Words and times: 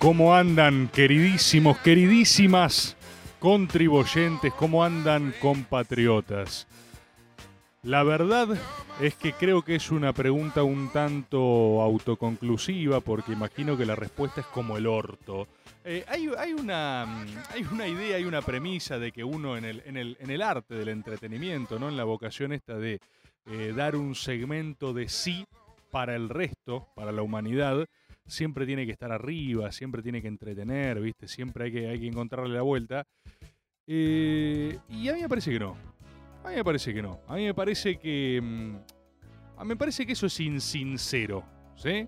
¿Cómo 0.00 0.34
andan, 0.34 0.88
queridísimos, 0.88 1.76
queridísimas 1.80 2.96
contribuyentes? 3.38 4.50
¿Cómo 4.54 4.82
andan, 4.82 5.34
compatriotas? 5.42 6.66
La 7.82 8.02
verdad 8.02 8.48
es 9.02 9.14
que 9.16 9.34
creo 9.34 9.60
que 9.60 9.74
es 9.74 9.90
una 9.90 10.14
pregunta 10.14 10.62
un 10.62 10.88
tanto 10.88 11.82
autoconclusiva 11.82 13.00
porque 13.00 13.32
imagino 13.32 13.76
que 13.76 13.84
la 13.84 13.94
respuesta 13.94 14.40
es 14.40 14.46
como 14.46 14.78
el 14.78 14.86
orto. 14.86 15.46
Eh, 15.84 16.02
hay, 16.08 16.28
una, 16.54 17.02
hay 17.50 17.66
una 17.70 17.86
idea, 17.86 18.16
hay 18.16 18.24
una 18.24 18.40
premisa 18.40 18.98
de 18.98 19.12
que 19.12 19.22
uno 19.22 19.58
en 19.58 19.66
el, 19.66 19.82
en 19.84 19.98
el, 19.98 20.16
en 20.18 20.30
el 20.30 20.40
arte 20.40 20.76
del 20.76 20.88
entretenimiento, 20.88 21.78
¿no? 21.78 21.90
en 21.90 21.98
la 21.98 22.04
vocación 22.04 22.54
esta 22.54 22.78
de 22.78 23.00
eh, 23.50 23.74
dar 23.76 23.96
un 23.96 24.14
segmento 24.14 24.94
de 24.94 25.10
sí 25.10 25.44
para 25.90 26.16
el 26.16 26.30
resto, 26.30 26.88
para 26.94 27.12
la 27.12 27.20
humanidad, 27.20 27.86
siempre 28.30 28.64
tiene 28.64 28.86
que 28.86 28.92
estar 28.92 29.10
arriba, 29.12 29.70
siempre 29.72 30.02
tiene 30.02 30.22
que 30.22 30.28
entretener, 30.28 31.00
¿viste? 31.00 31.28
Siempre 31.28 31.64
hay 31.64 31.72
que, 31.72 31.88
hay 31.88 32.00
que 32.00 32.06
encontrarle 32.06 32.54
la 32.54 32.62
vuelta. 32.62 33.06
Eh, 33.86 34.78
y 34.88 35.08
a 35.08 35.14
mí 35.14 35.20
me 35.20 35.28
parece 35.28 35.50
que 35.50 35.58
no. 35.58 35.76
A 36.44 36.48
mí 36.48 36.54
me 36.54 36.64
parece 36.64 36.94
que 36.94 37.02
no. 37.02 37.20
A 37.26 37.34
mí 37.34 37.44
me 37.44 37.54
parece 37.54 37.96
que. 37.96 38.40
mm, 38.42 39.64
me 39.64 39.76
parece 39.76 40.06
que 40.06 40.12
eso 40.12 40.26
es 40.26 40.40
insincero. 40.40 41.44
¿Sí? 41.74 42.06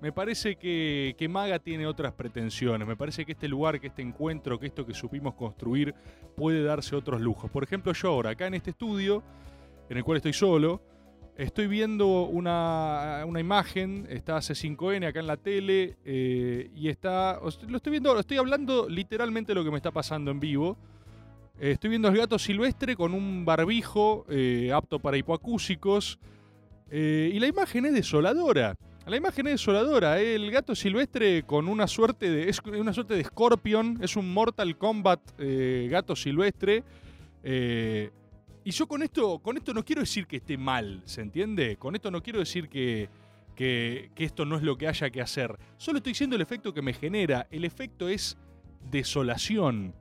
Me 0.00 0.10
parece 0.10 0.56
que, 0.56 1.14
que 1.16 1.28
Maga 1.28 1.60
tiene 1.60 1.86
otras 1.86 2.12
pretensiones. 2.12 2.88
Me 2.88 2.96
parece 2.96 3.24
que 3.24 3.32
este 3.32 3.46
lugar, 3.46 3.80
que 3.80 3.86
este 3.86 4.02
encuentro, 4.02 4.58
que 4.58 4.66
esto 4.66 4.84
que 4.84 4.94
supimos 4.94 5.34
construir 5.34 5.94
puede 6.36 6.64
darse 6.64 6.96
otros 6.96 7.20
lujos. 7.20 7.50
Por 7.50 7.62
ejemplo, 7.62 7.92
yo 7.92 8.08
ahora, 8.08 8.30
acá 8.30 8.48
en 8.48 8.54
este 8.54 8.70
estudio, 8.70 9.22
en 9.88 9.96
el 9.96 10.02
cual 10.02 10.16
estoy 10.16 10.32
solo, 10.32 10.82
estoy 11.36 11.66
viendo 11.66 12.22
una, 12.22 13.24
una 13.26 13.40
imagen, 13.40 14.06
está 14.10 14.36
C5N 14.38 15.06
acá 15.06 15.20
en 15.20 15.26
la 15.26 15.36
tele, 15.36 15.96
eh, 16.04 16.70
y 16.74 16.88
está. 16.88 17.40
Lo 17.68 17.76
estoy 17.76 17.90
viendo, 17.90 18.18
estoy 18.18 18.36
hablando 18.36 18.88
literalmente 18.88 19.52
de 19.52 19.54
lo 19.54 19.64
que 19.64 19.70
me 19.70 19.76
está 19.76 19.90
pasando 19.90 20.30
en 20.30 20.40
vivo. 20.40 20.76
Eh, 21.58 21.72
estoy 21.72 21.90
viendo 21.90 22.08
al 22.08 22.16
gato 22.16 22.38
silvestre 22.38 22.96
con 22.96 23.14
un 23.14 23.44
barbijo 23.44 24.24
eh, 24.28 24.70
apto 24.72 24.98
para 24.98 25.16
hipoacúsicos. 25.16 26.18
y 26.90 27.38
la 27.38 27.46
imagen 27.46 27.86
es 27.86 27.94
desoladora. 27.94 28.76
La 29.06 29.16
imagen 29.16 29.46
es 29.46 29.54
desoladora. 29.54 30.20
El 30.20 30.50
gato 30.50 30.74
silvestre 30.74 31.42
con 31.44 31.66
una 31.68 31.86
suerte 31.86 32.30
de. 32.30 32.54
Una 32.78 32.92
suerte 32.92 33.14
de 33.14 33.24
Scorpion. 33.24 33.98
Es 34.02 34.16
un 34.16 34.32
Mortal 34.32 34.76
Kombat 34.76 35.20
gato 35.88 36.14
silvestre. 36.14 36.84
Y 38.64 38.70
yo 38.70 38.86
con 38.86 39.02
esto, 39.02 39.40
con 39.40 39.56
esto 39.56 39.74
no 39.74 39.84
quiero 39.84 40.02
decir 40.02 40.26
que 40.26 40.36
esté 40.36 40.56
mal, 40.56 41.02
¿se 41.04 41.20
entiende? 41.20 41.76
Con 41.76 41.94
esto 41.94 42.10
no 42.10 42.22
quiero 42.22 42.38
decir 42.38 42.68
que, 42.68 43.08
que, 43.56 44.10
esto 44.16 44.44
no 44.44 44.56
es 44.56 44.62
lo 44.62 44.76
que 44.76 44.88
haya 44.88 45.10
que 45.10 45.20
hacer. 45.20 45.58
Solo 45.76 45.98
estoy 45.98 46.12
diciendo 46.12 46.36
el 46.36 46.42
efecto 46.42 46.72
que 46.72 46.82
me 46.82 46.92
genera. 46.92 47.46
El 47.50 47.64
efecto 47.64 48.08
es 48.08 48.36
desolación. 48.90 49.94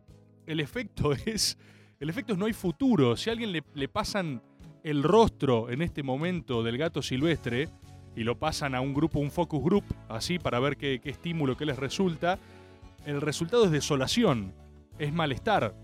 El 0.45 0.59
efecto 0.59 1.13
es. 1.25 1.57
El 1.99 2.09
efecto 2.09 2.33
es 2.33 2.39
no 2.39 2.45
hay 2.45 2.53
futuro. 2.53 3.15
Si 3.15 3.29
a 3.29 3.33
alguien 3.33 3.51
le, 3.51 3.63
le 3.73 3.87
pasan 3.87 4.41
el 4.83 5.03
rostro 5.03 5.69
en 5.69 5.81
este 5.81 6.03
momento 6.03 6.63
del 6.63 6.77
gato 6.77 7.01
silvestre 7.01 7.69
y 8.15 8.23
lo 8.23 8.37
pasan 8.37 8.75
a 8.75 8.81
un 8.81 8.93
grupo, 8.93 9.19
un 9.19 9.31
focus 9.31 9.63
group, 9.63 9.83
así 10.09 10.39
para 10.39 10.59
ver 10.59 10.77
qué, 10.77 10.99
qué 11.01 11.11
estímulo 11.11 11.55
que 11.55 11.65
les 11.65 11.77
resulta, 11.77 12.39
el 13.05 13.21
resultado 13.21 13.65
es 13.65 13.71
desolación, 13.71 14.53
es 14.99 15.13
malestar. 15.13 15.75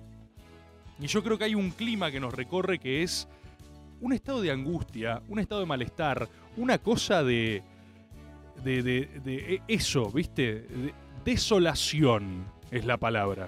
Y 0.99 1.07
yo 1.07 1.23
creo 1.23 1.37
que 1.37 1.43
hay 1.45 1.55
un 1.55 1.69
clima 1.71 2.09
que 2.11 2.19
nos 2.19 2.33
recorre 2.33 2.79
que 2.79 3.03
es 3.03 3.27
un 4.01 4.13
estado 4.13 4.41
de 4.41 4.51
angustia, 4.51 5.21
un 5.27 5.39
estado 5.39 5.61
de 5.61 5.67
malestar, 5.67 6.27
una 6.55 6.77
cosa 6.79 7.23
de. 7.23 7.63
de, 8.63 8.81
de- 8.83 9.05
de 9.23 9.61
eso, 9.67 10.09
¿viste? 10.11 10.61
De- 10.61 10.93
desolación 11.23 12.45
es 12.71 12.85
la 12.85 12.97
palabra. 12.97 13.47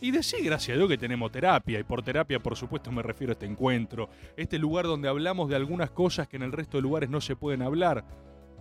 Y 0.00 0.10
decir, 0.10 0.44
gracias 0.44 0.74
a 0.74 0.78
Dios, 0.78 0.88
que 0.90 0.98
tenemos 0.98 1.32
terapia, 1.32 1.80
y 1.80 1.82
por 1.82 2.02
terapia, 2.02 2.38
por 2.38 2.54
supuesto, 2.56 2.92
me 2.92 3.02
refiero 3.02 3.30
a 3.30 3.34
este 3.34 3.46
encuentro, 3.46 4.10
este 4.36 4.58
lugar 4.58 4.84
donde 4.84 5.08
hablamos 5.08 5.48
de 5.48 5.56
algunas 5.56 5.90
cosas 5.90 6.28
que 6.28 6.36
en 6.36 6.42
el 6.42 6.52
resto 6.52 6.76
de 6.76 6.82
lugares 6.82 7.08
no 7.08 7.20
se 7.22 7.34
pueden 7.34 7.62
hablar. 7.62 8.04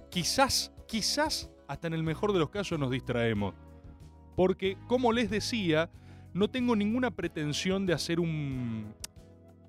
Quizás, 0.09 0.71
quizás, 0.87 1.49
hasta 1.67 1.87
en 1.87 1.93
el 1.93 2.03
mejor 2.03 2.31
de 2.31 2.39
los 2.39 2.49
casos 2.49 2.79
nos 2.79 2.89
distraemos. 2.89 3.53
Porque, 4.37 4.77
como 4.87 5.11
les 5.11 5.29
decía, 5.29 5.89
no 6.35 6.49
tengo 6.49 6.75
ninguna 6.75 7.11
pretensión 7.11 7.85
de 7.85 7.93
hacer 7.93 8.19
un, 8.19 8.93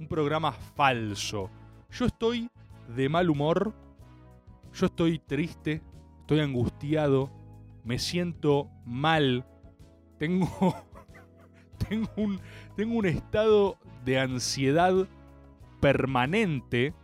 programa 0.09 0.51
falso. 0.51 1.49
Yo 1.93 2.07
estoy 2.07 2.51
de 2.95 3.09
mal 3.09 3.31
humor, 3.31 3.73
yo 4.75 4.87
estoy 4.87 5.21
triste, 5.21 5.81
estoy 6.23 6.41
angustiado, 6.41 7.31
me 7.85 8.01
siento 8.01 8.69
mal, 8.85 9.47
tengo, 10.19 10.75
tengo, 11.89 12.11
un, 12.17 12.41
tengo 12.75 12.97
un 12.97 13.07
estado 13.07 13.79
de 14.05 14.19
ansiedad 14.19 15.07
permanente. 15.81 16.95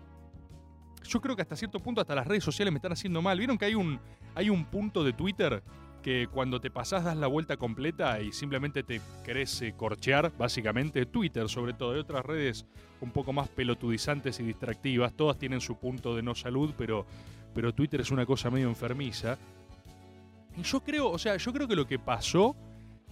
Yo 1.05 1.21
creo 1.21 1.37
que 1.37 1.43
hasta 1.43 1.55
cierto 1.55 1.78
punto 1.78 2.01
hasta 2.01 2.17
las 2.17 2.27
redes 2.27 2.43
sociales 2.43 2.72
me 2.72 2.78
están 2.78 2.93
haciendo 2.93 3.22
mal. 3.22 3.39
¿Vieron 3.39 3.56
que 3.56 3.67
hay 3.67 3.77
un, 3.77 4.01
hay 4.34 4.51
un 4.51 4.65
punto 4.65 5.05
de 5.05 5.12
Twitter 5.12 5.62
que 6.03 6.29
cuando 6.31 6.61
te 6.61 6.71
pasás 6.71 7.05
das 7.05 7.17
la 7.17 7.27
vuelta 7.27 7.57
completa 7.57 8.21
y 8.21 8.33
simplemente 8.33 8.83
te 8.83 9.01
querés 9.25 9.63
eh, 9.63 9.75
corchear, 9.77 10.33
básicamente? 10.37 11.07
Twitter 11.07 11.49
sobre 11.49 11.73
todo, 11.73 11.93
hay 11.93 12.01
otras 12.01 12.25
redes 12.25 12.67
un 13.01 13.11
poco 13.11 13.33
más 13.33 13.49
pelotudizantes 13.49 14.39
y 14.41 14.43
distractivas. 14.43 15.15
Todas 15.15 15.39
tienen 15.39 15.61
su 15.61 15.77
punto 15.77 16.15
de 16.15 16.23
no 16.23 16.35
salud, 16.35 16.75
pero, 16.77 17.07
pero 17.55 17.73
Twitter 17.73 18.01
es 18.01 18.11
una 18.11 18.27
cosa 18.27 18.51
medio 18.51 18.69
enfermiza. 18.69 19.39
Y 20.57 20.63
yo 20.63 20.81
creo, 20.81 21.11
o 21.11 21.19
sea, 21.19 21.37
yo 21.37 21.53
creo 21.53 21.67
que 21.67 21.77
lo 21.77 21.87
que 21.87 21.99
pasó 21.99 22.55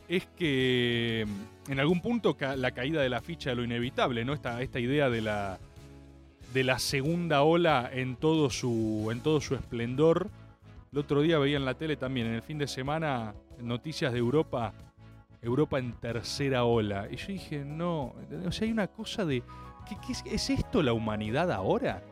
es 0.09 0.27
que 0.37 1.27
mm, 1.27 1.72
en 1.72 1.81
algún 1.81 2.01
punto 2.01 2.37
la 2.57 2.71
caída 2.72 3.01
de 3.01 3.09
la 3.09 3.21
ficha 3.21 3.51
de 3.51 3.57
lo 3.57 3.65
inevitable, 3.65 4.25
¿no? 4.25 4.34
Esta, 4.34 4.61
esta 4.61 4.81
idea 4.81 5.09
de 5.09 5.22
la, 5.22 5.59
de 6.53 6.65
la 6.65 6.78
segunda 6.78 7.43
ola 7.43 7.89
en 7.93 8.17
todo 8.17 8.51
su, 8.51 9.09
en 9.11 9.21
todo 9.21 9.41
su 9.41 9.55
esplendor. 9.55 10.31
El 10.93 10.99
otro 10.99 11.23
día 11.23 11.39
veía 11.39 11.56
en 11.56 11.65
la 11.65 11.75
tele 11.75 11.97
también, 11.97 12.27
en 12.27 12.34
el 12.34 12.43
fin 12.43 12.59
de 12.59 12.67
semana, 12.67 13.33
noticias 13.61 14.12
de 14.12 14.19
Europa, 14.19 14.75
Europa 15.41 15.78
en 15.78 15.93
tercera 15.93 16.65
ola. 16.65 17.06
Y 17.09 17.17
yo 17.17 17.27
dije, 17.28 17.65
no, 17.65 18.15
o 18.45 18.51
sea, 18.51 18.67
hay 18.67 18.73
una 18.73 18.89
cosa 18.89 19.25
de, 19.25 19.45
¿qué, 19.89 20.12
es, 20.12 20.25
¿es 20.27 20.51
esto 20.51 20.83
la 20.83 20.93
humanidad 20.93 21.53
ahora? 21.53 22.03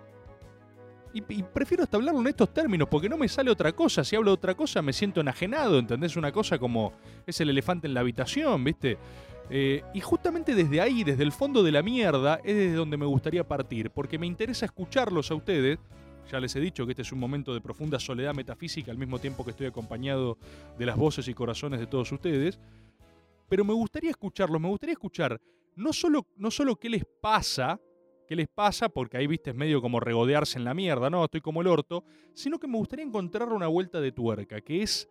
Y, 1.13 1.25
y 1.29 1.43
prefiero 1.43 1.83
hasta 1.83 1.97
hablarlo 1.97 2.21
en 2.21 2.29
estos 2.29 2.55
términos, 2.55 2.87
porque 2.89 3.09
no 3.09 3.17
me 3.19 3.29
sale 3.29 3.51
otra 3.51 3.73
cosa. 3.73 4.05
Si 4.05 4.15
hablo 4.15 4.31
de 4.31 4.35
otra 4.35 4.55
cosa, 4.55 4.81
me 4.81 4.93
siento 4.93 5.21
enajenado, 5.21 5.81
¿entendés? 5.81 6.15
Una 6.17 6.31
cosa 6.31 6.57
como 6.57 6.93
es 7.27 7.41
el 7.41 7.51
elefante 7.51 7.89
en 7.89 7.95
la 7.95 8.01
habitación, 8.01 8.63
¿viste? 8.63 8.97
Eh, 9.51 9.83
y 9.93 10.01
justamente 10.01 10.55
desde 10.55 10.81
ahí, 10.81 11.03
desde 11.03 11.25
el 11.25 11.33
fondo 11.33 11.65
de 11.65 11.73
la 11.73 11.83
mierda, 11.83 12.37
es 12.45 12.55
desde 12.55 12.75
donde 12.75 12.97
me 12.97 13.07
gustaría 13.07 13.43
partir, 13.43 13.91
porque 13.91 14.21
me 14.21 14.27
interesa 14.27 14.67
escucharlos 14.67 15.33
a 15.33 15.35
ustedes. 15.35 15.81
Ya 16.31 16.41
les 16.41 16.55
he 16.57 16.61
dicho 16.61 16.85
que 16.85 16.93
este 16.93 17.03
es 17.03 17.13
un 17.13 17.19
momento 17.19 17.55
de 17.55 17.61
profunda 17.61 17.99
soledad 17.99 18.35
metafísica 18.35 18.91
al 18.91 18.99
mismo 18.99 19.19
tiempo 19.19 19.45
que 19.45 19.53
estoy 19.53 19.67
acompañado 19.67 20.37
de 20.79 20.85
las 20.85 20.97
voces 20.97 21.27
y 21.29 21.35
corazones 21.35 21.81
de 21.81 21.87
todos 21.87 22.13
ustedes. 22.13 22.59
Pero 23.49 23.65
me 23.65 23.73
gustaría 23.73 24.11
escucharlos, 24.11 24.61
me 24.61 24.69
gustaría 24.69 24.93
escuchar 24.93 25.41
no 25.75 25.93
solo, 25.93 26.27
no 26.37 26.51
solo 26.51 26.77
qué 26.77 26.91
les 26.91 27.05
pasa, 27.21 27.81
qué 28.27 28.37
les 28.37 28.49
pasa, 28.49 28.91
porque 28.91 29.17
ahí 29.17 29.27
viste 29.27 29.51
es 29.51 29.57
medio 29.57 29.81
como 29.81 30.01
regodearse 30.01 30.59
en 30.59 30.65
la 30.65 30.75
mierda, 30.75 31.09
no, 31.09 31.25
estoy 31.25 31.41
como 31.41 31.63
el 31.63 31.67
orto, 31.67 32.05
sino 32.35 32.59
que 32.59 32.67
me 32.67 32.77
gustaría 32.77 33.07
encontrar 33.07 33.49
una 33.51 33.69
vuelta 33.69 34.01
de 34.01 34.13
tuerca, 34.13 34.61
que 34.61 34.83
es 34.83 35.09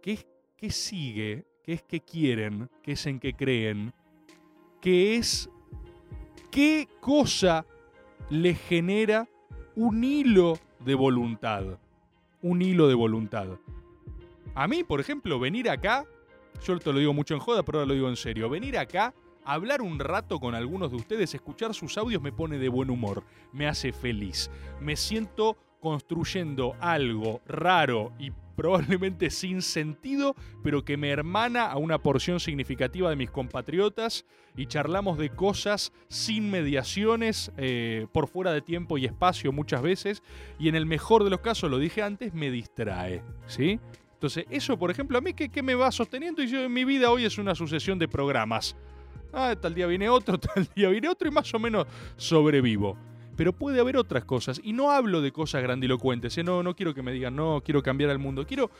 qué 0.00 0.12
es 0.12 0.26
qué 0.56 0.70
sigue, 0.70 1.46
qué 1.62 1.74
es 1.74 1.82
qué 1.82 2.00
quieren, 2.00 2.70
qué 2.82 2.92
es 2.92 3.06
en 3.06 3.20
qué 3.20 3.34
creen, 3.34 3.92
qué 4.80 5.16
es 5.16 5.50
qué 6.50 6.88
cosa 7.00 7.66
le 8.30 8.54
genera 8.54 9.28
un 9.76 10.02
hilo 10.04 10.58
de 10.80 10.94
voluntad. 10.94 11.64
Un 12.42 12.62
hilo 12.62 12.88
de 12.88 12.94
voluntad. 12.94 13.48
A 14.54 14.66
mí, 14.66 14.84
por 14.84 15.00
ejemplo, 15.00 15.38
venir 15.38 15.68
acá, 15.68 16.06
yo 16.62 16.78
te 16.78 16.92
lo 16.92 16.98
digo 16.98 17.12
mucho 17.12 17.34
en 17.34 17.40
joda, 17.40 17.62
pero 17.62 17.78
ahora 17.78 17.88
lo 17.88 17.94
digo 17.94 18.08
en 18.08 18.16
serio, 18.16 18.48
venir 18.48 18.78
acá 18.78 19.14
Hablar 19.44 19.80
un 19.80 19.98
rato 19.98 20.38
con 20.38 20.54
algunos 20.54 20.90
de 20.90 20.96
ustedes, 20.98 21.34
escuchar 21.34 21.74
sus 21.74 21.96
audios 21.96 22.20
me 22.20 22.32
pone 22.32 22.58
de 22.58 22.68
buen 22.68 22.90
humor, 22.90 23.24
me 23.52 23.66
hace 23.66 23.92
feliz. 23.92 24.50
Me 24.80 24.96
siento 24.96 25.56
construyendo 25.80 26.76
algo 26.78 27.40
raro 27.46 28.12
y 28.18 28.32
probablemente 28.60 29.30
sin 29.30 29.62
sentido, 29.62 30.36
pero 30.62 30.84
que 30.84 30.98
me 30.98 31.08
hermana 31.08 31.64
a 31.64 31.78
una 31.78 32.02
porción 32.02 32.40
significativa 32.40 33.08
de 33.08 33.16
mis 33.16 33.30
compatriotas 33.30 34.26
y 34.54 34.66
charlamos 34.66 35.16
de 35.16 35.30
cosas 35.30 35.94
sin 36.08 36.50
mediaciones, 36.50 37.52
eh, 37.56 38.06
por 38.12 38.28
fuera 38.28 38.52
de 38.52 38.60
tiempo 38.60 38.98
y 38.98 39.06
espacio 39.06 39.50
muchas 39.50 39.80
veces, 39.80 40.22
y 40.58 40.68
en 40.68 40.74
el 40.74 40.84
mejor 40.84 41.24
de 41.24 41.30
los 41.30 41.40
casos, 41.40 41.70
lo 41.70 41.78
dije 41.78 42.02
antes, 42.02 42.34
me 42.34 42.50
distrae, 42.50 43.22
¿sí? 43.46 43.80
Entonces, 44.12 44.44
eso, 44.50 44.78
por 44.78 44.90
ejemplo, 44.90 45.16
a 45.16 45.22
mí, 45.22 45.32
¿qué, 45.32 45.48
qué 45.48 45.62
me 45.62 45.74
va 45.74 45.90
sosteniendo? 45.90 46.42
Y 46.42 46.48
yo, 46.48 46.62
en 46.62 46.70
mi 46.74 46.84
vida 46.84 47.10
hoy 47.10 47.24
es 47.24 47.38
una 47.38 47.54
sucesión 47.54 47.98
de 47.98 48.08
programas. 48.08 48.76
Ah, 49.32 49.56
tal 49.58 49.72
día 49.72 49.86
viene 49.86 50.10
otro, 50.10 50.38
tal 50.38 50.68
día 50.76 50.90
viene 50.90 51.08
otro 51.08 51.28
y 51.28 51.30
más 51.30 51.54
o 51.54 51.58
menos 51.58 51.86
sobrevivo. 52.18 52.98
Pero 53.40 53.54
puede 53.54 53.80
haber 53.80 53.96
otras 53.96 54.26
cosas. 54.26 54.60
Y 54.62 54.74
no 54.74 54.90
hablo 54.90 55.22
de 55.22 55.32
cosas 55.32 55.62
grandilocuentes. 55.62 56.36
¿eh? 56.36 56.44
No, 56.44 56.62
no 56.62 56.76
quiero 56.76 56.92
que 56.92 57.00
me 57.00 57.10
digan, 57.10 57.34
no, 57.34 57.62
quiero 57.64 57.82
cambiar 57.82 58.10
el 58.10 58.18
mundo. 58.18 58.46
Quiero... 58.46 58.70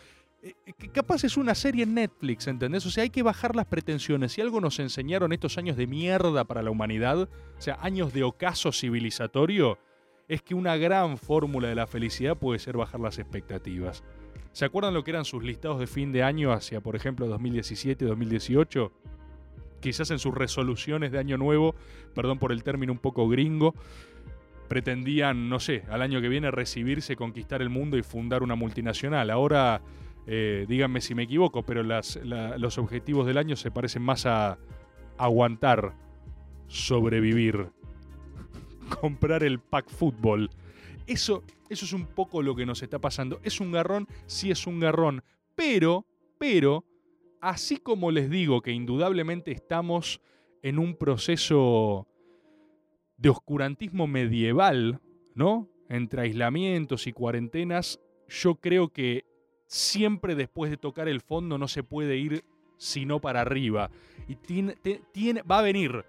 eh, 0.42 0.52
que 0.76 0.90
capaz 0.90 1.24
es 1.24 1.38
una 1.38 1.54
serie 1.54 1.84
en 1.84 1.94
Netflix, 1.94 2.46
¿entendés? 2.46 2.84
O 2.84 2.90
sea, 2.90 3.04
hay 3.04 3.08
que 3.08 3.22
bajar 3.22 3.56
las 3.56 3.64
pretensiones. 3.64 4.32
Si 4.32 4.42
algo 4.42 4.60
nos 4.60 4.78
enseñaron 4.78 5.32
estos 5.32 5.56
años 5.56 5.78
de 5.78 5.86
mierda 5.86 6.44
para 6.44 6.60
la 6.60 6.70
humanidad, 6.70 7.20
o 7.22 7.28
sea, 7.56 7.78
años 7.80 8.12
de 8.12 8.22
ocaso 8.22 8.70
civilizatorio, 8.70 9.78
es 10.28 10.42
que 10.42 10.54
una 10.54 10.76
gran 10.76 11.16
fórmula 11.16 11.68
de 11.68 11.76
la 11.76 11.86
felicidad 11.86 12.36
puede 12.36 12.58
ser 12.58 12.76
bajar 12.76 13.00
las 13.00 13.18
expectativas. 13.18 14.04
¿Se 14.52 14.66
acuerdan 14.66 14.92
lo 14.92 15.04
que 15.04 15.12
eran 15.12 15.24
sus 15.24 15.42
listados 15.42 15.80
de 15.80 15.86
fin 15.86 16.12
de 16.12 16.22
año 16.22 16.52
hacia, 16.52 16.82
por 16.82 16.96
ejemplo, 16.96 17.26
2017, 17.28 18.04
2018? 18.04 18.92
Quizás 19.80 20.10
en 20.10 20.18
sus 20.18 20.34
resoluciones 20.34 21.12
de 21.12 21.18
año 21.18 21.38
nuevo, 21.38 21.74
perdón 22.14 22.38
por 22.38 22.52
el 22.52 22.62
término 22.62 22.92
un 22.92 22.98
poco 22.98 23.26
gringo, 23.26 23.74
pretendían, 24.70 25.48
no 25.48 25.58
sé, 25.58 25.82
al 25.90 26.00
año 26.00 26.20
que 26.20 26.28
viene 26.28 26.52
recibirse, 26.52 27.16
conquistar 27.16 27.60
el 27.60 27.70
mundo 27.70 27.98
y 27.98 28.04
fundar 28.04 28.44
una 28.44 28.54
multinacional. 28.54 29.28
Ahora, 29.30 29.82
eh, 30.28 30.64
díganme 30.68 31.00
si 31.00 31.12
me 31.12 31.24
equivoco, 31.24 31.64
pero 31.64 31.82
los 31.82 32.78
objetivos 32.78 33.26
del 33.26 33.36
año 33.36 33.56
se 33.56 33.72
parecen 33.72 34.02
más 34.02 34.26
a 34.26 34.58
aguantar, 35.18 35.96
sobrevivir, 36.68 37.66
comprar 39.00 39.42
el 39.42 39.58
pack 39.58 39.90
fútbol. 39.90 40.48
Eso, 41.04 41.42
eso 41.68 41.84
es 41.84 41.92
un 41.92 42.06
poco 42.06 42.40
lo 42.40 42.54
que 42.54 42.64
nos 42.64 42.80
está 42.84 43.00
pasando. 43.00 43.40
¿Es 43.42 43.60
un 43.60 43.72
garrón? 43.72 44.06
Sí 44.26 44.52
es 44.52 44.68
un 44.68 44.78
garrón. 44.78 45.24
Pero, 45.56 46.06
pero, 46.38 46.84
así 47.40 47.78
como 47.78 48.12
les 48.12 48.30
digo 48.30 48.62
que 48.62 48.70
indudablemente 48.70 49.50
estamos 49.50 50.20
en 50.62 50.78
un 50.78 50.94
proceso 50.94 52.06
de 53.20 53.28
oscurantismo 53.28 54.06
medieval, 54.06 55.00
¿no? 55.34 55.68
Entre 55.88 56.22
aislamientos 56.22 57.06
y 57.06 57.12
cuarentenas, 57.12 58.00
yo 58.28 58.54
creo 58.56 58.88
que 58.88 59.24
siempre 59.66 60.34
después 60.34 60.70
de 60.70 60.76
tocar 60.76 61.08
el 61.08 61.20
fondo 61.20 61.58
no 61.58 61.68
se 61.68 61.82
puede 61.82 62.16
ir 62.16 62.44
sino 62.78 63.20
para 63.20 63.42
arriba. 63.42 63.90
Y 64.26 64.36
va 65.42 65.58
a 65.58 65.62
venir. 65.62 66.04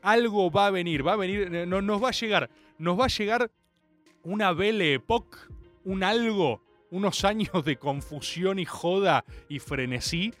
Algo 0.00 0.50
va 0.50 0.68
a 0.68 0.70
venir, 0.70 1.06
va 1.06 1.12
a 1.12 1.16
venir, 1.16 1.50
no, 1.66 1.82
nos 1.82 2.02
va 2.02 2.08
a 2.08 2.12
llegar, 2.12 2.48
nos 2.78 2.98
va 2.98 3.04
a 3.04 3.08
llegar 3.08 3.50
una 4.22 4.52
Belle 4.52 4.94
Époque, 4.94 5.36
un 5.84 6.02
algo, 6.02 6.62
unos 6.90 7.24
años 7.24 7.64
de 7.64 7.76
confusión 7.76 8.58
y 8.58 8.64
joda 8.64 9.24
y 9.48 9.58
frenesí. 9.58 10.32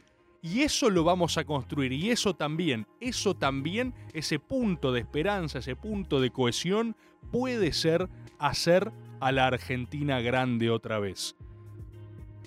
Y 0.46 0.62
eso 0.62 0.88
lo 0.90 1.02
vamos 1.02 1.38
a 1.38 1.44
construir. 1.44 1.92
Y 1.92 2.10
eso 2.10 2.34
también, 2.34 2.86
eso 3.00 3.34
también, 3.34 3.94
ese 4.12 4.38
punto 4.38 4.92
de 4.92 5.00
esperanza, 5.00 5.58
ese 5.58 5.74
punto 5.74 6.20
de 6.20 6.30
cohesión, 6.30 6.94
puede 7.32 7.72
ser 7.72 8.08
hacer 8.38 8.92
a 9.18 9.32
la 9.32 9.48
Argentina 9.48 10.20
grande 10.20 10.70
otra 10.70 11.00
vez. 11.00 11.34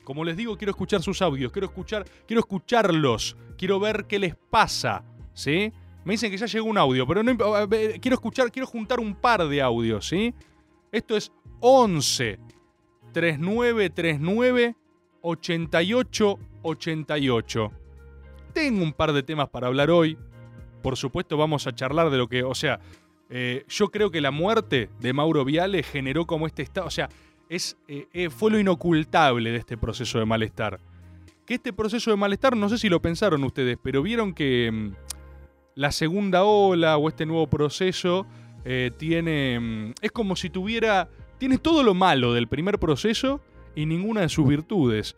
Como 0.05 0.23
les 0.23 0.37
digo, 0.37 0.57
quiero 0.57 0.71
escuchar 0.71 1.01
sus 1.01 1.21
audios, 1.21 1.51
quiero 1.51 1.67
escuchar, 1.67 2.05
quiero 2.25 2.39
escucharlos, 2.39 3.35
quiero 3.57 3.81
ver 3.81 4.05
qué 4.07 4.17
les 4.17 4.33
pasa, 4.33 5.03
¿sí? 5.33 5.73
Me 6.05 6.13
dicen 6.13 6.31
que 6.31 6.37
ya 6.37 6.45
llegó 6.45 6.69
un 6.69 6.77
audio, 6.77 7.05
pero 7.05 7.21
no 7.21 7.35
quiero 7.35 8.15
escuchar, 8.15 8.49
quiero 8.49 8.65
juntar 8.65 9.01
un 9.01 9.13
par 9.13 9.45
de 9.45 9.61
audios, 9.61 10.07
¿sí? 10.07 10.33
Esto 10.89 11.17
es 11.17 11.33
11 11.59 12.39
3939 13.11 14.77
8888. 15.21 17.71
Tengo 18.53 18.83
un 18.83 18.93
par 18.93 19.13
de 19.13 19.23
temas 19.23 19.49
para 19.49 19.67
hablar 19.67 19.89
hoy. 19.91 20.17
Por 20.81 20.97
supuesto, 20.97 21.37
vamos 21.37 21.67
a 21.67 21.75
charlar 21.75 22.09
de 22.09 22.17
lo 22.17 22.27
que, 22.27 22.43
o 22.43 22.55
sea, 22.55 22.79
eh, 23.29 23.63
yo 23.69 23.89
creo 23.89 24.09
que 24.09 24.21
la 24.21 24.31
muerte 24.31 24.89
de 24.99 25.13
Mauro 25.13 25.45
Viale 25.45 25.83
generó 25.83 26.25
como 26.25 26.47
este 26.47 26.63
estado, 26.63 26.87
o 26.87 26.91
sea, 26.91 27.09
es, 27.47 27.77
eh, 27.87 28.07
eh, 28.13 28.29
fue 28.29 28.51
lo 28.51 28.59
inocultable 28.59 29.51
de 29.51 29.57
este 29.57 29.77
proceso 29.77 30.19
de 30.19 30.25
malestar. 30.25 30.79
Que 31.45 31.55
este 31.55 31.73
proceso 31.73 32.11
de 32.11 32.17
malestar, 32.17 32.55
no 32.55 32.69
sé 32.69 32.77
si 32.77 32.89
lo 32.89 33.01
pensaron 33.01 33.43
ustedes, 33.43 33.77
pero 33.81 34.01
vieron 34.01 34.33
que 34.33 34.71
mm, 34.71 34.91
la 35.75 35.91
segunda 35.91 36.43
ola 36.43 36.97
o 36.97 37.07
este 37.07 37.25
nuevo 37.25 37.47
proceso 37.47 38.25
tiene, 38.97 39.59
mm, 39.59 39.93
es 40.01 40.11
como 40.11 40.35
si 40.35 40.49
tuviera, 40.49 41.09
tiene 41.39 41.57
todo 41.57 41.81
lo 41.81 41.93
malo 41.93 42.33
del 42.33 42.47
primer 42.47 42.77
proceso 42.77 43.41
y 43.75 43.85
ninguna 43.85 44.21
de 44.21 44.29
sus 44.29 44.47
virtudes. 44.47 45.15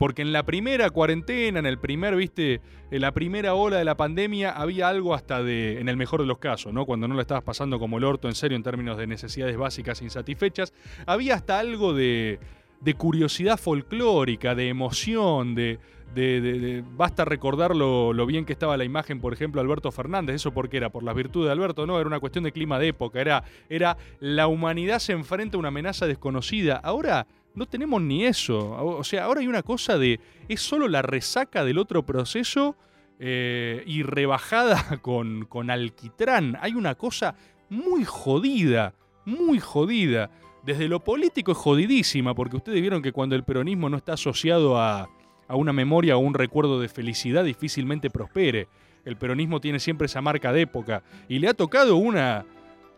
Porque 0.00 0.22
en 0.22 0.32
la 0.32 0.44
primera 0.44 0.88
cuarentena, 0.88 1.58
en 1.58 1.66
el 1.66 1.78
primer, 1.78 2.16
viste, 2.16 2.62
en 2.90 3.02
la 3.02 3.12
primera 3.12 3.52
ola 3.52 3.76
de 3.76 3.84
la 3.84 3.98
pandemia, 3.98 4.50
había 4.50 4.88
algo 4.88 5.12
hasta 5.14 5.42
de, 5.42 5.78
en 5.78 5.90
el 5.90 5.98
mejor 5.98 6.22
de 6.22 6.26
los 6.26 6.38
casos, 6.38 6.72
¿no? 6.72 6.86
Cuando 6.86 7.06
no 7.06 7.14
la 7.14 7.20
estabas 7.20 7.44
pasando 7.44 7.78
como 7.78 7.98
el 7.98 8.04
orto, 8.04 8.26
en 8.26 8.34
serio, 8.34 8.56
en 8.56 8.62
términos 8.62 8.96
de 8.96 9.06
necesidades 9.06 9.58
básicas 9.58 10.00
insatisfechas, 10.00 10.72
había 11.04 11.34
hasta 11.34 11.58
algo 11.58 11.92
de, 11.92 12.40
de 12.80 12.94
curiosidad 12.94 13.58
folclórica, 13.58 14.54
de 14.54 14.68
emoción, 14.68 15.54
de. 15.54 15.78
de- 16.14 16.82
basta 16.96 17.26
recordar 17.26 17.76
lo, 17.76 18.14
bien 18.24 18.46
que 18.46 18.54
estaba 18.54 18.78
la 18.78 18.84
imagen, 18.84 19.20
por 19.20 19.34
ejemplo, 19.34 19.60
Alberto 19.60 19.92
Fernández. 19.92 20.36
¿Eso 20.36 20.50
por 20.52 20.70
qué 20.70 20.78
era? 20.78 20.88
¿Por 20.88 21.02
las 21.02 21.14
virtudes 21.14 21.48
de 21.48 21.52
Alberto? 21.52 21.86
No, 21.86 22.00
era 22.00 22.06
una 22.08 22.20
cuestión 22.20 22.44
de 22.44 22.52
clima 22.52 22.78
de 22.78 22.88
época. 22.88 23.20
Era, 23.20 23.44
era 23.68 23.98
la 24.18 24.46
humanidad 24.46 24.98
se 24.98 25.12
enfrenta 25.12 25.56
a 25.56 25.60
una 25.60 25.68
amenaza 25.68 26.06
desconocida. 26.06 26.76
Ahora 26.82 27.26
no 27.54 27.66
tenemos 27.66 28.00
ni 28.02 28.24
eso. 28.24 28.70
O 28.98 29.04
sea, 29.04 29.24
ahora 29.24 29.40
hay 29.40 29.48
una 29.48 29.62
cosa 29.62 29.98
de. 29.98 30.20
Es 30.48 30.60
solo 30.60 30.88
la 30.88 31.02
resaca 31.02 31.64
del 31.64 31.78
otro 31.78 32.04
proceso 32.04 32.76
eh, 33.18 33.82
y 33.86 34.02
rebajada 34.02 34.98
con, 35.02 35.46
con 35.46 35.70
alquitrán. 35.70 36.56
Hay 36.60 36.74
una 36.74 36.94
cosa 36.94 37.34
muy 37.68 38.04
jodida, 38.04 38.94
muy 39.24 39.58
jodida. 39.58 40.30
Desde 40.64 40.88
lo 40.88 41.00
político 41.00 41.52
es 41.52 41.58
jodidísima, 41.58 42.34
porque 42.34 42.56
ustedes 42.56 42.80
vieron 42.80 43.02
que 43.02 43.12
cuando 43.12 43.34
el 43.34 43.44
peronismo 43.44 43.88
no 43.88 43.96
está 43.96 44.12
asociado 44.12 44.78
a, 44.78 45.08
a 45.48 45.56
una 45.56 45.72
memoria 45.72 46.16
o 46.16 46.20
un 46.20 46.34
recuerdo 46.34 46.80
de 46.80 46.88
felicidad, 46.88 47.44
difícilmente 47.44 48.10
prospere. 48.10 48.68
El 49.04 49.16
peronismo 49.16 49.60
tiene 49.60 49.80
siempre 49.80 50.06
esa 50.06 50.20
marca 50.20 50.52
de 50.52 50.62
época. 50.62 51.02
Y 51.28 51.38
le 51.38 51.48
ha 51.48 51.54
tocado 51.54 51.96
una. 51.96 52.44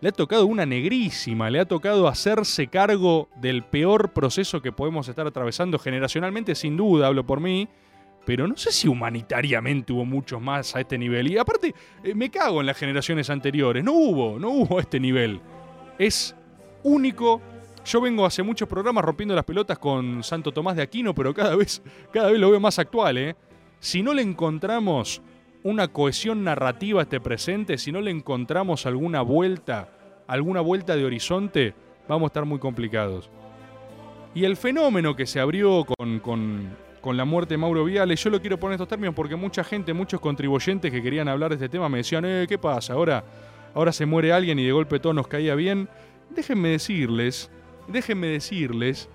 Le 0.02 0.08
ha 0.08 0.12
tocado 0.12 0.46
una 0.46 0.66
negrísima, 0.66 1.48
le 1.48 1.60
ha 1.60 1.64
tocado 1.64 2.08
hacerse 2.08 2.66
cargo 2.66 3.28
del 3.36 3.62
peor 3.62 4.10
proceso 4.10 4.60
que 4.60 4.72
podemos 4.72 5.06
estar 5.06 5.28
atravesando 5.28 5.78
generacionalmente, 5.78 6.56
sin 6.56 6.76
duda, 6.76 7.06
hablo 7.06 7.24
por 7.24 7.38
mí, 7.38 7.68
pero 8.26 8.48
no 8.48 8.56
sé 8.56 8.72
si 8.72 8.88
humanitariamente 8.88 9.92
hubo 9.92 10.04
muchos 10.04 10.42
más 10.42 10.74
a 10.74 10.80
este 10.80 10.98
nivel. 10.98 11.30
Y 11.30 11.38
aparte, 11.38 11.72
eh, 12.02 12.16
me 12.16 12.32
cago 12.32 12.60
en 12.60 12.66
las 12.66 12.76
generaciones 12.78 13.30
anteriores, 13.30 13.84
no 13.84 13.92
hubo, 13.92 14.40
no 14.40 14.50
hubo 14.50 14.80
este 14.80 14.98
nivel. 14.98 15.40
Es 16.00 16.34
único. 16.82 17.40
Yo 17.84 18.00
vengo 18.00 18.26
hace 18.26 18.42
muchos 18.42 18.68
programas 18.68 19.04
rompiendo 19.04 19.36
las 19.36 19.44
pelotas 19.44 19.78
con 19.78 20.24
Santo 20.24 20.50
Tomás 20.50 20.74
de 20.74 20.82
Aquino, 20.82 21.14
pero 21.14 21.32
cada 21.32 21.54
vez, 21.54 21.80
cada 22.12 22.32
vez 22.32 22.40
lo 22.40 22.50
veo 22.50 22.58
más 22.58 22.80
actual, 22.80 23.18
¿eh? 23.18 23.36
Si 23.78 24.02
no 24.02 24.14
le 24.14 24.22
encontramos 24.22 25.22
una 25.64 25.88
cohesión 25.88 26.44
narrativa 26.44 27.00
a 27.00 27.02
este 27.04 27.20
presente, 27.20 27.78
si 27.78 27.92
no 27.92 28.00
le 28.00 28.10
encontramos 28.10 28.86
alguna 28.86 29.22
vuelta, 29.22 29.88
alguna 30.26 30.60
vuelta 30.60 30.96
de 30.96 31.04
horizonte, 31.04 31.74
vamos 32.08 32.24
a 32.24 32.26
estar 32.28 32.44
muy 32.44 32.58
complicados. 32.58 33.30
Y 34.34 34.44
el 34.44 34.56
fenómeno 34.56 35.14
que 35.14 35.26
se 35.26 35.40
abrió 35.40 35.84
con, 35.84 36.18
con- 36.20 36.76
con 37.00 37.16
la 37.16 37.24
muerte 37.24 37.54
de 37.54 37.58
Mauro 37.58 37.84
Viale, 37.84 38.14
yo 38.14 38.30
lo 38.30 38.40
quiero 38.40 38.58
poner 38.58 38.72
en 38.72 38.76
estos 38.76 38.88
términos 38.88 39.14
porque 39.14 39.34
mucha 39.36 39.64
gente, 39.64 39.92
muchos 39.92 40.20
contribuyentes 40.20 40.90
que 40.92 41.02
querían 41.02 41.28
hablar 41.28 41.50
de 41.50 41.56
este 41.56 41.68
tema 41.68 41.88
me 41.88 41.98
decían, 41.98 42.24
eh, 42.24 42.46
¿qué 42.48 42.58
pasa? 42.58 42.92
Ahora, 42.92 43.24
ahora 43.74 43.90
se 43.92 44.06
muere 44.06 44.32
alguien 44.32 44.58
y 44.60 44.64
de 44.64 44.70
golpe 44.72 45.00
todo 45.00 45.12
nos 45.12 45.26
caía 45.26 45.56
bien. 45.56 45.88
Déjenme 46.30 46.68
decirles, 46.68 47.50
déjenme 47.88 48.28
decirles 48.28 49.08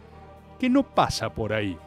que 0.60 0.70
no 0.70 0.84
pasa 0.84 1.34
por 1.34 1.54
ahí. 1.54 1.78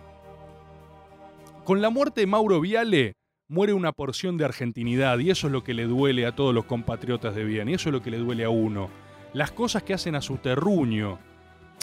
Con 1.64 1.82
la 1.82 1.90
muerte 1.90 2.22
de 2.22 2.26
Mauro 2.26 2.60
Viale 2.62 3.12
muere 3.50 3.72
una 3.72 3.90
porción 3.90 4.36
de 4.36 4.44
argentinidad 4.44 5.18
y 5.18 5.28
eso 5.28 5.48
es 5.48 5.52
lo 5.52 5.64
que 5.64 5.74
le 5.74 5.84
duele 5.84 6.24
a 6.24 6.36
todos 6.36 6.54
los 6.54 6.66
compatriotas 6.66 7.34
de 7.34 7.42
bien 7.44 7.68
y 7.68 7.74
eso 7.74 7.88
es 7.88 7.92
lo 7.92 8.00
que 8.00 8.12
le 8.12 8.18
duele 8.18 8.44
a 8.44 8.48
uno. 8.48 8.88
Las 9.32 9.50
cosas 9.50 9.82
que 9.82 9.92
hacen 9.92 10.14
a 10.14 10.20
su 10.20 10.36
terruño, 10.36 11.18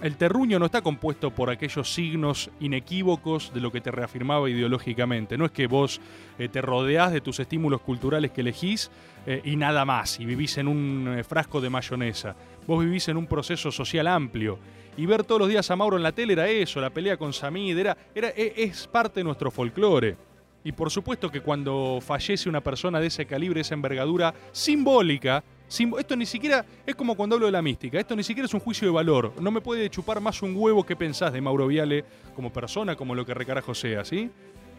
el 0.01 0.15
terruño 0.15 0.59
no 0.59 0.67
está 0.67 0.81
compuesto 0.81 1.31
por 1.31 1.49
aquellos 1.49 1.93
signos 1.93 2.49
inequívocos 2.61 3.53
de 3.53 3.59
lo 3.59 3.69
que 3.69 3.81
te 3.81 3.91
reafirmaba 3.91 4.49
ideológicamente. 4.49 5.37
No 5.37 5.43
es 5.43 5.51
que 5.51 5.67
vos 5.67 5.99
eh, 6.39 6.47
te 6.47 6.61
rodeás 6.61 7.11
de 7.11 7.19
tus 7.19 7.41
estímulos 7.41 7.81
culturales 7.81 8.31
que 8.31 8.41
elegís 8.41 8.89
eh, 9.25 9.41
y 9.43 9.57
nada 9.57 9.83
más, 9.83 10.21
y 10.21 10.25
vivís 10.25 10.57
en 10.59 10.69
un 10.69 11.17
eh, 11.17 11.23
frasco 11.25 11.59
de 11.59 11.69
mayonesa. 11.69 12.33
Vos 12.65 12.79
vivís 12.79 13.09
en 13.09 13.17
un 13.17 13.27
proceso 13.27 13.73
social 13.73 14.07
amplio. 14.07 14.57
Y 14.95 15.05
ver 15.05 15.25
todos 15.25 15.39
los 15.41 15.49
días 15.49 15.69
a 15.69 15.75
Mauro 15.75 15.97
en 15.97 16.03
la 16.03 16.13
tele 16.13 16.31
era 16.31 16.47
eso, 16.47 16.79
la 16.79 16.91
pelea 16.91 17.17
con 17.17 17.33
Samid, 17.33 17.77
era, 17.77 17.97
era, 18.15 18.29
e- 18.29 18.53
es 18.55 18.87
parte 18.87 19.19
de 19.19 19.25
nuestro 19.25 19.51
folclore. 19.51 20.26
Y 20.67 20.73
por 20.73 20.91
supuesto 20.91 21.31
que 21.31 21.39
cuando 21.39 21.99
fallece 22.05 22.49
una 22.49 22.59
persona 22.59 22.99
de 22.99 23.07
ese 23.07 23.25
calibre, 23.25 23.61
esa 23.61 23.73
envergadura 23.73 24.33
simbólica, 24.51 25.41
sim- 25.69 25.93
esto 25.97 26.13
ni 26.17 26.25
siquiera 26.25 26.65
es 26.85 26.93
como 26.93 27.15
cuando 27.15 27.35
hablo 27.35 27.45
de 27.45 27.53
la 27.53 27.61
mística, 27.61 27.97
esto 27.97 28.17
ni 28.17 28.23
siquiera 28.23 28.47
es 28.47 28.53
un 28.53 28.59
juicio 28.59 28.85
de 28.85 28.93
valor. 28.93 29.31
No 29.39 29.49
me 29.49 29.61
puede 29.61 29.89
chupar 29.89 30.19
más 30.19 30.41
un 30.41 30.53
huevo 30.57 30.85
que 30.85 30.97
pensás 30.97 31.31
de 31.31 31.39
Mauro 31.39 31.67
Viale 31.67 32.03
como 32.35 32.51
persona, 32.51 32.97
como 32.97 33.15
lo 33.15 33.25
que 33.25 33.33
recarajo 33.33 33.73
sea, 33.73 34.03
¿sí? 34.03 34.29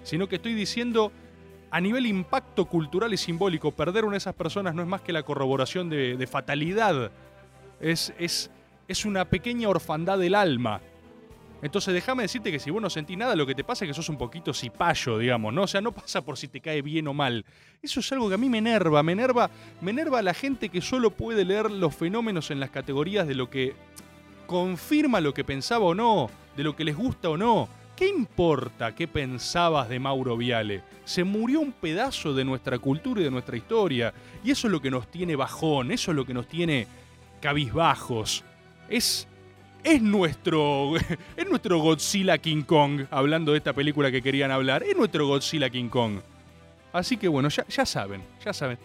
Sino 0.02 0.28
que 0.28 0.37
estoy 0.37 0.52
diciendo 0.52 1.11
a 1.71 1.80
nivel 1.80 2.04
impacto 2.04 2.66
cultural 2.66 3.14
y 3.14 3.16
simbólico, 3.16 3.71
perder 3.73 4.04
una 4.04 4.12
de 4.12 4.18
esas 4.18 4.35
personas 4.35 4.75
no 4.75 4.83
es 4.83 4.88
más 4.88 5.00
que 5.00 5.14
la 5.14 5.23
corroboración 5.23 5.88
de, 5.88 6.18
de 6.18 6.26
fatalidad. 6.26 7.11
Es, 7.80 8.12
es, 8.18 8.50
es 8.88 9.07
una 9.07 9.25
pequeña 9.25 9.71
orfandad 9.71 10.18
del 10.18 10.35
alma. 10.35 10.83
Entonces 11.60 11.92
déjame 11.92 12.22
decirte 12.22 12.52
que 12.52 12.58
si 12.58 12.70
vos 12.70 12.80
no 12.80 12.88
sentís 12.88 13.18
nada, 13.18 13.34
lo 13.34 13.46
que 13.46 13.54
te 13.54 13.64
pasa 13.64 13.84
es 13.84 13.90
que 13.90 13.94
sos 13.94 14.08
un 14.08 14.16
poquito 14.16 14.54
cipayo, 14.54 15.18
digamos, 15.18 15.52
¿no? 15.52 15.62
O 15.62 15.66
sea, 15.66 15.80
no 15.80 15.92
pasa 15.92 16.22
por 16.22 16.38
si 16.38 16.48
te 16.48 16.60
cae 16.60 16.82
bien 16.82 17.08
o 17.08 17.14
mal. 17.14 17.44
Eso 17.82 18.00
es 18.00 18.12
algo 18.12 18.28
que 18.28 18.36
a 18.36 18.38
mí 18.38 18.48
me 18.48 18.58
enerva, 18.58 19.02
me 19.02 19.12
enerva, 19.12 19.50
me 19.80 19.90
enerva 19.90 20.20
a 20.20 20.22
la 20.22 20.34
gente 20.34 20.68
que 20.68 20.80
solo 20.80 21.10
puede 21.10 21.44
leer 21.44 21.70
los 21.70 21.94
fenómenos 21.94 22.50
en 22.50 22.60
las 22.60 22.70
categorías 22.70 23.26
de 23.26 23.34
lo 23.34 23.50
que 23.50 23.74
confirma 24.46 25.20
lo 25.20 25.34
que 25.34 25.44
pensaba 25.44 25.84
o 25.84 25.94
no, 25.94 26.30
de 26.56 26.64
lo 26.64 26.74
que 26.74 26.84
les 26.84 26.96
gusta 26.96 27.28
o 27.28 27.36
no. 27.36 27.68
¿Qué 27.98 28.06
importa 28.06 28.94
qué 28.94 29.08
pensabas 29.08 29.88
de 29.88 29.98
Mauro 29.98 30.36
Viale? 30.36 30.82
Se 31.04 31.24
murió 31.24 31.58
un 31.58 31.72
pedazo 31.72 32.32
de 32.32 32.44
nuestra 32.44 32.78
cultura 32.78 33.20
y 33.20 33.24
de 33.24 33.30
nuestra 33.30 33.56
historia. 33.56 34.14
Y 34.44 34.52
eso 34.52 34.68
es 34.68 34.72
lo 34.72 34.80
que 34.80 34.90
nos 34.90 35.10
tiene 35.10 35.34
bajón, 35.34 35.90
eso 35.90 36.12
es 36.12 36.16
lo 36.16 36.24
que 36.24 36.32
nos 36.32 36.46
tiene 36.46 36.86
cabizbajos. 37.40 38.44
Es, 38.88 39.26
es, 39.85 40.02
nuestro, 40.02 40.97
es 41.37 41.49
nuestro 41.49 41.78
Godzilla 41.78 42.38
King 42.38 42.62
Kong, 42.62 43.02
hablando 43.11 43.52
de 43.52 43.58
esta 43.58 43.73
película 43.73 44.11
que 44.11 44.23
querían 44.23 44.50
hablar. 44.50 44.82
Es 44.82 44.97
nuestro 44.97 45.26
Godzilla 45.26 45.70
King 45.70 45.88
Kong. 45.88 46.20
Así 46.92 47.16
que 47.16 47.28
bueno, 47.28 47.49
ya, 47.49 47.66
ya 47.68 47.85
saben, 47.87 48.23
ya 48.44 48.52
saben. 48.52 48.78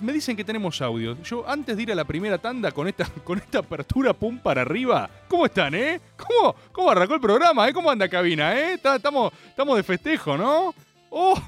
Me 0.00 0.12
dicen 0.12 0.34
que 0.36 0.44
tenemos 0.44 0.80
audio. 0.80 1.16
Yo, 1.22 1.46
antes 1.48 1.76
de 1.76 1.82
ir 1.82 1.92
a 1.92 1.94
la 1.94 2.04
primera 2.04 2.38
tanda 2.38 2.70
con 2.72 2.88
esta, 2.88 3.04
con 3.24 3.38
esta 3.38 3.58
apertura 3.58 4.12
pum 4.14 4.38
para 4.38 4.62
arriba, 4.62 5.10
¿cómo 5.28 5.44
están, 5.46 5.74
eh? 5.74 6.00
¿Cómo, 6.16 6.54
cómo 6.72 6.90
arrancó 6.90 7.14
el 7.14 7.20
programa, 7.20 7.68
eh? 7.68 7.72
¿Cómo 7.72 7.90
anda 7.90 8.08
cabina, 8.08 8.58
eh? 8.58 8.78
Ta- 8.78 8.96
Estamos, 8.96 9.32
estamos 9.48 9.76
de 9.76 9.82
festejo, 9.82 10.36
¿no? 10.38 10.74
¡Oh! 11.10 11.38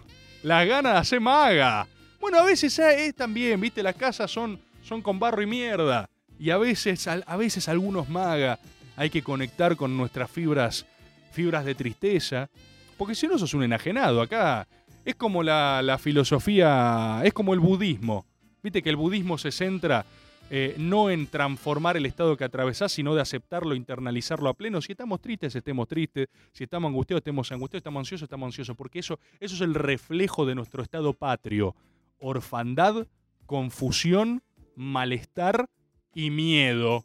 Las 0.43 0.67
ganas 0.67 0.93
de 0.95 0.99
hacer 0.99 1.21
maga. 1.21 1.87
Bueno, 2.21 2.39
a 2.39 2.45
veces 2.45 2.77
eh, 2.79 3.07
es 3.07 3.15
también, 3.15 3.61
¿viste? 3.61 3.83
Las 3.83 3.95
casas 3.95 4.31
son, 4.31 4.59
son 4.83 5.01
con 5.01 5.19
barro 5.19 5.41
y 5.41 5.47
mierda. 5.47 6.09
Y 6.43 6.51
a 6.51 6.59
veces, 6.59 7.07
a 7.07 7.37
veces 7.37 7.69
algunos 7.69 8.09
maga 8.09 8.59
hay 8.97 9.11
que 9.11 9.23
conectar 9.23 9.77
con 9.77 9.97
nuestras 9.97 10.29
fibras, 10.29 10.85
fibras 11.31 11.65
de 11.65 11.77
tristeza. 11.77 12.51
Porque 12.99 13.15
si 13.15 13.29
no 13.29 13.39
sos 13.39 13.55
un 13.55 13.63
enajenado, 13.63 14.21
acá 14.21 14.67
es 15.05 15.15
como 15.15 15.45
la, 15.45 15.83
la 15.83 15.99
filosofía, 15.99 17.21
es 17.23 17.33
como 17.33 17.55
el 17.55 17.61
budismo. 17.61 18.27
Viste 18.61 18.83
que 18.83 18.91
el 18.91 18.97
budismo 18.97 19.39
se 19.39 19.53
centra 19.53 20.05
eh, 20.51 20.75
no 20.79 21.11
en 21.11 21.29
transformar 21.29 21.97
el 21.97 22.07
estado 22.07 22.37
que 22.37 22.43
atravesás, 22.43 22.91
sino 22.91 23.15
de 23.15 23.21
aceptarlo, 23.21 23.77
internalizarlo 23.77 24.49
a 24.49 24.55
pleno. 24.55 24.83
Si 24.83 24.91
estamos 24.91 25.21
tristes, 25.21 25.55
estemos 25.55 25.87
tristes. 25.87 26.27
Si 26.51 26.65
estamos 26.65 26.89
angustiados, 26.89 27.21
estemos 27.21 27.53
angustiados. 27.53 27.83
Estamos 27.83 28.01
ansiosos, 28.01 28.27
estamos 28.27 28.47
ansiosos. 28.49 28.77
Porque 28.77 28.99
eso, 28.99 29.21
eso 29.39 29.55
es 29.55 29.61
el 29.61 29.75
reflejo 29.75 30.45
de 30.45 30.57
nuestro 30.57 30.83
estado 30.83 31.13
patrio. 31.13 31.77
Orfandad, 32.19 33.07
confusión, 33.47 34.43
malestar 34.75 35.69
y 36.15 36.31
miedo. 36.31 37.05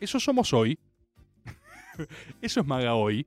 Eso 0.00 0.18
somos 0.18 0.52
hoy. 0.52 0.78
eso 2.42 2.60
es 2.60 2.66
Maga 2.66 2.94
hoy. 2.94 3.26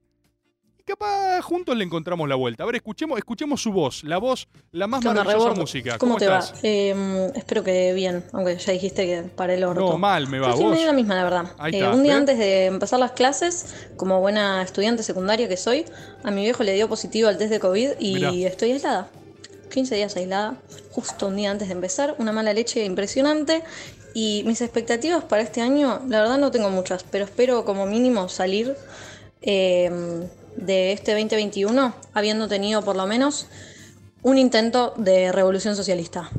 Y 0.78 0.84
capaz 0.84 1.42
juntos 1.42 1.76
le 1.78 1.86
encontramos 1.86 2.28
la 2.28 2.36
vuelta. 2.36 2.64
A 2.64 2.66
ver, 2.66 2.76
escuchemos, 2.76 3.18
escuchemos 3.18 3.62
su 3.62 3.72
voz. 3.72 4.04
La 4.04 4.18
voz, 4.18 4.48
la 4.72 4.88
más 4.88 5.02
¿Qué 5.02 5.08
onda, 5.08 5.24
maravillosa 5.24 5.60
música. 5.60 5.98
¿Cómo, 5.98 6.18
te 6.18 6.26
estás? 6.26 6.54
va? 6.54 6.60
Eh, 6.64 7.32
espero 7.36 7.64
que 7.64 7.94
bien, 7.94 8.26
aunque 8.34 8.58
ya 8.58 8.74
dijiste 8.74 9.06
que 9.06 9.22
para 9.24 9.54
el 9.54 9.64
orto. 9.64 9.82
No, 9.82 9.98
mal 9.98 10.28
me 10.28 10.40
va. 10.40 10.52
Yo 10.52 10.64
¿Vos? 10.64 10.84
la 10.84 10.94
misma, 10.94 11.16
la 11.16 11.24
verdad. 11.24 11.52
Eh, 11.66 11.78
está, 11.78 11.92
un 11.92 12.04
día 12.04 12.18
antes 12.18 12.38
de 12.38 12.66
empezar 12.66 13.00
las 13.00 13.12
clases, 13.12 13.88
como 13.96 14.20
buena 14.20 14.62
estudiante 14.62 15.02
secundaria 15.02 15.48
que 15.48 15.58
soy, 15.58 15.86
a 16.24 16.32
mi 16.32 16.42
viejo 16.42 16.64
le 16.64 16.74
dio 16.74 16.90
positivo 16.90 17.30
al 17.30 17.38
test 17.38 17.52
de 17.52 17.60
COVID 17.60 17.92
y 18.00 18.16
Mirá. 18.16 18.32
estoy 18.50 18.74
aislada. 18.74 19.10
15 19.76 19.96
días 19.96 20.16
aislada, 20.16 20.56
justo 20.92 21.28
un 21.28 21.36
día 21.36 21.52
antes 21.52 21.68
de 21.68 21.74
empezar, 21.74 22.16
una 22.18 22.32
mala 22.32 22.54
leche 22.54 22.86
impresionante. 22.86 23.62
Y 24.14 24.44
mis 24.46 24.62
expectativas 24.62 25.26
para 25.26 25.42
este 25.42 25.62
año, 25.62 26.00
la 26.08 26.22
verdad 26.22 26.38
no 26.38 26.50
tengo 26.50 26.70
muchas, 26.70 27.04
pero 27.04 27.26
espero 27.26 27.66
como 27.66 27.86
mínimo 27.86 28.30
salir 28.30 28.74
eh, 29.42 29.92
de 30.56 30.94
este 30.94 31.12
2021 31.12 31.94
habiendo 32.14 32.48
tenido 32.48 32.84
por 32.84 32.96
lo 32.96 33.06
menos 33.06 33.48
un 34.22 34.38
intento 34.38 34.94
de 34.96 35.34
revolución 35.34 35.76
socialista. 35.76 36.30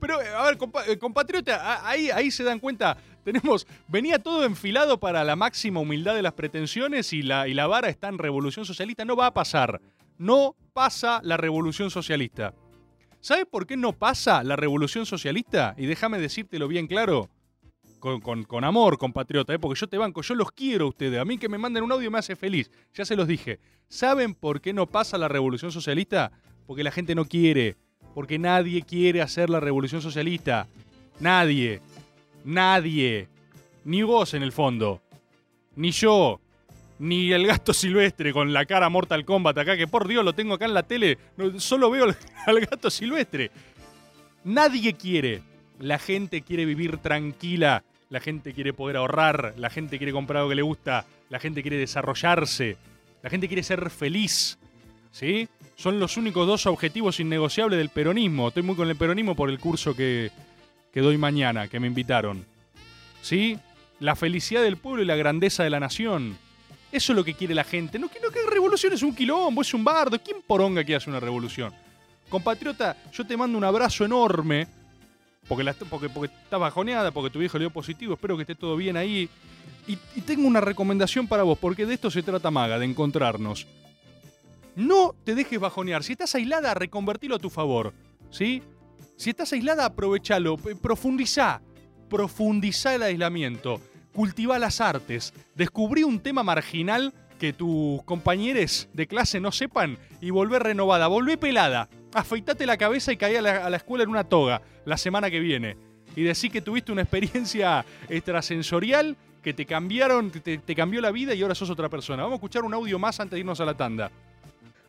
Pero, 0.00 0.22
eh, 0.22 0.28
a 0.28 0.44
ver, 0.44 0.56
eh, 0.86 0.96
compatriota, 0.98 1.84
ahí, 1.84 2.10
ahí 2.10 2.30
se 2.30 2.44
dan 2.44 2.60
cuenta. 2.60 2.96
Tenemos, 3.24 3.66
venía 3.88 4.20
todo 4.20 4.44
enfilado 4.44 5.00
para 5.00 5.24
la 5.24 5.34
máxima 5.34 5.80
humildad 5.80 6.14
de 6.14 6.22
las 6.22 6.34
pretensiones 6.34 7.12
y 7.12 7.22
la, 7.22 7.48
y 7.48 7.54
la 7.54 7.66
vara 7.66 7.88
está 7.88 8.06
en 8.06 8.18
revolución 8.18 8.64
socialista. 8.64 9.04
No 9.04 9.16
va 9.16 9.26
a 9.26 9.34
pasar. 9.34 9.80
No 10.18 10.54
pasa 10.72 11.20
la 11.22 11.36
revolución 11.36 11.90
socialista. 11.90 12.54
¿Sabes 13.20 13.46
por 13.46 13.66
qué 13.66 13.76
no 13.76 13.92
pasa 13.92 14.42
la 14.42 14.56
revolución 14.56 15.06
socialista? 15.06 15.74
Y 15.78 15.86
déjame 15.86 16.18
decírtelo 16.18 16.68
bien 16.68 16.86
claro. 16.86 17.30
Con, 18.00 18.20
con- 18.20 18.44
con 18.44 18.64
amor, 18.64 18.98
compatriota, 18.98 19.54
¿eh? 19.54 19.58
porque 19.58 19.80
yo 19.80 19.86
te 19.88 19.96
banco, 19.96 20.20
yo 20.20 20.34
los 20.34 20.52
quiero 20.52 20.84
a 20.84 20.88
ustedes. 20.88 21.18
A 21.18 21.24
mí 21.24 21.38
que 21.38 21.48
me 21.48 21.56
manden 21.56 21.84
un 21.84 21.92
audio 21.92 22.10
me 22.10 22.18
hace 22.18 22.36
feliz. 22.36 22.70
Ya 22.92 23.04
se 23.06 23.16
los 23.16 23.26
dije. 23.26 23.60
¿Saben 23.88 24.34
por 24.34 24.60
qué 24.60 24.74
no 24.74 24.86
pasa 24.86 25.16
la 25.16 25.26
revolución 25.28 25.72
socialista? 25.72 26.30
Porque 26.66 26.84
la 26.84 26.90
gente 26.90 27.14
no 27.14 27.24
quiere. 27.24 27.76
Porque 28.14 28.38
nadie 28.38 28.82
quiere 28.82 29.22
hacer 29.22 29.48
la 29.48 29.58
revolución 29.58 30.02
socialista. 30.02 30.66
Nadie. 31.18 31.80
Nadie. 32.44 33.28
Ni 33.84 34.02
vos 34.02 34.34
en 34.34 34.42
el 34.42 34.52
fondo. 34.52 35.00
Ni 35.74 35.90
yo. 35.90 36.40
Ni 36.98 37.32
el 37.32 37.46
gato 37.46 37.74
silvestre 37.74 38.32
con 38.32 38.52
la 38.52 38.66
cara 38.66 38.88
Mortal 38.88 39.24
Kombat 39.24 39.58
acá, 39.58 39.76
que 39.76 39.88
por 39.88 40.06
Dios 40.06 40.24
lo 40.24 40.32
tengo 40.32 40.54
acá 40.54 40.64
en 40.64 40.74
la 40.74 40.84
tele. 40.84 41.18
Solo 41.58 41.90
veo 41.90 42.04
al, 42.04 42.16
al 42.46 42.60
gato 42.60 42.90
silvestre. 42.90 43.50
Nadie 44.44 44.94
quiere. 44.94 45.42
La 45.80 45.98
gente 45.98 46.42
quiere 46.42 46.64
vivir 46.64 46.98
tranquila. 46.98 47.82
La 48.10 48.20
gente 48.20 48.52
quiere 48.52 48.72
poder 48.72 48.96
ahorrar. 48.96 49.54
La 49.56 49.70
gente 49.70 49.98
quiere 49.98 50.12
comprar 50.12 50.38
algo 50.38 50.50
que 50.50 50.56
le 50.56 50.62
gusta. 50.62 51.04
La 51.30 51.40
gente 51.40 51.62
quiere 51.62 51.78
desarrollarse. 51.78 52.76
La 53.22 53.30
gente 53.30 53.48
quiere 53.48 53.62
ser 53.62 53.90
feliz. 53.90 54.58
¿Sí? 55.10 55.48
Son 55.76 55.98
los 55.98 56.16
únicos 56.16 56.46
dos 56.46 56.66
objetivos 56.66 57.18
innegociables 57.18 57.78
del 57.78 57.88
peronismo. 57.88 58.48
Estoy 58.48 58.62
muy 58.62 58.76
con 58.76 58.88
el 58.88 58.96
peronismo 58.96 59.34
por 59.34 59.50
el 59.50 59.58
curso 59.58 59.96
que, 59.96 60.30
que 60.92 61.00
doy 61.00 61.18
mañana, 61.18 61.66
que 61.68 61.80
me 61.80 61.86
invitaron. 61.86 62.44
¿Sí? 63.22 63.58
La 63.98 64.14
felicidad 64.14 64.62
del 64.62 64.76
pueblo 64.76 65.02
y 65.02 65.06
la 65.06 65.16
grandeza 65.16 65.64
de 65.64 65.70
la 65.70 65.80
nación. 65.80 66.36
Eso 66.94 67.12
es 67.12 67.16
lo 67.16 67.24
que 67.24 67.34
quiere 67.34 67.56
la 67.56 67.64
gente. 67.64 67.98
No 67.98 68.06
no 68.22 68.30
que 68.30 68.38
revolución 68.48 68.92
es 68.92 69.02
un 69.02 69.12
quilombo, 69.12 69.62
es 69.62 69.74
un 69.74 69.82
bardo. 69.82 70.16
¿Quién 70.22 70.36
poronga 70.46 70.84
que 70.84 70.94
hace 70.94 71.10
una 71.10 71.18
revolución? 71.18 71.74
Compatriota, 72.28 72.96
yo 73.12 73.26
te 73.26 73.36
mando 73.36 73.58
un 73.58 73.64
abrazo 73.64 74.04
enorme. 74.04 74.68
Porque, 75.48 75.74
porque, 75.90 76.08
porque 76.08 76.32
estás 76.32 76.60
bajoneada, 76.60 77.10
porque 77.10 77.30
tu 77.30 77.40
viejo 77.40 77.58
le 77.58 77.64
dio 77.64 77.70
positivo. 77.72 78.14
Espero 78.14 78.36
que 78.36 78.42
esté 78.44 78.54
todo 78.54 78.76
bien 78.76 78.96
ahí. 78.96 79.28
Y, 79.88 79.96
tengo 80.20 80.46
una 80.46 80.60
recomendación 80.60 81.26
para 81.26 81.42
vos, 81.42 81.58
porque 81.58 81.84
de 81.84 81.94
esto 81.94 82.12
se 82.12 82.22
trata 82.22 82.52
Maga, 82.52 82.78
de 82.78 82.84
encontrarnos. 82.86 83.66
No 84.76 85.16
te 85.24 85.34
dejes 85.34 85.58
bajonear. 85.58 86.04
Si 86.04 86.12
estás 86.12 86.32
aislada, 86.36 86.74
reconvertilo 86.74 87.34
a 87.34 87.38
tu 87.40 87.50
favor. 87.50 87.92
¿Sí? 88.30 88.62
Si 89.16 89.30
estás 89.30 89.52
aislada, 89.52 89.84
aprovechalo. 89.84 90.56
P- 90.58 90.76
Profundizá. 90.76 91.60
Profundizá 92.08 92.94
el 92.94 93.02
aislamiento. 93.02 93.80
Cultivá 94.14 94.58
las 94.58 94.80
artes. 94.80 95.34
Descubrí 95.54 96.04
un 96.04 96.20
tema 96.20 96.42
marginal 96.42 97.12
que 97.38 97.52
tus 97.52 98.02
compañeros 98.04 98.88
de 98.92 99.06
clase 99.06 99.40
no 99.40 99.52
sepan 99.52 99.98
y 100.20 100.30
volvé 100.30 100.60
renovada. 100.60 101.08
Volvé 101.08 101.36
pelada. 101.36 101.88
Afeitate 102.14 102.64
la 102.64 102.76
cabeza 102.76 103.12
y 103.12 103.16
caí 103.16 103.34
a 103.34 103.42
la, 103.42 103.66
a 103.66 103.70
la 103.70 103.76
escuela 103.76 104.04
en 104.04 104.10
una 104.10 104.24
toga 104.24 104.62
la 104.84 104.96
semana 104.96 105.30
que 105.30 105.40
viene. 105.40 105.76
Y 106.14 106.22
decí 106.22 106.48
que 106.48 106.62
tuviste 106.62 106.92
una 106.92 107.02
experiencia 107.02 107.84
extrasensorial 108.08 109.16
que 109.42 109.52
te 109.52 109.66
cambiaron, 109.66 110.30
que 110.30 110.40
te, 110.40 110.58
te 110.58 110.74
cambió 110.74 111.00
la 111.00 111.10
vida 111.10 111.34
y 111.34 111.42
ahora 111.42 111.56
sos 111.56 111.68
otra 111.68 111.88
persona. 111.88 112.22
Vamos 112.22 112.36
a 112.36 112.36
escuchar 112.36 112.62
un 112.62 112.72
audio 112.72 112.98
más 112.98 113.18
antes 113.18 113.32
de 113.32 113.40
irnos 113.40 113.60
a 113.60 113.64
la 113.64 113.74
tanda. 113.74 114.10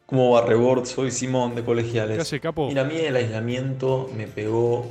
¿Cómo 0.06 0.32
va 0.32 0.46
Rebord? 0.46 0.86
Soy 0.86 1.10
Simón 1.10 1.56
de 1.56 1.64
Colegiales. 1.64 2.16
¿Qué 2.16 2.22
hace, 2.22 2.40
capo? 2.40 2.68
Mira, 2.68 2.84
a 2.84 2.86
mí 2.86 2.96
el 2.96 3.16
aislamiento 3.16 4.10
me 4.16 4.28
pegó 4.28 4.86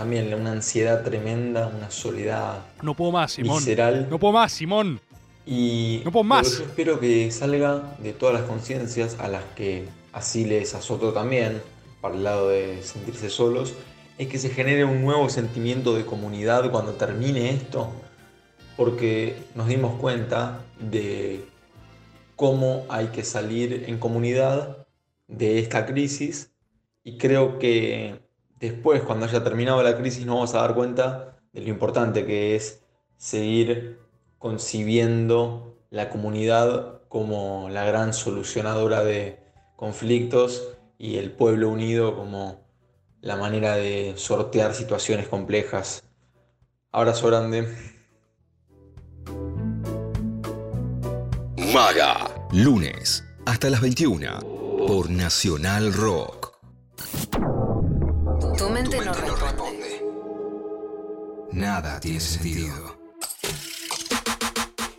también 0.00 0.32
una 0.32 0.52
ansiedad 0.52 1.04
tremenda, 1.04 1.66
una 1.68 1.90
soledad 1.90 2.60
No 2.80 2.94
puedo 2.94 3.12
más, 3.12 3.32
Simón. 3.32 3.58
visceral. 3.58 4.06
No 4.08 4.18
puedo 4.18 4.32
más, 4.32 4.50
Simón. 4.50 4.98
Y 5.44 6.00
No 6.06 6.10
puedo 6.10 6.24
más. 6.24 6.56
yo 6.56 6.64
espero 6.64 6.98
que 6.98 7.30
salga 7.30 7.82
de 7.98 8.14
todas 8.14 8.34
las 8.34 8.44
conciencias 8.44 9.18
a 9.20 9.28
las 9.28 9.44
que 9.54 9.84
así 10.14 10.46
les 10.46 10.74
azotó 10.74 11.12
también, 11.12 11.60
para 12.00 12.14
el 12.14 12.24
lado 12.24 12.48
de 12.48 12.82
sentirse 12.82 13.28
solos, 13.28 13.74
es 14.16 14.28
que 14.28 14.38
se 14.38 14.48
genere 14.48 14.86
un 14.86 15.02
nuevo 15.04 15.28
sentimiento 15.28 15.94
de 15.94 16.06
comunidad 16.06 16.70
cuando 16.70 16.92
termine 16.92 17.50
esto, 17.50 17.90
porque 18.78 19.36
nos 19.54 19.68
dimos 19.68 20.00
cuenta 20.00 20.60
de 20.78 21.44
cómo 22.36 22.86
hay 22.88 23.08
que 23.08 23.22
salir 23.22 23.84
en 23.86 23.98
comunidad 23.98 24.86
de 25.28 25.58
esta 25.58 25.84
crisis 25.84 26.52
y 27.04 27.18
creo 27.18 27.58
que 27.58 28.29
después, 28.60 29.02
cuando 29.02 29.26
haya 29.26 29.42
terminado 29.42 29.82
la 29.82 29.96
crisis, 29.96 30.24
nos 30.26 30.36
vamos 30.36 30.54
a 30.54 30.60
dar 30.60 30.74
cuenta 30.74 31.38
de 31.52 31.62
lo 31.62 31.68
importante 31.68 32.24
que 32.26 32.54
es 32.54 32.82
seguir 33.16 33.98
concibiendo 34.38 35.76
la 35.90 36.08
comunidad 36.10 37.00
como 37.08 37.68
la 37.70 37.84
gran 37.84 38.14
solucionadora 38.14 39.02
de 39.02 39.40
conflictos 39.76 40.68
y 40.98 41.16
el 41.16 41.32
pueblo 41.32 41.70
unido 41.70 42.14
como 42.14 42.60
la 43.20 43.36
manera 43.36 43.76
de 43.76 44.14
sortear 44.16 44.74
situaciones 44.74 45.28
complejas. 45.28 46.04
Abrazo 46.92 47.26
grande. 47.26 47.68
Maga, 51.72 52.48
lunes 52.52 53.24
hasta 53.46 53.70
las 53.70 53.80
21 53.80 54.40
por 54.86 55.10
Nacional 55.10 55.92
Rock. 55.92 56.39
No 59.10 59.34
responde. 59.34 60.04
Nada 61.50 61.98
tiene 61.98 62.20
sentido. 62.20 62.96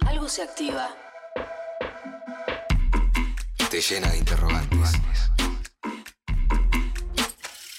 Algo 0.06 0.28
se 0.28 0.44
activa. 0.44 0.90
Te 3.70 3.80
llena 3.80 4.10
de 4.10 4.18
interrogantes. 4.18 4.92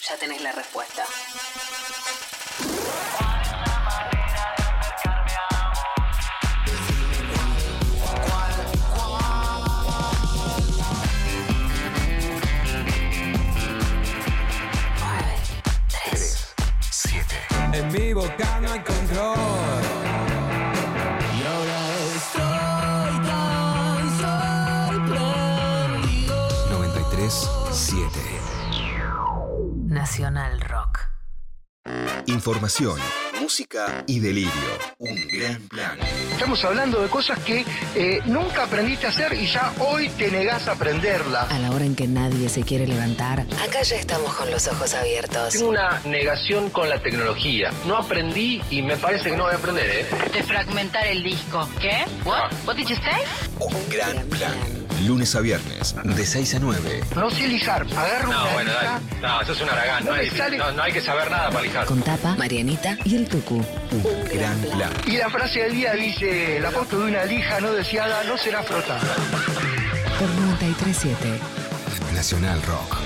Ya 0.08 0.16
tenés 0.18 0.42
la 0.42 0.52
respuesta. 0.52 1.04
Información, 32.42 32.98
música 33.40 34.02
y 34.08 34.18
delirio. 34.18 34.50
Un 34.98 35.28
gran 35.28 35.62
plan. 35.68 35.96
Estamos 36.32 36.64
hablando 36.64 37.00
de 37.00 37.08
cosas 37.08 37.38
que 37.38 37.64
eh, 37.94 38.20
nunca 38.24 38.64
aprendiste 38.64 39.06
a 39.06 39.10
hacer 39.10 39.32
y 39.34 39.46
ya 39.46 39.72
hoy 39.78 40.08
te 40.08 40.28
negás 40.28 40.66
a 40.66 40.72
aprenderla. 40.72 41.42
A 41.42 41.58
la 41.60 41.70
hora 41.70 41.84
en 41.84 41.94
que 41.94 42.08
nadie 42.08 42.48
se 42.48 42.64
quiere 42.64 42.84
levantar, 42.88 43.46
acá 43.64 43.82
ya 43.84 43.94
estamos 43.94 44.34
con 44.34 44.50
los 44.50 44.66
ojos 44.66 44.92
abiertos. 44.92 45.52
Tengo 45.52 45.68
una 45.68 46.00
negación 46.04 46.68
con 46.70 46.88
la 46.88 47.00
tecnología. 47.00 47.70
No 47.86 47.96
aprendí 47.96 48.60
y 48.70 48.82
me 48.82 48.96
parece 48.96 49.30
que 49.30 49.36
no 49.36 49.44
voy 49.44 49.52
a 49.52 49.58
aprender, 49.58 49.88
¿eh? 49.88 50.06
De 50.32 50.42
fragmentar 50.42 51.06
el 51.06 51.22
disco. 51.22 51.68
¿Qué? 51.80 52.04
What? 52.24 52.50
What 52.66 52.74
did 52.74 52.88
you 52.88 52.96
say? 52.96 53.22
Un 53.60 53.88
gran 53.88 54.26
plan. 54.26 54.71
Lunes 55.06 55.34
a 55.34 55.40
viernes, 55.40 55.94
de 56.04 56.26
6 56.26 56.54
a 56.54 56.58
9. 56.60 57.00
No 57.16 57.30
sé 57.30 57.48
lijar. 57.48 57.82
Agarro 57.82 58.32
No, 58.32 58.42
una 58.42 58.52
bueno, 58.52 58.70
lija, 58.70 58.84
dale. 58.84 59.20
No, 59.20 59.40
eso 59.40 59.52
es 59.52 59.60
una 59.60 59.72
aragán. 59.72 60.04
No 60.04 60.10
No, 60.12 60.16
hay, 60.16 60.30
sale- 60.30 60.56
no, 60.58 60.72
no 60.72 60.82
hay 60.82 60.92
que 60.92 61.00
saber 61.00 61.30
nada 61.30 61.50
para 61.50 61.62
lijar. 61.62 61.86
Con 61.86 62.02
Tapa, 62.02 62.34
Marianita 62.36 62.96
y 63.04 63.16
el 63.16 63.28
Tucu. 63.28 63.56
Un 63.90 64.24
gran 64.32 64.58
plan. 64.60 64.92
Y 65.06 65.16
la 65.16 65.28
frase 65.30 65.60
del 65.60 65.74
día 65.74 65.92
dice, 65.94 66.60
la 66.60 66.70
foto 66.70 67.00
de 67.00 67.10
una 67.10 67.24
lija 67.24 67.60
no 67.60 67.72
deseada 67.72 68.22
no 68.24 68.36
será 68.38 68.62
frotada. 68.62 69.00
Por 70.18 70.28
93.7. 70.28 71.14
Nacional 72.14 72.62
Rock. 72.62 72.96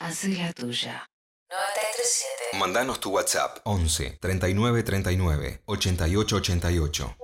Hacé 0.00 0.28
la 0.28 0.52
tuya. 0.52 1.06
93.7. 1.50 2.58
Mandanos 2.58 3.00
tu 3.00 3.10
WhatsApp 3.10 3.58
11 3.64 4.18
39 4.20 4.82
39 4.82 5.62
88 5.66 6.36
88. 6.36 7.16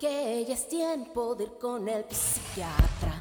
Que 0.00 0.46
ya 0.46 0.54
es 0.54 0.66
tiempo 0.66 1.34
de 1.34 1.46
con 1.58 1.86
el 1.86 2.06
psiquiatra. 2.08 3.20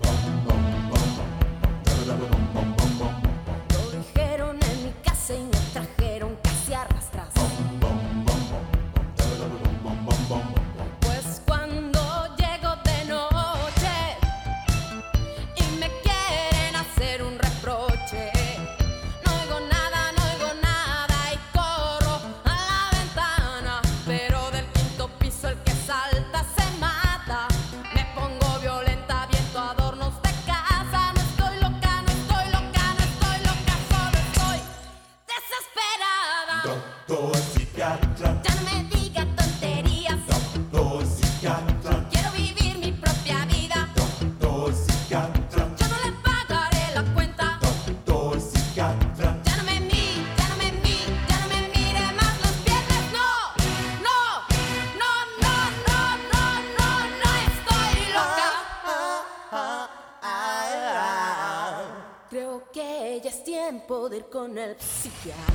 El 65.26 65.49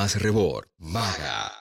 Tomás 0.00 0.22
Rebor, 0.22 0.66
Maga. 0.78 1.52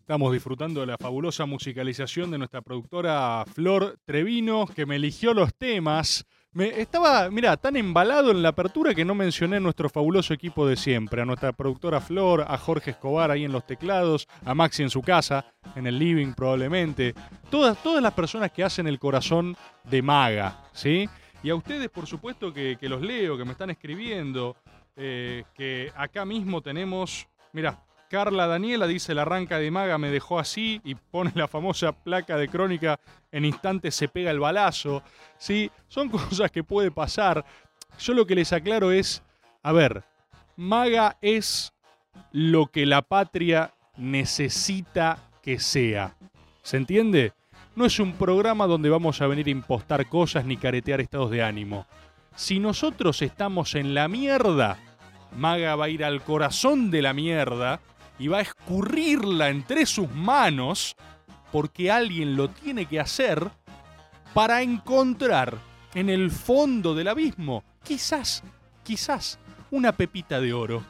Estamos 0.00 0.32
disfrutando 0.32 0.80
de 0.80 0.86
la 0.86 0.96
fabulosa 0.96 1.44
musicalización 1.44 2.30
de 2.30 2.38
nuestra 2.38 2.62
productora 2.62 3.44
Flor 3.52 3.98
Trevino, 4.06 4.66
que 4.66 4.86
me 4.86 4.96
eligió 4.96 5.34
los 5.34 5.54
temas. 5.54 6.24
Me 6.52 6.80
estaba, 6.80 7.28
mira, 7.28 7.58
tan 7.58 7.76
embalado 7.76 8.30
en 8.30 8.42
la 8.42 8.48
apertura 8.48 8.94
que 8.94 9.04
no 9.04 9.14
mencioné 9.14 9.56
a 9.56 9.60
nuestro 9.60 9.90
fabuloso 9.90 10.32
equipo 10.32 10.66
de 10.66 10.78
siempre, 10.78 11.20
a 11.20 11.26
nuestra 11.26 11.52
productora 11.52 12.00
Flor, 12.00 12.46
a 12.48 12.56
Jorge 12.56 12.92
Escobar 12.92 13.30
ahí 13.30 13.44
en 13.44 13.52
los 13.52 13.66
teclados, 13.66 14.26
a 14.46 14.54
Maxi 14.54 14.84
en 14.84 14.90
su 14.90 15.02
casa, 15.02 15.52
en 15.76 15.86
el 15.86 15.98
living 15.98 16.32
probablemente, 16.32 17.14
todas, 17.50 17.76
todas 17.82 18.02
las 18.02 18.14
personas 18.14 18.52
que 18.52 18.64
hacen 18.64 18.86
el 18.86 18.98
corazón 18.98 19.54
de 19.82 20.00
maga, 20.00 20.62
¿sí? 20.72 21.10
Y 21.44 21.50
a 21.50 21.54
ustedes, 21.54 21.90
por 21.90 22.06
supuesto, 22.06 22.54
que, 22.54 22.78
los 22.80 23.02
leo, 23.02 23.36
que 23.36 23.44
me 23.44 23.52
están 23.52 23.68
escribiendo, 23.68 24.56
eh, 24.96 25.44
que 25.54 25.92
acá 25.94 26.24
mismo 26.24 26.62
tenemos, 26.62 27.28
mira, 27.52 27.84
Carla 28.08 28.46
Daniela 28.46 28.86
dice, 28.86 29.14
la 29.14 29.22
arranca 29.22 29.58
de 29.58 29.70
maga 29.70 29.98
me 29.98 30.08
dejó 30.08 30.38
así 30.38 30.80
y 30.84 30.94
pone 30.94 31.32
la 31.34 31.46
famosa 31.46 31.92
placa 31.92 32.38
de 32.38 32.48
crónica, 32.48 32.98
en 33.30 33.44
instantes 33.44 33.94
se 33.94 34.08
pega 34.08 34.30
el 34.30 34.40
balazo. 34.40 35.02
¿sí? 35.36 35.70
Son 35.86 36.08
cosas 36.10 36.50
que 36.50 36.64
puede 36.64 36.90
pasar. 36.90 37.44
Yo 37.98 38.14
lo 38.14 38.26
que 38.26 38.36
les 38.36 38.50
aclaro 38.54 38.90
es, 38.90 39.22
a 39.62 39.72
ver, 39.72 40.02
maga 40.56 41.18
es 41.20 41.74
lo 42.32 42.68
que 42.68 42.86
la 42.86 43.02
patria 43.02 43.74
necesita 43.98 45.30
que 45.42 45.60
sea. 45.60 46.16
¿Se 46.62 46.78
entiende? 46.78 47.34
No 47.76 47.84
es 47.86 47.98
un 47.98 48.12
programa 48.12 48.66
donde 48.66 48.88
vamos 48.88 49.20
a 49.20 49.26
venir 49.26 49.48
a 49.48 49.50
impostar 49.50 50.08
cosas 50.08 50.44
ni 50.44 50.56
caretear 50.56 51.00
estados 51.00 51.30
de 51.30 51.42
ánimo. 51.42 51.86
Si 52.36 52.60
nosotros 52.60 53.20
estamos 53.22 53.74
en 53.74 53.94
la 53.94 54.06
mierda, 54.06 54.78
Maga 55.36 55.74
va 55.74 55.86
a 55.86 55.88
ir 55.88 56.04
al 56.04 56.22
corazón 56.22 56.90
de 56.90 57.02
la 57.02 57.12
mierda 57.12 57.80
y 58.18 58.28
va 58.28 58.38
a 58.38 58.42
escurrirla 58.42 59.48
entre 59.48 59.86
sus 59.86 60.08
manos 60.10 60.94
porque 61.50 61.90
alguien 61.90 62.36
lo 62.36 62.48
tiene 62.48 62.86
que 62.86 63.00
hacer 63.00 63.50
para 64.34 64.62
encontrar 64.62 65.58
en 65.94 66.10
el 66.10 66.30
fondo 66.30 66.94
del 66.94 67.08
abismo, 67.08 67.64
quizás, 67.82 68.42
quizás, 68.82 69.38
una 69.70 69.92
pepita 69.92 70.40
de 70.40 70.52
oro. 70.52 70.84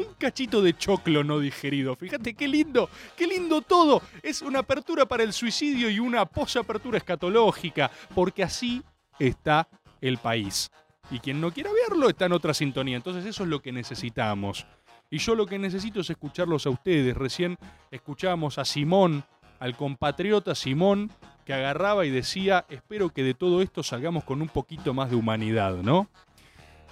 Un 0.00 0.14
cachito 0.14 0.62
de 0.62 0.76
choclo 0.76 1.24
no 1.24 1.38
digerido. 1.38 1.94
Fíjate 1.96 2.34
qué 2.34 2.48
lindo, 2.48 2.88
qué 3.16 3.26
lindo 3.26 3.60
todo. 3.62 4.02
Es 4.22 4.42
una 4.42 4.60
apertura 4.60 5.06
para 5.06 5.22
el 5.22 5.32
suicidio 5.32 5.90
y 5.90 5.98
una 5.98 6.26
posapertura 6.26 6.98
escatológica, 6.98 7.90
porque 8.14 8.42
así 8.42 8.82
está 9.18 9.68
el 10.00 10.18
país. 10.18 10.70
Y 11.10 11.18
quien 11.18 11.40
no 11.40 11.50
quiera 11.50 11.70
verlo 11.88 12.08
está 12.08 12.26
en 12.26 12.32
otra 12.32 12.54
sintonía. 12.54 12.96
Entonces 12.96 13.24
eso 13.24 13.42
es 13.42 13.48
lo 13.48 13.60
que 13.60 13.72
necesitamos. 13.72 14.66
Y 15.10 15.18
yo 15.18 15.34
lo 15.34 15.46
que 15.46 15.58
necesito 15.58 16.00
es 16.00 16.10
escucharlos 16.10 16.66
a 16.66 16.70
ustedes. 16.70 17.16
Recién 17.16 17.56
escuchábamos 17.90 18.58
a 18.58 18.64
Simón, 18.64 19.24
al 19.58 19.76
compatriota 19.76 20.54
Simón, 20.54 21.10
que 21.44 21.52
agarraba 21.52 22.06
y 22.06 22.10
decía, 22.10 22.64
espero 22.68 23.10
que 23.10 23.24
de 23.24 23.34
todo 23.34 23.60
esto 23.60 23.82
salgamos 23.82 24.22
con 24.24 24.40
un 24.40 24.48
poquito 24.48 24.94
más 24.94 25.10
de 25.10 25.16
humanidad, 25.16 25.76
¿no? 25.76 26.08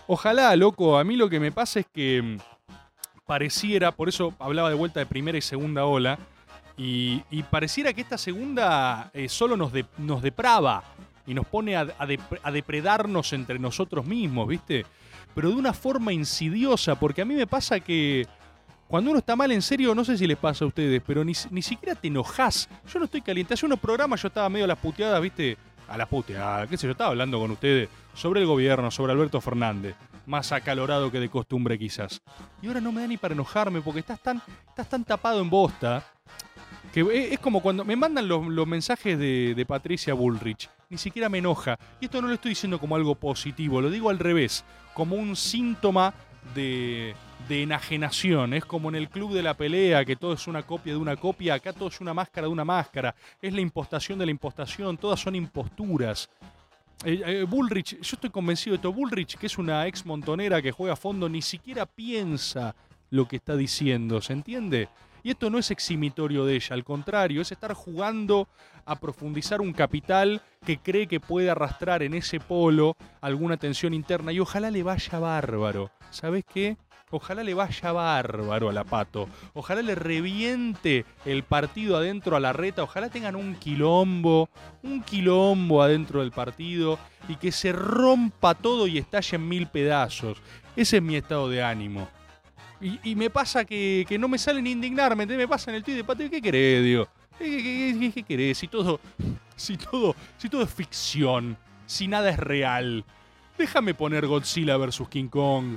Ojalá, 0.09 0.57
loco, 0.57 0.99
a 0.99 1.05
mí 1.05 1.17
lo 1.17 1.29
que 1.29 1.39
me 1.39 1.53
pasa 1.53 1.81
es 1.81 1.87
que 1.87 2.23
mm, 2.23 2.39
pareciera, 3.29 3.93
por 3.93 4.09
eso 4.09 4.33
hablaba 4.39 4.71
de 4.71 4.75
vuelta 4.75 5.01
de 5.01 5.07
primera 5.07 5.37
y 5.37 5.43
segunda 5.43 5.85
ola, 5.85 6.19
y, 6.79 7.23
pareciera 7.51 7.93
que 7.93 8.01
esta 8.01 8.17
segunda 8.17 9.11
eh, 9.13 9.29
solo 9.29 9.55
nos, 9.57 9.71
nos 9.99 10.23
deprava 10.23 10.83
y 11.27 11.35
nos 11.35 11.47
pone 11.47 11.77
a, 11.77 11.81
a 11.83 12.07
dep- 12.07 12.41
a 12.43 12.51
depredarnos 12.51 13.33
entre 13.35 13.59
nosotros 13.59 14.07
mismos, 14.07 14.49
¿viste? 14.49 14.87
Pero 15.35 15.51
de 15.51 15.57
una 15.57 15.75
forma 15.75 16.13
insidiosa, 16.13 16.95
porque 16.95 17.21
a 17.21 17.25
mí 17.27 17.35
me 17.35 17.47
pasa 17.47 17.81
que 17.81 18.27
cuando 18.87 19.11
uno 19.11 19.19
está 19.19 19.37
mal 19.37 19.53
en 19.53 19.61
serio, 19.61 19.95
no 19.95 20.05
sé 20.05 20.17
si 20.17 20.27
les 20.27 20.39
pasa 20.39 20.65
a 20.65 20.69
ustedes, 20.69 21.03
pero 21.07 21.23
ni, 21.23 21.35
ni 21.51 21.61
siquiera 21.61 21.95
te 21.95 22.09
enojas. 22.09 22.71
Yo 22.91 22.99
no 22.99 23.05
estoy 23.05 23.21
caliente. 23.21 23.53
Hace 23.53 23.67
unos 23.67 23.79
programas 23.79 24.23
yo 24.23 24.29
estaba 24.29 24.49
medio 24.49 24.65
a 24.65 24.69
las 24.69 24.79
puteadas, 24.79 25.21
¿viste? 25.21 25.59
A 25.89 25.99
las 25.99 26.09
puteadas, 26.09 26.69
qué 26.69 26.79
sé 26.79 26.87
yo, 26.87 26.93
estaba 26.93 27.11
hablando 27.11 27.39
con 27.39 27.51
ustedes 27.51 27.89
sobre 28.15 28.41
el 28.41 28.47
gobierno, 28.47 28.91
sobre 28.91 29.13
Alberto 29.13 29.41
Fernández. 29.41 29.95
Más 30.29 30.53
acalorado 30.53 31.11
que 31.11 31.19
de 31.19 31.31
costumbre 31.31 31.79
quizás. 31.79 32.21
Y 32.63 32.69
ahora 32.69 32.81
no 32.81 32.93
me 32.93 33.01
da 33.01 33.07
ni 33.07 33.17
para 33.17 33.35
enojarme 33.35 33.81
porque 33.81 34.01
estás 34.01 34.21
tan, 34.21 34.43
estás 34.69 34.89
tan 34.89 35.03
tapado 35.03 35.41
en 35.41 35.49
bosta 35.49 36.05
que 36.93 37.01
es, 37.01 37.33
es 37.33 37.39
como 37.39 37.61
cuando 37.61 37.85
me 37.85 37.97
mandan 37.97 38.29
los, 38.29 38.47
los 38.47 38.67
mensajes 38.67 39.19
de, 39.19 39.55
de 39.55 39.67
Patricia 39.67 40.15
Bullrich. 40.15 40.69
Ni 40.91 40.99
siquiera 40.99 41.29
me 41.29 41.39
enoja. 41.39 41.79
Y 42.01 42.07
esto 42.07 42.21
no 42.21 42.29
lo 42.29 42.35
estoy 42.35 42.51
diciendo 42.51 42.79
como 42.79 42.97
algo 42.97 43.15
positivo, 43.15 43.81
lo 43.81 43.91
digo 43.91 44.11
al 44.11 44.19
revés, 44.19 44.65
como 44.95 45.17
un 45.17 45.35
síntoma 45.35 46.13
de, 46.55 47.15
de 47.49 47.63
enajenación. 47.63 48.55
Es 48.55 48.65
como 48.65 48.89
en 48.89 48.95
el 48.95 49.09
club 49.09 49.33
de 49.33 49.43
la 49.43 49.55
pelea, 49.55 50.05
que 50.05 50.17
todo 50.17 50.35
es 50.35 50.47
una 50.47 50.63
copia 50.63 50.93
de 50.93 50.99
una 50.99 51.17
copia. 51.17 51.55
Acá 51.55 51.73
todo 51.73 51.89
es 51.89 52.01
una 52.01 52.15
máscara 52.15 52.47
de 52.47 52.53
una 52.53 52.65
máscara. 52.65 53.15
Es 53.41 53.53
la 53.53 53.61
impostación 53.61 54.19
de 54.19 54.27
la 54.27 54.31
impostación. 54.31 54.97
Todas 54.97 55.21
son 55.21 55.35
imposturas. 55.35 56.29
Eh, 57.05 57.23
eh, 57.25 57.47
Bullrich, 57.49 58.01
yo 58.01 58.15
estoy 58.17 58.31
convencido 58.31 58.73
de 58.73 58.77
esto. 58.77 58.93
Bullrich, 58.93 59.37
que 59.37 59.47
es 59.47 59.59
una 59.59 59.87
ex 59.87 60.05
montonera 60.05 60.61
que 60.61 60.73
juega 60.73 60.95
a 60.95 60.97
fondo, 60.97 61.29
ni 61.29 61.43
siquiera 61.43 61.87
piensa 61.87 62.75
lo 63.11 63.29
que 63.29 63.37
está 63.37 63.57
diciendo, 63.57 64.21
¿se 64.21 64.33
entiende? 64.33 64.89
Y 65.23 65.31
esto 65.31 65.51
no 65.51 65.59
es 65.59 65.71
eximitorio 65.71 66.45
de 66.45 66.57
ella, 66.57 66.75
al 66.75 66.85
contrario, 66.85 67.41
es 67.41 67.53
estar 67.53 67.73
jugando 67.75 68.49
a 68.85 68.97
profundizar 68.97 69.61
un 69.61 69.73
capital 69.73 70.43
que 70.65 70.79
cree 70.79 71.07
que 71.07 71.21
puede 71.21 71.51
arrastrar 71.51 72.03
en 72.03 72.15
ese 72.15 72.41
polo 72.41 72.97
alguna 73.21 73.57
tensión 73.57 73.95
interna 73.95 74.33
y 74.33 74.41
ojalá 74.41 74.71
le 74.71 74.83
vaya 74.83 75.19
bárbaro. 75.19 75.91
¿Sabes 76.11 76.45
qué? 76.53 76.77
Ojalá 77.11 77.43
le 77.43 77.55
vaya 77.55 77.93
bárbaro 77.93 78.69
a 78.69 78.73
la 78.73 78.85
pato. 78.85 79.29
Ojalá 79.55 79.81
le 79.83 79.95
reviente 79.95 81.07
el 81.25 81.43
partido 81.43 81.97
adentro 81.97 82.37
a 82.37 82.41
la 82.41 82.53
reta. 82.53 82.83
Ojalá 82.83 83.09
tengan 83.09 83.35
un 83.37 83.55
quilombo, 83.55 84.51
un 84.83 85.03
quilombo 85.03 85.83
adentro 85.83 86.21
del 86.21 86.33
partido 86.33 86.99
y 87.29 87.37
que 87.37 87.51
se 87.53 87.73
rompa 87.73 88.55
todo 88.55 88.87
y 88.87 88.99
estalle 88.99 89.37
en 89.37 89.49
mil 89.49 89.67
pedazos. 89.69 90.39
Ese 90.77 90.99
es 90.99 91.03
mi 91.03 91.17
estado 91.17 91.49
de 91.49 91.63
ánimo. 91.63 92.09
Y, 92.81 93.17
me 93.17 93.29
pasa 93.29 93.65
que, 93.65 94.07
no 94.21 94.29
me 94.29 94.39
salen 94.39 94.67
indignarme, 94.67 95.25
¿entendés? 95.25 95.47
me 95.47 95.49
pasa 95.49 95.71
en 95.71 95.77
el 95.77 95.83
tweet 95.83 95.97
de 95.97 96.05
Patio, 96.05 96.31
¿qué 96.31 96.41
querés, 96.41 97.09
qué- 97.37 97.97
qué- 97.99 98.13
qué 98.15 98.23
querés? 98.23 98.59
Si 98.59 98.69
todo, 98.69 99.01
si 99.57 99.77
todo, 99.77 100.15
si 100.37 100.49
todo 100.49 100.63
es 100.63 100.71
ficción, 100.73 101.57
si 101.87 102.07
nada 102.07 102.31
es 102.31 102.39
real. 102.39 103.05
Déjame 103.57 103.95
poner 103.95 104.29
Godzilla 104.29 104.77
vs. 104.77 105.03
King 105.11 105.27
Kong. 105.27 105.77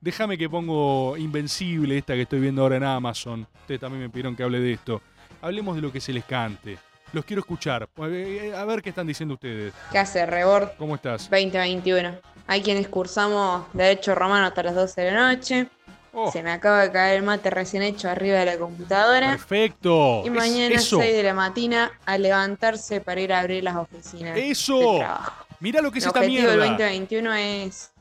Déjame 0.00 0.38
que 0.38 0.48
pongo 0.48 1.16
Invencible, 1.16 1.98
esta 1.98 2.14
que 2.14 2.22
estoy 2.22 2.40
viendo 2.40 2.62
ahora 2.62 2.76
en 2.76 2.84
Amazon. 2.84 3.46
Ustedes 3.62 3.80
también 3.80 4.02
me 4.02 4.08
pidieron 4.10 4.36
que 4.36 4.42
hable 4.42 4.60
de 4.60 4.72
esto. 4.72 5.00
Hablemos 5.42 5.74
de 5.76 5.82
lo 5.82 5.92
que 5.92 6.00
se 6.00 6.12
les 6.12 6.24
cante. 6.24 6.78
Los 7.12 7.24
quiero 7.24 7.40
escuchar. 7.40 7.88
Eh, 8.10 8.52
A 8.56 8.64
ver 8.64 8.82
qué 8.82 8.90
están 8.90 9.06
diciendo 9.06 9.34
ustedes. 9.34 9.72
¿Qué 9.92 9.98
hace 9.98 10.26
Rebord 10.26 10.70
¿Cómo 10.76 10.94
estás? 10.96 11.30
2021? 11.30 12.14
Hay 12.46 12.62
quienes 12.62 12.88
cursamos 12.88 13.64
Derecho 13.72 14.14
Romano 14.14 14.46
hasta 14.46 14.62
las 14.62 14.74
12 14.74 15.00
de 15.00 15.10
la 15.12 15.34
noche. 15.34 15.68
Oh. 16.12 16.30
Se 16.32 16.42
me 16.42 16.50
acaba 16.50 16.82
de 16.82 16.92
caer 16.92 17.18
el 17.18 17.22
mate 17.24 17.50
recién 17.50 17.82
hecho 17.82 18.08
arriba 18.08 18.38
de 18.38 18.46
la 18.46 18.58
computadora. 18.58 19.30
Perfecto. 19.32 20.22
Y 20.24 20.28
Es- 20.28 20.32
mañana 20.34 20.74
eso. 20.74 20.98
6 20.98 21.14
de 21.16 21.22
la 21.22 21.34
mañana 21.34 21.92
a 22.06 22.16
levantarse 22.18 23.00
para 23.00 23.20
ir 23.20 23.32
a 23.32 23.40
abrir 23.40 23.62
las 23.64 23.76
oficinas. 23.76 24.36
Eso. 24.36 24.78
de 24.78 24.98
trabajo. 24.98 25.46
Mirá 25.60 25.80
lo 25.82 25.90
que 25.90 25.98
es 25.98 26.04
El 26.04 26.08
esta 26.08 26.20
objetivo 26.20 26.48
del 26.48 26.58
mierda. 26.60 26.72
2021 26.86 27.32
es 27.34 27.92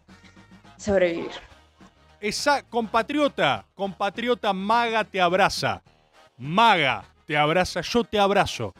sobrevivir. 0.77 1.31
Esa 2.19 2.63
compatriota, 2.63 3.65
compatriota 3.75 4.53
maga 4.53 5.03
te 5.03 5.21
abraza. 5.21 5.81
Maga 6.37 7.05
te 7.25 7.37
abraza, 7.37 7.81
yo 7.81 8.03
te 8.03 8.19
abrazo. 8.19 8.73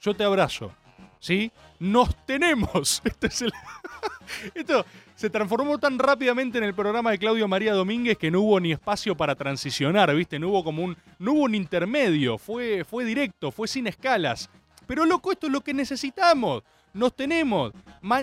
Yo 0.00 0.14
te 0.14 0.24
abrazo. 0.24 0.72
¿Sí? 1.18 1.52
Nos 1.78 2.14
tenemos. 2.26 3.00
Este 3.04 3.28
Esto 4.54 4.84
se 5.14 5.30
transformó 5.30 5.78
tan 5.78 5.98
rápidamente 5.98 6.58
en 6.58 6.64
el 6.64 6.74
programa 6.74 7.10
de 7.10 7.18
Claudio 7.18 7.46
María 7.46 7.74
Domínguez 7.74 8.18
que 8.18 8.30
no 8.30 8.40
hubo 8.40 8.58
ni 8.60 8.72
espacio 8.72 9.16
para 9.16 9.34
transicionar, 9.34 10.14
¿viste? 10.14 10.38
No 10.38 10.48
hubo 10.48 10.64
como 10.64 10.82
un 10.82 10.96
no 11.18 11.32
hubo 11.32 11.42
un 11.42 11.54
intermedio, 11.54 12.38
fue 12.38 12.84
fue 12.84 13.04
directo, 13.04 13.50
fue 13.50 13.68
sin 13.68 13.86
escalas. 13.86 14.50
Pero 14.86 15.04
loco, 15.04 15.32
esto 15.32 15.46
es 15.46 15.52
lo 15.52 15.60
que 15.60 15.74
necesitamos. 15.74 16.62
Nos 16.92 17.14
tenemos. 17.14 17.72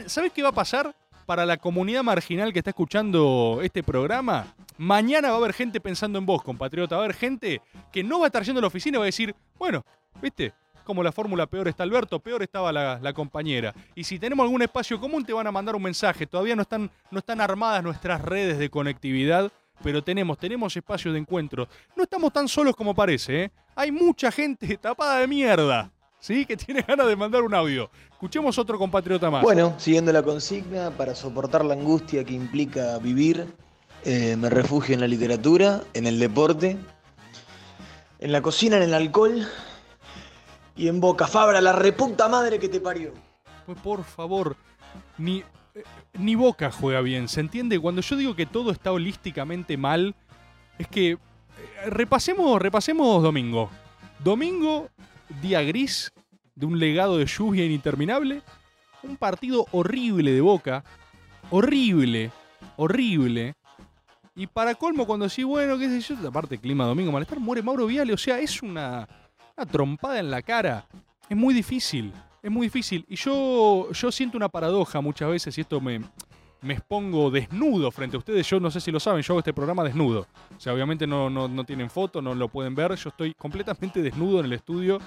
¿Sabes 0.08 0.32
qué 0.34 0.44
va 0.44 0.50
a 0.50 0.54
pasar? 0.54 0.94
Para 1.30 1.46
la 1.46 1.58
comunidad 1.58 2.02
marginal 2.02 2.52
que 2.52 2.58
está 2.58 2.72
escuchando 2.72 3.60
este 3.62 3.84
programa, 3.84 4.48
mañana 4.80 5.28
va 5.30 5.36
a 5.36 5.38
haber 5.38 5.54
gente 5.54 5.80
pensando 5.80 6.18
en 6.18 6.26
vos, 6.26 6.42
compatriota. 6.42 6.96
Va 6.96 7.04
a 7.04 7.06
haber 7.06 7.16
gente 7.16 7.62
que 7.92 8.04
no 8.04 8.18
va 8.18 8.26
a 8.26 8.30
estar 8.30 8.42
yendo 8.42 8.58
a 8.58 8.62
la 8.62 8.68
oficina 8.68 8.96
y 8.96 8.98
va 8.98 9.04
a 9.04 9.14
decir, 9.14 9.36
bueno, 9.60 9.86
¿viste? 10.20 10.54
Como 10.84 11.04
la 11.04 11.12
fórmula 11.12 11.46
peor 11.46 11.68
está 11.68 11.84
Alberto, 11.84 12.20
peor 12.20 12.42
estaba 12.42 12.72
la, 12.72 13.14
compañera. 13.14 13.76
Y 13.94 14.06
si 14.06 14.18
tenemos 14.18 14.44
algún 14.44 14.64
espacio 14.64 15.00
común, 15.00 15.24
te 15.24 15.32
van 15.32 15.46
a 15.46 15.52
mandar 15.52 15.76
un 15.76 15.84
mensaje. 15.84 16.26
Todavía 16.26 16.56
no 16.56 16.64
están, 16.64 16.90
no 17.12 17.20
están 17.20 17.42
armadas 17.42 17.84
nuestras 17.84 18.24
redes 18.24 18.58
de 18.58 18.72
conectividad, 18.72 19.52
pero 19.84 20.04
tenemos, 20.04 20.40
tenemos 20.40 20.76
espacios 20.76 21.14
de 21.14 21.20
encuentro. 21.20 21.68
No 21.96 22.02
estamos 22.02 22.34
tan 22.34 22.48
solos 22.48 22.76
como 22.76 22.96
parece, 22.96 23.44
¿eh? 23.44 23.52
Hay 23.76 23.92
mucha 23.92 24.32
gente 24.32 24.78
tapada 24.82 25.20
de 25.20 25.28
mierda. 25.28 25.92
¿Sí? 26.20 26.46
Que 26.46 26.58
tiene 26.58 26.82
ganas 26.88 27.08
de 27.08 27.16
mandar 27.16 27.44
un 27.44 27.54
audio. 27.54 27.90
Escuchemos 28.12 28.58
otro 28.58 28.78
compatriota 28.78 29.30
más. 29.30 29.44
Bueno, 29.44 29.76
siguiendo 29.78 30.12
la 30.12 30.24
consigna, 30.24 30.92
para 30.92 31.16
soportar 31.16 31.64
la 31.66 31.74
angustia 31.74 32.24
que 32.24 32.34
implica 32.34 32.98
vivir, 33.00 33.48
eh, 34.04 34.36
me 34.38 34.50
refugio 34.50 34.94
en 34.94 35.02
la 35.02 35.08
literatura, 35.08 35.82
en 35.94 36.08
el 36.08 36.20
deporte, 36.20 36.78
en 38.20 38.32
la 38.32 38.42
cocina, 38.42 38.78
en 38.78 38.84
el 38.84 38.94
alcohol 38.94 39.48
y 40.76 40.88
en 40.88 41.00
Boca 41.00 41.28
Fabra, 41.28 41.62
la 41.62 41.74
reputa 41.74 42.28
madre 42.28 42.60
que 42.60 42.70
te 42.70 42.80
parió. 42.80 43.14
Pues 43.66 43.78
por 43.80 44.04
favor, 44.04 44.56
ni, 45.18 45.40
eh, 45.76 45.84
ni 46.14 46.36
Boca 46.36 46.72
juega 46.72 47.02
bien, 47.02 47.28
¿se 47.28 47.40
entiende? 47.40 47.80
Cuando 47.80 48.02
yo 48.02 48.16
digo 48.16 48.36
que 48.36 48.46
todo 48.46 48.72
está 48.72 48.92
holísticamente 48.92 49.78
mal, 49.78 50.16
es 50.78 50.88
que 50.88 51.12
eh, 51.12 51.20
repasemos, 51.88 52.62
repasemos 52.62 53.22
domingo. 53.22 53.70
Domingo, 54.24 54.90
día 55.42 55.62
gris, 55.62 56.12
de 56.56 56.66
un 56.66 56.80
legado 56.80 57.18
de 57.18 57.26
lluvia 57.26 57.66
ininterminable, 57.66 58.42
un 59.04 59.18
partido 59.18 59.66
horrible 59.72 60.32
de 60.32 60.42
Boca, 60.42 60.84
horrible, 61.50 62.32
horrible. 62.76 63.54
Y 64.36 64.48
para 64.48 64.76
colmo, 64.76 65.06
cuando 65.06 65.30
sí, 65.30 65.44
bueno, 65.44 65.78
qué 65.78 65.90
sé 65.90 66.02
yo, 66.02 66.28
aparte 66.28 66.58
clima 66.58 66.86
domingo, 66.86 67.12
malestar, 67.12 67.40
muere 67.40 67.62
Mauro 67.62 67.86
Viale. 67.88 68.14
O 68.14 68.18
sea, 68.18 68.40
es 68.40 68.62
una, 68.62 69.08
una 69.58 69.66
trompada 69.66 70.20
en 70.20 70.32
la 70.32 70.42
cara. 70.42 70.88
Es 71.30 71.38
muy 71.38 71.54
difícil, 71.54 72.12
es 72.42 72.52
muy 72.52 72.68
difícil. 72.68 73.06
Y 73.08 73.16
yo, 73.16 73.92
yo 73.92 74.12
siento 74.12 74.38
una 74.38 74.50
paradoja 74.50 75.02
muchas 75.02 75.30
veces, 75.30 75.58
y 75.58 75.62
esto 75.62 75.80
me, 75.80 76.02
me 76.62 76.74
expongo 76.74 77.32
desnudo 77.32 77.92
frente 77.92 78.18
a 78.18 78.20
ustedes. 78.20 78.48
Yo 78.50 78.60
no 78.60 78.70
sé 78.70 78.82
si 78.82 78.92
lo 78.92 79.00
saben, 79.00 79.22
yo 79.22 79.34
hago 79.34 79.40
este 79.40 79.54
programa 79.54 79.84
desnudo. 79.84 80.28
O 80.56 80.60
sea, 80.60 80.74
obviamente 80.74 81.08
no, 81.08 81.30
no, 81.30 81.48
no 81.48 81.64
tienen 81.64 81.90
foto, 81.90 82.22
no 82.22 82.36
lo 82.36 82.50
pueden 82.50 82.76
ver. 82.76 82.96
Yo 82.96 83.10
estoy 83.10 83.34
completamente 83.34 84.02
desnudo 84.02 84.40
en 84.40 84.46
el 84.46 84.54
estudio 84.54 85.00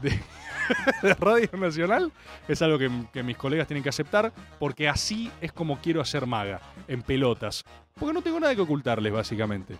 de, 0.00 0.10
de 1.02 1.14
Radio 1.14 1.50
Nacional. 1.58 2.12
Es 2.48 2.62
algo 2.62 2.78
que, 2.78 3.22
mis 3.22 3.36
colegas 3.36 3.66
tienen 3.66 3.82
que 3.82 3.88
aceptar, 3.88 4.32
porque 4.58 4.88
así 4.88 5.30
es 5.40 5.52
como 5.52 5.78
quiero 5.78 6.00
hacer 6.00 6.26
maga, 6.26 6.60
en 6.88 7.02
pelotas. 7.02 7.64
Porque 7.98 8.12
no 8.12 8.22
tengo 8.22 8.40
nada 8.40 8.54
que 8.54 8.60
ocultarles, 8.60 9.12
básicamente. 9.12 9.76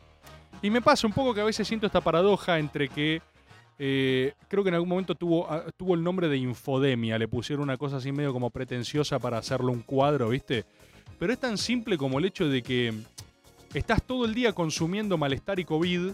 Y 0.62 0.70
me 0.70 0.80
pasa 0.80 1.06
un 1.06 1.12
poco 1.12 1.34
que 1.34 1.40
a 1.40 1.44
veces 1.44 1.66
siento 1.66 1.86
esta 1.86 2.00
paradoja 2.00 2.58
entre 2.58 2.88
que 2.88 3.20
eh, 3.78 4.32
creo 4.48 4.62
que 4.62 4.68
en 4.68 4.74
algún 4.74 4.88
momento 4.88 5.14
tuvo, 5.14 5.50
ah, 5.50 5.64
tuvo 5.76 5.94
el 5.94 6.02
nombre 6.02 6.28
de 6.28 6.36
infodemia. 6.36 7.18
Le 7.18 7.28
pusieron 7.28 7.64
una 7.64 7.76
cosa 7.76 7.96
así 7.96 8.12
medio 8.12 8.32
como 8.32 8.50
pretenciosa 8.50 9.18
para 9.18 9.38
hacerlo 9.38 9.72
un 9.72 9.82
cuadro, 9.82 10.28
¿viste? 10.28 10.64
Pero 11.18 11.32
es 11.32 11.38
tan 11.38 11.58
simple 11.58 11.96
como 11.96 12.18
el 12.18 12.24
hecho 12.24 12.48
de 12.48 12.62
que 12.62 12.92
estás 13.72 14.02
todo 14.02 14.24
el 14.24 14.34
día 14.34 14.52
consumiendo 14.52 15.16
malestar 15.18 15.58
y 15.58 15.64
COVID 15.64 16.12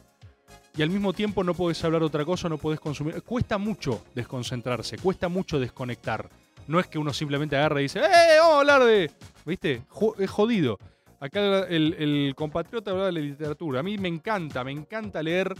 y 0.77 0.83
al 0.83 0.91
mismo 0.91 1.13
tiempo 1.13 1.43
no 1.43 1.55
puedes 1.55 1.83
hablar 1.85 2.03
otra 2.03 2.25
cosa, 2.25 2.49
no 2.49 2.59
puedes 2.59 2.81
consumir. 2.81 3.23
Cuesta 3.23 3.59
mucho 3.59 4.05
desconcentrarse, 4.15 4.99
cuesta 4.99 5.29
mucho 5.29 5.59
desconectar. 5.59 6.29
No 6.67 6.79
es 6.79 6.87
que 6.87 6.99
uno 6.99 7.13
simplemente 7.13 7.57
agarre 7.57 7.81
y 7.81 7.83
dice, 7.85 8.01
¡eh! 8.01 8.39
Vamos 8.39 8.55
a 8.55 8.59
hablar 8.61 8.85
de. 8.85 9.11
¿Viste? 9.45 9.83
Es 10.19 10.31
jodido. 10.31 10.79
Acá 11.19 11.67
el, 11.69 11.95
el 11.95 12.35
compatriota 12.37 12.93
hablaba 12.93 13.07
de 13.09 13.13
la 13.13 13.21
literatura. 13.21 13.81
A 13.81 13.83
mí 13.83 13.99
me 13.99 14.09
encanta, 14.09 14.63
me 14.63 14.71
encanta 14.71 15.23
leer. 15.23 15.55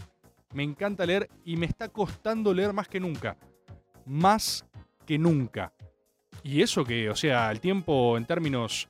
Me 0.53 0.63
encanta 0.63 1.05
leer 1.05 1.29
y 1.45 1.55
me 1.55 1.65
está 1.65 1.89
costando 1.89 2.53
leer 2.53 2.73
más 2.73 2.87
que 2.87 2.99
nunca. 2.99 3.37
Más 4.05 4.65
que 5.05 5.17
nunca. 5.17 5.73
Y 6.43 6.61
eso 6.61 6.83
que, 6.83 7.09
o 7.09 7.15
sea, 7.15 7.51
el 7.51 7.59
tiempo 7.59 8.17
en 8.17 8.25
términos 8.25 8.89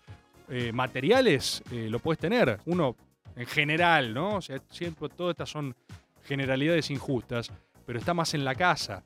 eh, 0.51 0.73
materiales 0.73 1.63
eh, 1.71 1.87
lo 1.89 1.99
puedes 1.99 2.19
tener. 2.19 2.59
Uno, 2.65 2.95
en 3.37 3.45
general, 3.45 4.13
¿no? 4.13 4.35
O 4.35 4.41
sea, 4.41 4.61
siempre 4.69 5.07
todas 5.07 5.31
estas 5.31 5.49
son 5.49 5.73
generalidades 6.25 6.91
injustas, 6.91 7.49
pero 7.85 7.97
está 7.97 8.13
más 8.13 8.33
en 8.33 8.43
la 8.43 8.53
casa, 8.53 9.01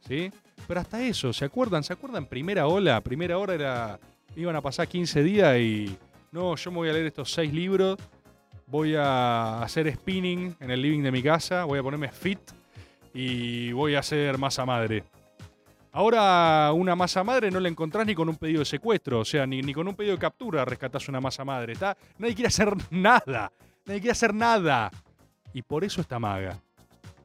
¿sí? 0.00 0.30
Pero 0.66 0.80
hasta 0.80 1.02
eso, 1.02 1.34
¿se 1.34 1.44
acuerdan? 1.44 1.84
¿Se 1.84 1.92
acuerdan? 1.92 2.24
Primera 2.24 2.66
ola, 2.66 3.00
primera 3.02 3.36
hora 3.36 3.54
era, 3.54 4.00
iban 4.34 4.56
a 4.56 4.62
pasar 4.62 4.88
15 4.88 5.22
días 5.22 5.58
y, 5.58 5.96
no, 6.32 6.56
yo 6.56 6.70
me 6.70 6.78
voy 6.78 6.88
a 6.88 6.92
leer 6.94 7.06
estos 7.06 7.30
seis 7.30 7.52
libros, 7.52 7.98
voy 8.66 8.94
a 8.96 9.62
hacer 9.62 9.92
spinning 9.94 10.56
en 10.60 10.70
el 10.70 10.80
living 10.80 11.02
de 11.02 11.12
mi 11.12 11.22
casa, 11.22 11.64
voy 11.64 11.78
a 11.78 11.82
ponerme 11.82 12.10
fit 12.10 12.40
y 13.12 13.70
voy 13.72 13.94
a 13.96 14.00
hacer 14.00 14.38
masa 14.38 14.64
madre. 14.64 15.04
Ahora 15.96 16.74
una 16.74 16.94
masa 16.94 17.24
madre 17.24 17.50
no 17.50 17.58
la 17.58 17.70
encontrás 17.70 18.06
ni 18.06 18.14
con 18.14 18.28
un 18.28 18.36
pedido 18.36 18.58
de 18.58 18.66
secuestro, 18.66 19.20
o 19.20 19.24
sea, 19.24 19.46
ni, 19.46 19.62
ni 19.62 19.72
con 19.72 19.88
un 19.88 19.94
pedido 19.94 20.14
de 20.14 20.20
captura 20.20 20.62
rescatás 20.62 21.08
una 21.08 21.22
masa 21.22 21.42
madre. 21.42 21.72
Está, 21.72 21.96
nadie 22.18 22.34
quiere 22.34 22.48
hacer 22.48 22.74
nada, 22.90 23.50
nadie 23.86 24.00
quiere 24.00 24.12
hacer 24.12 24.34
nada. 24.34 24.90
Y 25.54 25.62
por 25.62 25.84
eso 25.84 26.02
está 26.02 26.18
maga, 26.18 26.58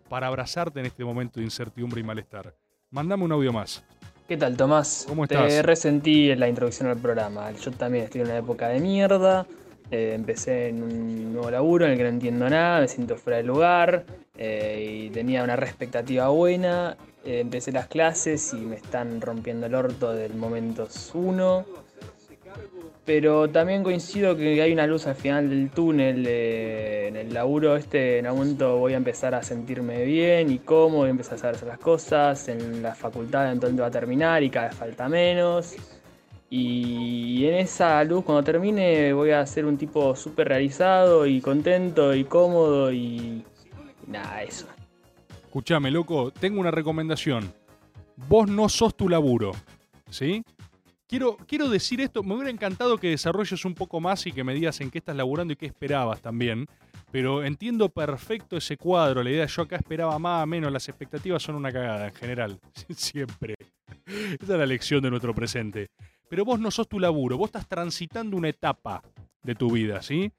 para 0.08 0.28
abrazarte 0.28 0.80
en 0.80 0.86
este 0.86 1.04
momento 1.04 1.42
de 1.42 1.48
incertidumbre 1.48 2.00
y 2.00 2.04
malestar. 2.06 2.56
Mandame 2.92 3.26
un 3.26 3.34
audio 3.34 3.52
más. 3.52 3.84
¿Qué 4.26 4.38
tal, 4.38 4.56
Tomás? 4.56 5.04
¿Cómo 5.06 5.28
Te 5.28 5.36
estás? 5.36 5.66
resentí 5.66 6.32
en 6.32 6.40
la 6.40 6.48
introducción 6.48 6.88
al 6.88 6.98
programa. 6.98 7.52
Yo 7.52 7.72
también 7.72 8.06
estoy 8.06 8.22
en 8.22 8.28
una 8.28 8.38
época 8.38 8.70
de 8.70 8.80
mierda. 8.80 9.46
Eh, 9.92 10.14
empecé 10.16 10.70
en 10.70 10.82
un 10.82 11.34
nuevo 11.34 11.52
laburo 11.52 11.84
en 11.86 11.92
el 11.92 11.98
que 11.98 12.04
no 12.04 12.10
entiendo 12.10 12.50
nada, 12.50 12.80
me 12.80 12.88
siento 12.88 13.18
fuera 13.18 13.36
de 13.36 13.44
lugar 13.44 14.06
eh, 14.38 15.08
y 15.08 15.10
tenía 15.10 15.44
una 15.44 15.56
expectativa 15.56 16.30
buena. 16.30 16.96
Eh, 17.24 17.40
empecé 17.40 17.72
las 17.72 17.88
clases 17.88 18.54
y 18.54 18.58
me 18.58 18.76
están 18.76 19.22
rompiendo 19.22 19.68
el 19.68 19.76
orto 19.76 20.14
del 20.14 20.34
momento 20.36 20.88
uno. 21.14 21.66
Pero 23.06 23.50
también 23.50 23.84
coincido 23.84 24.38
que 24.38 24.62
hay 24.62 24.74
una 24.74 24.86
luz 24.88 25.08
al 25.08 25.16
final 25.16 25.50
del 25.50 25.70
túnel 25.72 26.24
eh, 26.28 27.08
en 27.08 27.16
el 27.16 27.34
laburo 27.34 27.76
este. 27.76 28.20
En 28.20 28.28
algún 28.28 28.42
momento 28.42 28.78
voy 28.78 28.94
a 28.94 28.98
empezar 28.98 29.36
a 29.36 29.44
sentirme 29.44 30.06
bien 30.06 30.52
y 30.52 30.60
cómodo, 30.60 31.00
voy 31.00 31.08
a 31.08 31.12
empezar 31.12 31.36
a 31.36 31.38
saber 31.38 31.56
hacer 31.56 31.68
las 31.68 31.80
cosas. 31.80 32.48
En 32.48 32.82
la 32.82 32.96
facultad 32.96 33.48
eventualmente 33.48 33.82
va 33.82 33.88
a 33.88 33.92
terminar 33.92 34.44
y 34.44 34.50
cada 34.50 34.68
vez 34.68 34.76
falta 34.76 35.10
menos. 35.10 35.76
Y 36.50 37.46
en 37.46 37.56
esa 37.56 38.04
luz, 38.04 38.26
cuando 38.26 38.44
termine, 38.44 39.14
voy 39.14 39.32
a 39.32 39.46
ser 39.46 39.66
un 39.66 39.78
tipo 39.78 40.16
súper 40.16 40.50
realizado 40.50 41.26
y 41.26 41.40
contento 41.40 42.14
y 42.14 42.26
cómodo 42.26 42.92
y 42.92 43.46
nada, 44.08 44.44
eso. 44.44 44.68
Escuchame, 45.52 45.92
loco, 45.92 46.32
tengo 46.32 46.62
una 46.62 46.72
recomendación. 46.72 47.54
Vos 48.30 48.48
no 48.48 48.70
sos 48.70 48.96
tu 48.96 49.10
laburo, 49.10 49.52
¿sí? 50.10 50.46
Quiero, 51.06 51.36
quiero 51.46 51.68
decir 51.68 52.00
esto, 52.00 52.24
me 52.24 52.36
hubiera 52.36 52.50
encantado 52.50 52.98
que 52.98 53.10
desarrolles 53.10 53.66
un 53.66 53.74
poco 53.74 54.00
más 54.00 54.26
y 54.26 54.32
que 54.32 54.46
me 54.46 54.54
digas 54.54 54.80
en 54.80 54.90
qué 54.90 55.00
estás 55.00 55.18
laburando 55.18 55.52
y 55.52 55.58
qué 55.58 55.66
esperabas 55.66 56.22
también. 56.22 56.68
Pero 57.12 57.44
entiendo 57.44 57.90
perfecto 57.90 58.56
ese 58.56 58.78
cuadro, 58.78 59.24
la 59.24 59.30
idea 59.30 59.46
yo 59.46 59.64
acá 59.64 59.76
esperaba 59.76 60.18
más, 60.20 60.48
menos, 60.48 60.72
las 60.72 60.88
expectativas 60.88 61.44
son 61.44 61.56
una 61.56 61.74
cagada 61.74 62.08
en 62.08 62.14
general, 62.14 62.58
siempre. 62.96 63.56
Esa 64.06 64.54
es 64.54 64.58
la 64.58 64.66
lección 64.66 65.02
de 65.02 65.10
nuestro 65.10 65.36
presente. 65.36 65.90
Pero 66.30 66.46
vos 66.46 66.62
no 66.62 66.72
sos 66.72 66.88
tu 66.88 66.98
laburo, 66.98 67.38
vos 67.38 67.50
estás 67.50 67.68
transitando 67.68 68.38
una 68.38 68.48
etapa 68.48 69.04
de 69.44 69.56
tu 69.56 69.70
vida, 69.70 70.02
¿sí? 70.02 70.32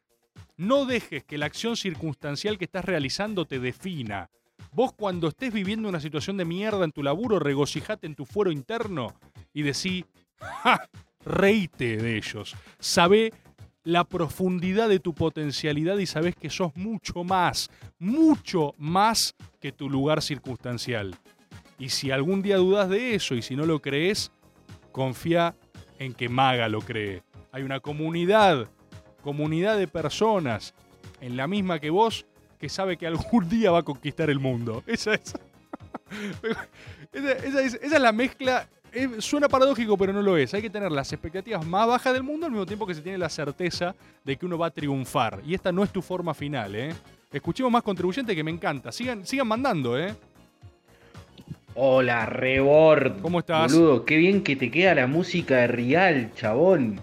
No 0.56 0.86
dejes 0.86 1.22
que 1.24 1.36
la 1.36 1.44
acción 1.44 1.76
circunstancial 1.76 2.56
que 2.56 2.64
estás 2.64 2.86
realizando 2.86 3.44
te 3.44 3.60
defina. 3.60 4.30
Vos 4.72 4.94
cuando 4.94 5.28
estés 5.28 5.52
viviendo 5.52 5.88
una 5.88 6.00
situación 6.00 6.38
de 6.38 6.46
mierda 6.46 6.84
en 6.84 6.92
tu 6.92 7.02
laburo, 7.02 7.38
regocijate 7.38 8.06
en 8.06 8.14
tu 8.14 8.24
fuero 8.24 8.50
interno 8.50 9.14
y 9.52 9.62
decí, 9.62 10.06
¡ja! 10.38 10.88
Reíte 11.24 11.98
de 11.98 12.16
ellos. 12.16 12.56
Sabé 12.80 13.32
la 13.84 14.04
profundidad 14.04 14.88
de 14.88 14.98
tu 14.98 15.14
potencialidad 15.14 15.98
y 15.98 16.06
sabés 16.06 16.34
que 16.36 16.48
sos 16.48 16.74
mucho 16.74 17.22
más, 17.22 17.68
mucho 17.98 18.72
más 18.78 19.34
que 19.60 19.72
tu 19.72 19.90
lugar 19.90 20.22
circunstancial. 20.22 21.14
Y 21.78 21.90
si 21.90 22.10
algún 22.10 22.40
día 22.40 22.56
dudas 22.56 22.88
de 22.88 23.14
eso 23.14 23.34
y 23.34 23.42
si 23.42 23.56
no 23.56 23.66
lo 23.66 23.82
crees, 23.82 24.32
confía 24.90 25.54
en 25.98 26.14
que 26.14 26.30
Maga 26.30 26.68
lo 26.68 26.80
cree. 26.80 27.22
Hay 27.50 27.62
una 27.62 27.80
comunidad, 27.80 28.70
comunidad 29.22 29.76
de 29.76 29.86
personas 29.86 30.74
en 31.20 31.36
la 31.36 31.46
misma 31.46 31.78
que 31.78 31.90
vos 31.90 32.26
que 32.62 32.68
sabe 32.68 32.96
que 32.96 33.08
algún 33.08 33.48
día 33.48 33.72
va 33.72 33.80
a 33.80 33.82
conquistar 33.82 34.30
el 34.30 34.38
mundo. 34.38 34.84
Esa 34.86 35.14
es. 35.14 35.34
esa, 37.12 37.32
esa 37.32 37.60
es, 37.60 37.74
esa 37.74 37.96
es 37.96 38.00
la 38.00 38.12
mezcla. 38.12 38.68
eh, 38.92 39.08
suena 39.18 39.48
paradójico, 39.48 39.98
pero 39.98 40.12
no 40.12 40.22
lo 40.22 40.36
es. 40.36 40.54
Hay 40.54 40.62
que 40.62 40.70
tener 40.70 40.92
las 40.92 41.12
expectativas 41.12 41.66
más 41.66 41.88
bajas 41.88 42.12
del 42.12 42.22
mundo 42.22 42.46
al 42.46 42.52
mismo 42.52 42.64
tiempo 42.64 42.86
que 42.86 42.94
se 42.94 43.00
tiene 43.00 43.18
la 43.18 43.28
certeza 43.28 43.96
de 44.22 44.36
que 44.36 44.46
uno 44.46 44.56
va 44.58 44.68
a 44.68 44.70
triunfar. 44.70 45.40
Y 45.44 45.54
esta 45.54 45.72
no 45.72 45.82
es 45.82 45.90
tu 45.90 46.02
forma 46.02 46.34
final, 46.34 46.76
¿eh? 46.76 46.94
Escuchemos 47.32 47.72
más 47.72 47.82
contribuyentes 47.82 48.36
que 48.36 48.44
me 48.44 48.52
encanta. 48.52 48.92
Sigan, 48.92 49.26
sigan 49.26 49.48
mandando, 49.48 49.98
¿eh? 49.98 50.14
Hola, 51.74 52.26
Rebord. 52.26 53.22
¿Cómo 53.22 53.40
estás? 53.40 53.72
Boludo, 53.72 54.04
qué 54.04 54.18
bien 54.18 54.44
que 54.44 54.54
te 54.54 54.70
queda 54.70 54.94
la 54.94 55.08
música 55.08 55.56
de 55.56 55.66
Rial, 55.66 56.30
chabón. 56.34 57.00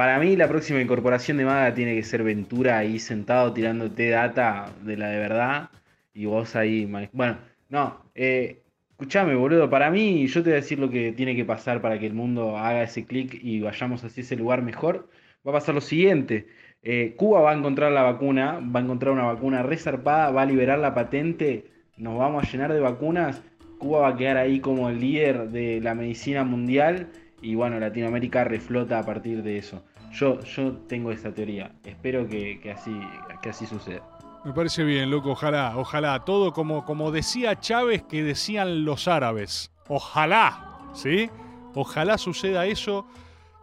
Para 0.00 0.18
mí 0.18 0.34
la 0.34 0.48
próxima 0.48 0.80
incorporación 0.80 1.36
de 1.36 1.44
Maga 1.44 1.74
tiene 1.74 1.94
que 1.94 2.02
ser 2.02 2.22
Ventura 2.22 2.78
ahí 2.78 2.98
sentado 2.98 3.52
tirándote 3.52 4.08
data 4.08 4.72
de 4.80 4.96
la 4.96 5.10
de 5.10 5.18
verdad 5.18 5.68
y 6.14 6.24
vos 6.24 6.56
ahí... 6.56 6.90
Bueno, 7.12 7.36
no, 7.68 8.02
eh, 8.14 8.62
escuchame 8.92 9.34
boludo, 9.34 9.68
para 9.68 9.90
mí 9.90 10.26
yo 10.26 10.42
te 10.42 10.48
voy 10.48 10.52
a 10.54 10.62
decir 10.62 10.78
lo 10.78 10.88
que 10.88 11.12
tiene 11.12 11.36
que 11.36 11.44
pasar 11.44 11.82
para 11.82 11.98
que 11.98 12.06
el 12.06 12.14
mundo 12.14 12.56
haga 12.56 12.82
ese 12.82 13.04
clic 13.04 13.38
y 13.42 13.60
vayamos 13.60 14.02
hacia 14.02 14.22
ese 14.22 14.36
lugar 14.36 14.62
mejor. 14.62 15.10
Va 15.46 15.50
a 15.50 15.56
pasar 15.56 15.74
lo 15.74 15.82
siguiente, 15.82 16.46
eh, 16.82 17.12
Cuba 17.18 17.42
va 17.42 17.50
a 17.50 17.54
encontrar 17.54 17.92
la 17.92 18.02
vacuna, 18.02 18.58
va 18.74 18.80
a 18.80 18.82
encontrar 18.82 19.12
una 19.12 19.24
vacuna 19.24 19.62
resarpada, 19.62 20.30
va 20.30 20.40
a 20.40 20.46
liberar 20.46 20.78
la 20.78 20.94
patente, 20.94 21.66
nos 21.98 22.16
vamos 22.16 22.42
a 22.42 22.50
llenar 22.50 22.72
de 22.72 22.80
vacunas 22.80 23.42
Cuba 23.78 24.00
va 24.00 24.08
a 24.08 24.16
quedar 24.16 24.38
ahí 24.38 24.60
como 24.60 24.88
el 24.88 24.98
líder 24.98 25.50
de 25.50 25.82
la 25.82 25.94
medicina 25.94 26.42
mundial 26.42 27.08
y 27.42 27.54
bueno, 27.54 27.78
Latinoamérica 27.78 28.44
reflota 28.44 28.98
a 28.98 29.04
partir 29.04 29.42
de 29.42 29.58
eso. 29.58 29.84
Yo, 30.12 30.40
yo 30.40 30.72
tengo 30.88 31.12
esa 31.12 31.32
teoría. 31.32 31.72
Espero 31.84 32.28
que, 32.28 32.60
que 32.60 32.72
así, 32.72 32.98
que 33.42 33.50
así 33.50 33.66
suceda. 33.66 34.02
Me 34.44 34.52
parece 34.52 34.84
bien, 34.84 35.10
loco, 35.10 35.32
ojalá, 35.32 35.76
ojalá. 35.76 36.24
Todo 36.24 36.52
como, 36.52 36.84
como 36.84 37.10
decía 37.10 37.60
Chávez 37.60 38.02
que 38.02 38.22
decían 38.22 38.84
los 38.84 39.06
árabes. 39.06 39.70
Ojalá, 39.88 40.78
¿sí? 40.94 41.28
Ojalá 41.74 42.16
suceda 42.16 42.66
eso. 42.66 43.06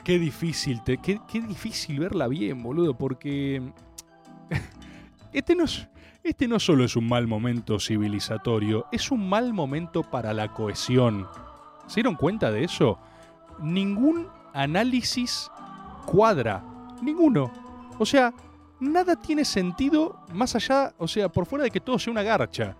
Qué 0.03 0.19
difícil, 0.19 0.83
te, 0.83 0.99
qué, 0.99 1.19
qué 1.27 1.41
difícil 1.41 1.99
verla 1.99 2.27
bien, 2.27 2.63
boludo, 2.63 2.97
porque 2.97 3.61
este 5.33 5.55
no, 5.55 5.65
es, 5.65 5.89
este 6.23 6.47
no 6.47 6.59
solo 6.59 6.85
es 6.85 6.95
un 6.95 7.09
mal 7.09 7.27
momento 7.27 7.79
civilizatorio, 7.79 8.85
es 8.91 9.11
un 9.11 9.27
mal 9.27 9.53
momento 9.53 10.03
para 10.03 10.31
la 10.33 10.53
cohesión. 10.53 11.27
¿Se 11.87 11.95
dieron 11.95 12.15
cuenta 12.15 12.51
de 12.51 12.63
eso? 12.63 12.99
Ningún 13.59 14.27
análisis 14.53 15.49
cuadra, 16.07 16.63
ninguno. 17.01 17.51
O 17.99 18.05
sea, 18.05 18.33
nada 18.79 19.15
tiene 19.15 19.43
sentido 19.45 20.21
más 20.33 20.55
allá, 20.55 20.93
o 20.97 21.07
sea, 21.07 21.29
por 21.29 21.45
fuera 21.45 21.63
de 21.65 21.71
que 21.71 21.79
todo 21.81 21.99
sea 21.99 22.11
una 22.11 22.23
garcha. 22.23 22.75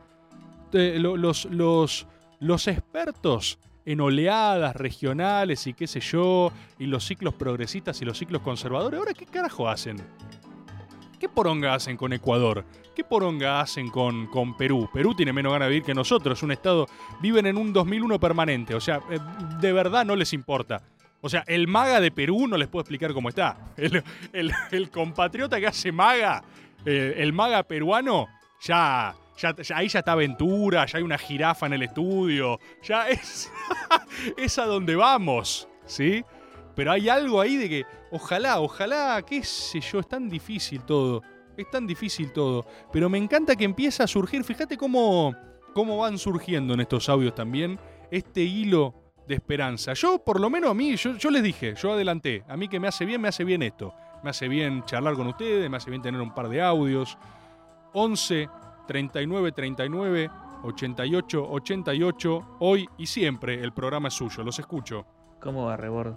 Eh, 0.74 0.98
lo- 1.00 1.18
los, 1.18 1.46
los, 1.46 2.08
los 2.40 2.68
expertos 2.68 3.60
en 3.86 4.02
oleadas 4.02 4.76
regionales 4.76 5.66
y 5.68 5.74
qué 5.74 5.88
sé 5.88 6.00
yo, 6.02 6.52
y 6.78 6.86
los 6.88 7.06
ciclos 7.06 7.34
progresistas 7.36 8.02
y 8.02 8.06
los 8.06 8.18
ciclos 8.18 8.42
conservadores, 8.42 9.00
¿ahora 9.00 9.14
qué 9.14 9.26
carajo 9.26 9.68
hacen? 9.70 9.98
¿Qué 11.20 11.28
poronga 11.30 11.74
hacen 11.74 11.98
con 11.98 12.14
Ecuador? 12.14 12.64
¿Qué 12.96 13.04
poronga 13.04 13.60
hacen 13.62 13.90
con, 13.90 14.28
con 14.28 14.56
Perú? 14.58 14.88
Perú 14.94 15.16
tiene 15.16 15.32
menos 15.34 15.52
ganas 15.54 15.68
de 15.68 15.72
vivir 15.72 15.86
que 15.86 15.94
nosotros, 15.94 16.44
un 16.44 16.52
estado, 16.52 16.86
viven 17.22 17.46
en 17.48 17.58
un 17.58 17.72
2001 17.74 18.20
permanente, 18.20 18.76
o 18.76 18.80
sea, 18.82 19.00
eh, 19.10 19.20
de 19.60 19.74
verdad 19.74 20.06
no 20.06 20.16
les 20.16 20.34
importa. 20.34 20.82
O 21.22 21.30
sea, 21.30 21.44
el 21.48 21.68
maga 21.68 22.00
de 22.00 22.12
Perú 22.12 22.48
no 22.48 22.58
les 22.58 22.68
puedo 22.68 22.82
explicar 22.82 23.14
cómo 23.14 23.30
está. 23.30 23.58
El, 23.76 24.90
compatriota 24.92 25.60
que 25.60 25.68
hace 25.68 25.92
maga, 25.92 26.44
eh, 26.86 27.16
el 27.18 27.34
maga 27.34 27.64
peruano, 27.64 28.28
ya, 28.62 29.16
ya, 29.38 29.56
ahí 29.76 29.88
ya 29.88 30.00
está 30.00 30.16
Ventura, 30.16 30.86
ya 30.86 30.98
hay 30.98 31.04
una 31.04 31.18
jirafa 31.18 31.66
en 31.66 31.74
el 31.74 31.84
estudio, 31.84 32.60
ya 32.84 33.10
es, 33.10 33.52
es 34.38 34.60
a 34.60 34.66
donde 34.66 34.96
vamos, 34.96 35.68
¿sí? 35.86 36.24
Pero 36.76 36.92
hay 36.92 37.10
algo 37.10 37.42
ahí 37.42 37.58
de 37.58 37.70
que, 37.70 37.86
ojalá, 38.12 38.60
ojalá, 38.60 39.22
qué 39.26 39.44
sé 39.44 39.82
yo, 39.82 40.00
es 40.00 40.08
tan 40.08 40.30
difícil 40.30 40.84
todo, 40.84 41.24
es 41.58 41.70
tan 41.72 41.88
difícil 41.88 42.32
todo. 42.32 42.68
Pero 42.94 43.10
me 43.10 43.18
encanta 43.18 43.56
que 43.56 43.66
empieza 43.66 44.04
a 44.04 44.08
surgir, 44.08 44.44
fíjate 44.44 44.78
cómo, 44.78 45.36
cómo 45.74 45.98
van 45.98 46.20
surgiendo 46.20 46.76
en 46.76 46.82
estos 46.82 47.10
audios 47.10 47.34
también 47.34 47.80
este 48.12 48.42
hilo 48.42 48.94
de 49.28 49.36
esperanza. 49.36 49.94
Yo, 49.94 50.20
por 50.20 50.40
lo 50.40 50.50
menos 50.50 50.72
a 50.72 50.74
mí, 50.74 50.96
yo, 50.96 51.30
les 51.30 51.44
dije, 51.44 51.76
yo 51.76 51.94
adelanté, 51.94 52.44
a 52.48 52.56
mí 52.56 52.68
que 52.68 52.80
me 52.80 52.88
hace 52.88 53.06
bien, 53.06 53.22
me 53.22 53.28
hace 53.28 53.44
bien 53.44 53.62
esto. 53.62 53.94
Me 54.24 54.32
hace 54.32 54.48
bien 54.48 54.84
charlar 54.86 55.14
con 55.14 55.28
ustedes, 55.28 55.70
me 55.70 55.78
hace 55.78 55.90
bien 55.90 56.02
tener 56.02 56.20
un 56.20 56.34
par 56.34 56.50
de 56.50 56.62
audios. 56.62 57.18
11 57.94 58.50
39 58.88 59.52
39 59.52 60.30
88 60.64 61.48
88. 61.50 62.48
Hoy 62.60 62.90
y 62.98 63.06
siempre 63.06 63.62
el 63.62 63.74
programa 63.74 64.08
es 64.08 64.16
suyo, 64.16 64.44
los 64.44 64.58
escucho. 64.60 65.06
¿Cómo 65.40 65.66
va, 65.66 65.78
Rebord? 65.78 66.16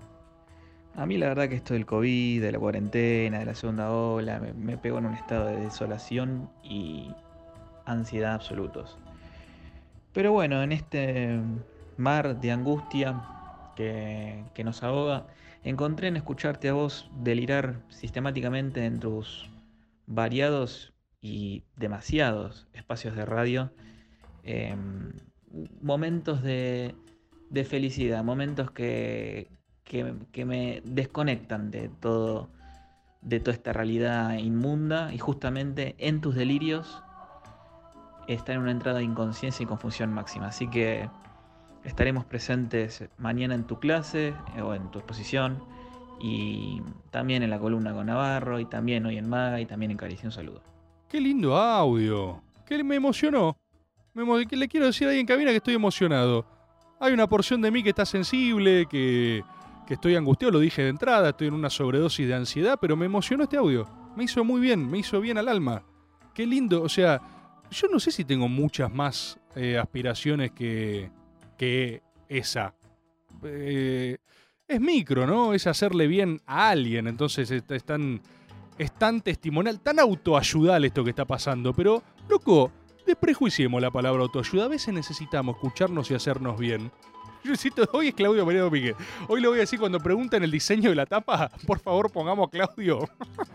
A 0.96 1.06
mí 1.06 1.18
la 1.18 1.28
verdad 1.28 1.48
que 1.48 1.56
esto 1.56 1.74
del 1.74 1.86
COVID, 1.86 2.42
de 2.42 2.52
la 2.52 2.58
cuarentena, 2.58 3.38
de 3.38 3.44
la 3.44 3.54
segunda 3.54 3.92
ola, 3.92 4.40
me, 4.40 4.52
me 4.54 4.76
pegó 4.76 4.98
en 4.98 5.06
un 5.06 5.14
estado 5.14 5.46
de 5.46 5.56
desolación 5.56 6.50
y 6.64 7.14
ansiedad 7.84 8.34
absolutos. 8.34 8.98
Pero 10.12 10.32
bueno, 10.32 10.62
en 10.62 10.72
este 10.72 11.38
mar 12.00 12.40
de 12.40 12.50
angustia 12.50 13.22
que, 13.76 14.62
nos 14.64 14.82
ahoga, 14.82 15.26
encontré 15.62 16.08
en 16.08 16.16
escucharte 16.16 16.68
a 16.68 16.74
vos 16.74 17.10
delirar 17.22 17.80
sistemáticamente 17.88 18.84
en 18.84 19.00
tus 19.00 19.48
variados 20.06 20.92
y 21.22 21.62
demasiados 21.76 22.66
espacios 22.72 23.14
de 23.14 23.24
radio 23.24 23.72
em, 24.42 25.12
momentos 25.80 26.42
de, 26.42 26.94
de 27.50 27.64
felicidad, 27.64 28.22
momentos 28.24 28.70
que, 28.70 29.48
que, 29.84 30.14
que 30.32 30.44
me 30.44 30.82
desconectan 30.84 31.70
de 31.70 31.88
todo, 31.88 32.50
de 33.22 33.40
toda 33.40 33.54
esta 33.54 33.72
realidad 33.72 34.34
inmunda 34.34 35.12
y 35.12 35.18
justamente 35.18 35.94
en 35.98 36.20
tus 36.20 36.34
delirios 36.34 37.02
está 38.26 38.52
en 38.52 38.60
una 38.60 38.70
entrada 38.70 38.98
de 38.98 39.04
inconsciencia 39.04 39.64
y 39.64 39.66
confusión 39.66 40.12
máxima. 40.12 40.48
Así 40.48 40.68
que 40.68 41.08
estaremos 41.84 42.24
presentes 42.24 43.04
mañana 43.18 43.54
en 43.54 43.64
tu 43.64 43.78
clase 43.78 44.34
eh, 44.56 44.62
o 44.62 44.74
en 44.74 44.90
tu 44.90 44.98
exposición 44.98 45.62
y 46.20 46.82
también 47.10 47.42
en 47.42 47.50
la 47.50 47.58
columna 47.58 47.92
con 47.92 48.06
Navarro 48.06 48.60
y 48.60 48.66
también 48.66 49.06
hoy 49.06 49.16
en 49.16 49.28
Maga 49.28 49.60
y 49.60 49.66
también 49.66 49.90
en 49.90 49.96
Caricia. 49.96 50.26
Un 50.26 50.32
saludo. 50.32 50.62
Qué 51.08 51.20
lindo 51.20 51.56
audio. 51.56 52.42
Que 52.66 52.82
me 52.84 52.96
emocionó. 52.96 53.56
Me 54.12 54.24
le 54.44 54.68
quiero 54.68 54.86
decir 54.86 55.08
ahí 55.08 55.18
en 55.18 55.26
cabina 55.26 55.50
que 55.50 55.56
estoy 55.56 55.74
emocionado. 55.74 56.44
Hay 56.98 57.12
una 57.12 57.28
porción 57.28 57.62
de 57.62 57.70
mí 57.70 57.82
que 57.82 57.90
está 57.90 58.04
sensible, 58.04 58.86
que, 58.86 59.42
que 59.86 59.94
estoy 59.94 60.14
angustiado, 60.16 60.52
lo 60.52 60.58
dije 60.58 60.82
de 60.82 60.90
entrada, 60.90 61.30
estoy 61.30 61.48
en 61.48 61.54
una 61.54 61.70
sobredosis 61.70 62.28
de 62.28 62.34
ansiedad, 62.34 62.78
pero 62.80 62.96
me 62.96 63.06
emocionó 63.06 63.44
este 63.44 63.56
audio. 63.56 63.88
Me 64.16 64.24
hizo 64.24 64.44
muy 64.44 64.60
bien, 64.60 64.90
me 64.90 64.98
hizo 64.98 65.20
bien 65.20 65.38
al 65.38 65.48
alma. 65.48 65.82
Qué 66.34 66.46
lindo, 66.46 66.82
o 66.82 66.88
sea, 66.88 67.20
yo 67.70 67.88
no 67.88 67.98
sé 67.98 68.10
si 68.10 68.24
tengo 68.24 68.48
muchas 68.48 68.92
más 68.92 69.40
eh, 69.56 69.78
aspiraciones 69.78 70.50
que, 70.50 71.10
que 71.60 72.00
esa. 72.26 72.72
Eh, 73.42 74.16
es 74.66 74.80
micro, 74.80 75.26
¿no? 75.26 75.52
Es 75.52 75.66
hacerle 75.66 76.06
bien 76.06 76.40
a 76.46 76.70
alguien, 76.70 77.06
entonces 77.06 77.50
es, 77.50 77.84
tan, 77.84 78.22
es 78.78 78.92
tan 78.92 79.20
testimonial, 79.20 79.78
tan 79.78 80.00
autoayudal 80.00 80.86
esto 80.86 81.04
que 81.04 81.10
está 81.10 81.26
pasando, 81.26 81.74
pero, 81.74 82.02
loco, 82.30 82.72
desprejuiciemos 83.06 83.82
la 83.82 83.90
palabra 83.90 84.22
autoayuda, 84.22 84.64
a 84.64 84.68
veces 84.68 84.94
necesitamos 84.94 85.56
escucharnos 85.56 86.10
y 86.10 86.14
hacernos 86.14 86.58
bien. 86.58 86.90
Yo 87.44 87.50
necesito, 87.50 87.86
hoy 87.92 88.08
es 88.08 88.14
Claudio 88.14 88.46
María 88.46 88.62
Domínguez. 88.62 88.96
Hoy 89.28 89.42
le 89.42 89.48
voy 89.48 89.58
a 89.58 89.60
decir 89.60 89.78
cuando 89.78 90.00
preguntan 90.00 90.42
el 90.42 90.50
diseño 90.50 90.88
de 90.88 90.96
la 90.96 91.04
tapa, 91.04 91.50
por 91.66 91.78
favor 91.78 92.10
pongamos 92.10 92.48
a 92.48 92.50
Claudio. 92.50 93.06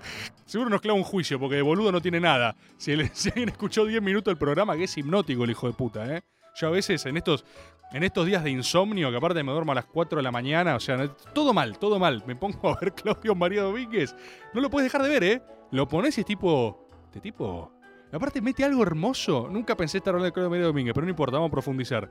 Seguro 0.46 0.70
nos 0.70 0.82
clava 0.82 0.98
un 0.98 1.04
juicio, 1.04 1.40
porque 1.40 1.56
de 1.56 1.64
boludo 1.64 1.92
no 1.92 2.02
tiene 2.02 2.20
nada. 2.20 2.56
Si 2.78 2.92
alguien 2.94 3.50
escuchó 3.50 3.84
10 3.84 4.04
minutos 4.04 4.32
del 4.32 4.38
programa, 4.38 4.78
que 4.78 4.84
es 4.84 4.96
hipnótico 4.96 5.44
el 5.44 5.50
hijo 5.50 5.66
de 5.66 5.74
puta, 5.74 6.18
¿eh? 6.18 6.24
Yo 6.56 6.68
a 6.70 6.72
veces 6.72 7.06
en 7.06 7.18
estos, 7.18 7.44
en 7.92 8.04
estos 8.04 8.26
días 8.26 8.44
de 8.44 8.50
insomnio, 8.50 9.12
que 9.12 9.18
aparte 9.18 9.44
me 9.44 9.52
duermo 9.52 9.74
a 9.74 9.76
las 9.76 9.86
4 9.86 10.18
de 10.18 10.24
la 10.24 10.32
mañana, 10.32 10.76
o 10.76 10.80
sea, 10.80 11.08
todo 11.34 11.54
mal, 11.54 11.78
todo 11.78 12.00
mal. 12.00 12.24
Me 12.26 12.36
pongo 12.36 12.70
a 12.70 12.80
ver 12.80 12.94
Claudio 12.96 13.36
María 13.36 13.62
Domínguez. 13.64 14.16
No 14.54 14.62
lo 14.62 14.70
puedes 14.70 14.86
dejar 14.86 15.04
de 15.04 15.10
ver, 15.10 15.24
¿eh? 15.24 15.42
Lo 15.72 15.88
pones 15.88 16.18
y 16.18 16.22
es 16.22 16.26
tipo. 16.26 16.88
Este 17.08 17.20
tipo. 17.20 17.72
Aparte 18.12 18.40
mete 18.40 18.64
algo 18.64 18.84
hermoso. 18.84 19.50
Nunca 19.52 19.76
pensé 19.76 19.98
estar 19.98 20.12
hablando 20.12 20.28
de 20.28 20.32
Claudio 20.32 20.50
María 20.50 20.66
Domínguez, 20.66 20.94
pero 20.94 21.06
no 21.06 21.10
importa, 21.10 21.36
vamos 21.36 21.50
a 21.50 21.52
profundizar. 21.52 22.10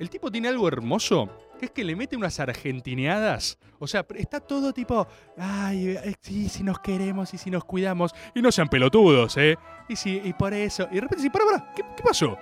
El 0.00 0.10
tipo 0.10 0.30
tiene 0.32 0.48
algo 0.48 0.66
hermoso, 0.66 1.28
que 1.58 1.66
es 1.66 1.70
que 1.70 1.84
le 1.84 1.94
mete 1.94 2.16
unas 2.16 2.40
argentineadas. 2.40 3.58
O 3.78 3.86
sea, 3.86 4.04
está 4.16 4.40
todo 4.40 4.72
tipo, 4.72 5.06
ay, 5.38 5.90
eh, 5.90 6.14
sí, 6.20 6.48
si 6.48 6.64
nos 6.64 6.80
queremos 6.80 7.32
y 7.34 7.38
si 7.38 7.50
nos 7.50 7.64
cuidamos. 7.64 8.12
Y 8.34 8.42
no 8.42 8.50
sean 8.50 8.68
pelotudos, 8.68 9.36
¿eh? 9.36 9.56
Y 9.88 9.94
sí, 9.94 10.20
y 10.24 10.32
por 10.32 10.52
eso. 10.52 10.88
Y 10.90 10.96
de 10.96 11.00
repente, 11.02 11.22
sí, 11.22 11.30
para, 11.30 11.44
para, 11.44 11.72
¿qué, 11.72 11.82
qué 11.96 12.02
pasó? 12.02 12.36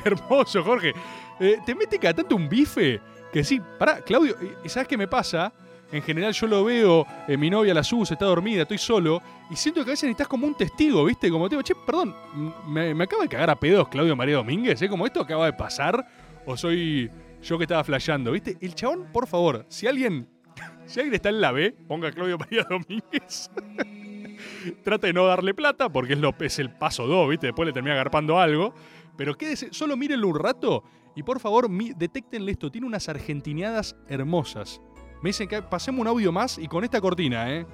Hermoso, 0.04 0.62
Jorge. 0.62 0.92
Eh, 1.38 1.58
te 1.64 1.74
mete 1.74 1.98
cada 1.98 2.14
tanto 2.14 2.36
un 2.36 2.48
bife 2.48 3.00
que 3.32 3.44
sí, 3.44 3.60
pará, 3.78 4.00
Claudio, 4.02 4.36
¿y 4.64 4.68
sabes 4.68 4.88
qué 4.88 4.96
me 4.96 5.06
pasa? 5.08 5.52
En 5.92 6.02
general 6.02 6.32
yo 6.32 6.46
lo 6.46 6.64
veo, 6.64 7.06
eh, 7.26 7.36
mi 7.36 7.50
novia 7.50 7.74
la 7.74 7.82
sus, 7.82 8.10
está 8.10 8.24
dormida, 8.24 8.62
estoy 8.62 8.78
solo, 8.78 9.20
y 9.50 9.56
siento 9.56 9.84
que 9.84 9.90
a 9.90 9.92
veces 9.92 10.04
necesitas 10.04 10.28
como 10.28 10.46
un 10.46 10.54
testigo, 10.54 11.04
¿viste? 11.04 11.30
Como 11.30 11.48
te 11.48 11.54
digo, 11.56 11.62
che, 11.62 11.74
perdón, 11.74 12.14
m- 12.34 12.52
me, 12.68 12.94
me 12.94 13.04
acaba 13.04 13.22
de 13.24 13.28
cagar 13.28 13.50
a 13.50 13.56
pedos 13.58 13.88
Claudio 13.88 14.14
María 14.14 14.36
Domínguez, 14.36 14.80
¿eh? 14.82 14.88
Como 14.88 15.04
esto 15.06 15.20
acaba 15.20 15.46
de 15.46 15.52
pasar, 15.52 16.06
o 16.46 16.56
soy 16.56 17.10
yo 17.42 17.58
que 17.58 17.64
estaba 17.64 17.82
flasheando, 17.82 18.30
¿viste? 18.32 18.56
El 18.60 18.74
chabón, 18.76 19.08
por 19.12 19.26
favor, 19.26 19.64
si 19.68 19.88
alguien, 19.88 20.28
si 20.86 21.00
alguien 21.00 21.14
está 21.14 21.28
en 21.30 21.40
la 21.40 21.50
B, 21.50 21.74
ponga 21.88 22.08
a 22.08 22.12
Claudio 22.12 22.38
María 22.38 22.64
Domínguez. 22.70 23.50
Trata 24.84 25.06
de 25.06 25.12
no 25.12 25.26
darle 25.26 25.54
plata, 25.54 25.88
porque 25.90 26.14
es, 26.14 26.18
lo, 26.18 26.34
es 26.40 26.58
el 26.58 26.70
paso 26.70 27.06
2, 27.06 27.28
¿viste? 27.30 27.48
Después 27.48 27.66
le 27.66 27.72
termina 27.72 27.94
agarpando 27.94 28.38
algo. 28.38 28.74
Pero 29.20 29.36
quédese, 29.36 29.68
solo 29.70 29.98
mírenlo 29.98 30.28
un 30.28 30.38
rato 30.38 30.82
y 31.14 31.22
por 31.22 31.40
favor, 31.40 31.68
mi, 31.68 31.92
detéctenle 31.92 32.52
esto. 32.52 32.70
Tiene 32.70 32.86
unas 32.86 33.06
argentineadas 33.06 33.94
hermosas. 34.08 34.80
Me 35.22 35.28
dicen 35.28 35.46
que 35.46 35.60
pasemos 35.60 36.00
un 36.00 36.06
audio 36.06 36.32
más 36.32 36.56
y 36.56 36.66
con 36.68 36.84
esta 36.84 37.02
cortina, 37.02 37.54
¿eh? 37.54 37.66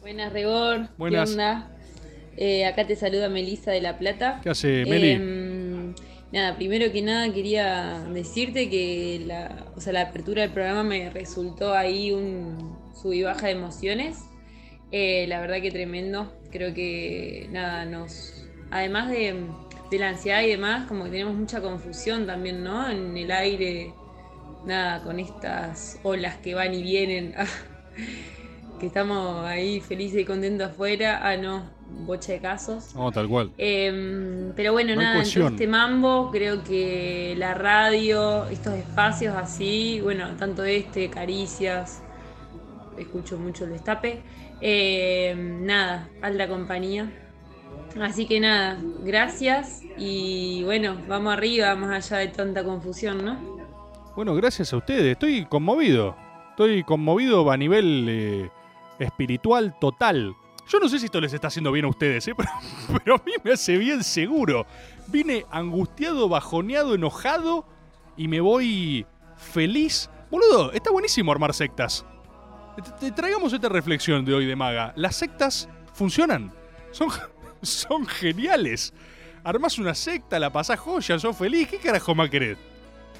Buenas, 0.00 0.32
Rebor. 0.32 0.88
Buenas. 0.98 1.28
¿Qué 1.28 1.32
onda? 1.34 1.76
Eh, 2.36 2.66
acá 2.66 2.84
te 2.88 2.96
saluda 2.96 3.28
Melissa 3.28 3.70
de 3.70 3.82
La 3.82 3.98
Plata. 3.98 4.40
¿Qué 4.42 4.50
hace, 4.50 4.84
Meli? 4.84 5.10
Em, 5.10 5.94
nada, 6.32 6.56
primero 6.56 6.90
que 6.90 7.02
nada 7.02 7.32
quería 7.32 8.00
decirte 8.12 8.68
que 8.68 9.22
la, 9.24 9.66
o 9.76 9.80
sea, 9.80 9.92
la 9.92 10.00
apertura 10.00 10.42
del 10.42 10.50
programa 10.50 10.82
me 10.82 11.08
resultó 11.08 11.72
ahí 11.72 12.10
un 12.10 12.76
sub 13.00 13.12
y 13.12 13.22
baja 13.22 13.46
de 13.46 13.52
emociones. 13.52 14.18
Eh, 14.90 15.26
la 15.28 15.38
verdad 15.38 15.62
que 15.62 15.70
tremendo. 15.70 16.36
Creo 16.50 16.74
que 16.74 17.46
nada, 17.52 17.84
nos. 17.84 18.44
Además 18.72 19.08
de 19.08 19.36
de 19.90 19.98
la 19.98 20.08
ansiedad 20.08 20.42
y 20.42 20.48
demás, 20.48 20.86
como 20.86 21.04
que 21.04 21.10
tenemos 21.10 21.34
mucha 21.34 21.60
confusión 21.60 22.26
también, 22.26 22.62
¿no? 22.62 22.88
En 22.88 23.16
el 23.16 23.30
aire, 23.30 23.94
nada, 24.64 25.02
con 25.02 25.20
estas 25.20 25.98
olas 26.02 26.36
que 26.38 26.54
van 26.54 26.74
y 26.74 26.82
vienen, 26.82 27.34
que 28.80 28.86
estamos 28.86 29.44
ahí 29.44 29.80
felices 29.80 30.20
y 30.20 30.24
contentos 30.24 30.70
afuera, 30.70 31.20
ah, 31.22 31.36
no, 31.36 31.70
bocha 32.06 32.32
de 32.32 32.40
casos. 32.40 32.94
No, 32.94 33.12
tal 33.12 33.28
cual. 33.28 33.52
Em, 33.58 34.52
pero 34.56 34.72
bueno, 34.72 34.94
No 34.94 35.02
nada, 35.02 35.22
este 35.22 35.66
mambo 35.66 36.30
creo 36.30 36.64
que 36.64 37.34
la 37.36 37.54
radio, 37.54 38.46
estos 38.46 38.74
espacios 38.74 39.36
así, 39.36 40.00
bueno, 40.02 40.28
tanto 40.38 40.64
este, 40.64 41.08
Caricias, 41.10 42.02
escucho 42.98 43.38
mucho 43.38 43.64
el 43.64 43.72
destape, 43.72 44.22
em, 44.60 45.64
nada, 45.64 46.08
alta 46.22 46.48
compañía. 46.48 47.10
Así 48.00 48.26
que 48.26 48.40
nada, 48.40 48.78
gracias 49.04 49.82
y 49.96 50.62
bueno, 50.64 50.96
vamos 51.08 51.32
arriba, 51.32 51.74
más 51.76 52.10
allá 52.10 52.18
de 52.18 52.28
tanta 52.28 52.64
confusión, 52.64 53.24
¿no? 53.24 53.38
Bueno, 54.16 54.34
gracias 54.34 54.72
a 54.72 54.76
ustedes. 54.76 55.12
Estoy 55.12 55.46
conmovido. 55.46 56.16
Estoy 56.50 56.82
conmovido 56.84 57.50
a 57.50 57.56
nivel 57.56 58.06
eh, 58.08 58.50
espiritual 58.98 59.76
total. 59.80 60.34
Yo 60.68 60.78
no 60.80 60.88
sé 60.88 60.98
si 60.98 61.06
esto 61.06 61.20
les 61.20 61.32
está 61.32 61.48
haciendo 61.48 61.70
bien 61.72 61.84
a 61.84 61.88
ustedes, 61.88 62.26
¿eh? 62.28 62.34
pero, 62.36 62.48
pero 63.04 63.14
a 63.16 63.22
mí 63.24 63.32
me 63.42 63.52
hace 63.52 63.76
bien 63.76 64.02
seguro. 64.02 64.66
Vine 65.08 65.44
angustiado, 65.50 66.28
bajoneado, 66.28 66.94
enojado 66.94 67.64
y 68.16 68.28
me 68.28 68.40
voy 68.40 69.06
feliz. 69.36 70.10
Boludo, 70.30 70.72
está 70.72 70.90
buenísimo 70.90 71.30
armar 71.32 71.54
sectas. 71.54 72.04
Te- 72.98 73.12
traigamos 73.12 73.52
esta 73.52 73.68
reflexión 73.68 74.24
de 74.24 74.34
hoy 74.34 74.46
de 74.46 74.56
Maga. 74.56 74.92
Las 74.96 75.16
sectas 75.16 75.68
funcionan. 75.92 76.52
Son, 76.92 77.08
son 77.68 78.06
geniales. 78.06 78.92
Armás 79.42 79.78
una 79.78 79.94
secta, 79.94 80.38
la 80.38 80.50
pasás 80.50 80.80
joya, 80.80 81.18
sos 81.18 81.36
feliz. 81.36 81.68
¿Qué 81.68 81.78
carajo 81.78 82.14
más 82.14 82.30
querés? 82.30 82.56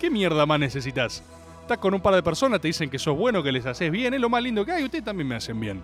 ¿Qué 0.01 0.11
mierda 0.11 0.47
más 0.47 0.59
necesitas? 0.59 1.23
Estás 1.61 1.79
con 1.79 1.95
un 1.95 2.01
par 2.01 2.15
de 2.15 2.23
personas, 2.23 2.61
te 2.61 2.69
dicen 2.69 2.91
que 2.91 2.99
sos 2.99 3.17
bueno, 3.17 3.43
que 3.43 3.53
les 3.53 3.65
haces 3.65 3.91
bien, 3.91 4.13
es 4.13 4.21
lo 4.21 4.29
más 4.29 4.43
lindo 4.43 4.67
que 4.67 4.73
hay, 4.73 4.85
ustedes 4.85 5.05
también 5.05 5.29
me 5.29 5.35
hacen 5.35 5.59
bien. 5.59 5.83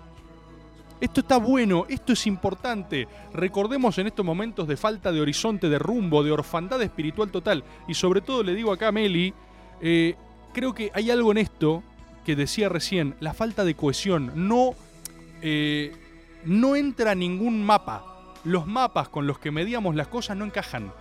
Esto 0.99 1.21
está 1.21 1.37
bueno, 1.37 1.85
esto 1.89 2.13
es 2.13 2.27
importante. 2.27 3.07
Recordemos 3.33 3.97
en 3.97 4.05
estos 4.05 4.23
momentos 4.23 4.67
de 4.67 4.77
falta 4.77 5.11
de 5.11 5.19
horizonte, 5.19 5.69
de 5.69 5.79
rumbo, 5.79 6.23
de 6.23 6.31
orfandad 6.31 6.79
espiritual 6.83 7.31
total. 7.31 7.63
Y 7.87 7.95
sobre 7.95 8.21
todo 8.21 8.43
le 8.43 8.53
digo 8.53 8.71
acá 8.71 8.89
a 8.89 8.91
Meli, 8.91 9.33
eh, 9.81 10.15
creo 10.53 10.75
que 10.75 10.91
hay 10.93 11.09
algo 11.09 11.31
en 11.31 11.39
esto 11.39 11.81
que 12.23 12.35
decía 12.35 12.69
recién, 12.69 13.15
la 13.19 13.33
falta 13.33 13.65
de 13.65 13.73
cohesión. 13.73 14.31
No, 14.35 14.75
eh, 15.41 15.91
no 16.45 16.75
entra 16.75 17.15
ningún 17.15 17.63
mapa. 17.65 18.10
Los 18.43 18.65
mapas 18.65 19.09
con 19.09 19.27
los 19.27 19.39
que 19.39 19.51
medíamos 19.51 19.95
las 19.95 20.07
cosas 20.07 20.37
no 20.37 20.45
encajan. 20.45 20.91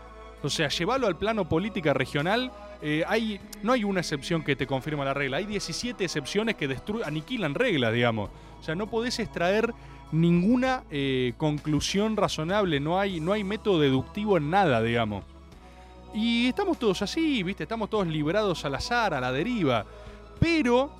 O 0.43 0.49
sea, 0.49 0.69
llevarlo 0.69 1.07
al 1.07 1.17
plano 1.17 1.49
política 1.49 1.93
regional, 1.93 2.51
eh, 2.83 3.05
hay, 3.07 3.41
no 3.63 3.73
hay 3.73 3.85
una 3.85 4.01
excepción 4.01 4.43
que 4.43 4.57
te 4.57 4.67
confirma 4.67 5.05
la 5.05 5.15
regla. 5.15 5.37
Hay 5.37 5.47
17 5.47 6.03
excepciones 6.05 6.57
que 6.57 6.77
aniquilan 7.05 7.55
reglas, 7.55 7.93
digamos. 7.93 8.31
O 8.59 8.63
sea, 8.63 8.75
no 8.75 8.87
podés 8.89 9.19
extraer 9.19 9.75
ninguna 10.13 10.85
eh, 10.91 11.35
conclusión 11.37 12.17
razonable. 12.17 12.81
No 12.81 12.99
hay, 12.99 13.21
no 13.21 13.33
hay 13.33 13.45
método 13.45 13.81
deductivo 13.81 14.39
en 14.39 14.51
nada, 14.51 14.83
digamos. 14.83 15.25
Y 16.15 16.49
estamos 16.49 16.79
todos 16.79 17.03
así, 17.03 17.43
¿viste? 17.43 17.65
Estamos 17.65 17.91
todos 17.91 18.07
librados 18.07 18.65
al 18.65 18.75
azar, 18.75 19.15
a 19.15 19.21
la 19.21 19.31
deriva. 19.33 19.85
Pero, 20.41 20.91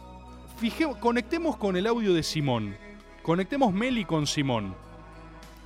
fijemos, 0.59 0.99
conectemos 0.99 1.57
con 1.57 1.77
el 1.77 1.87
audio 1.87 2.13
de 2.13 2.23
Simón. 2.23 2.77
Conectemos 3.23 3.73
Meli 3.73 4.05
con 4.05 4.27
Simón. 4.27 4.75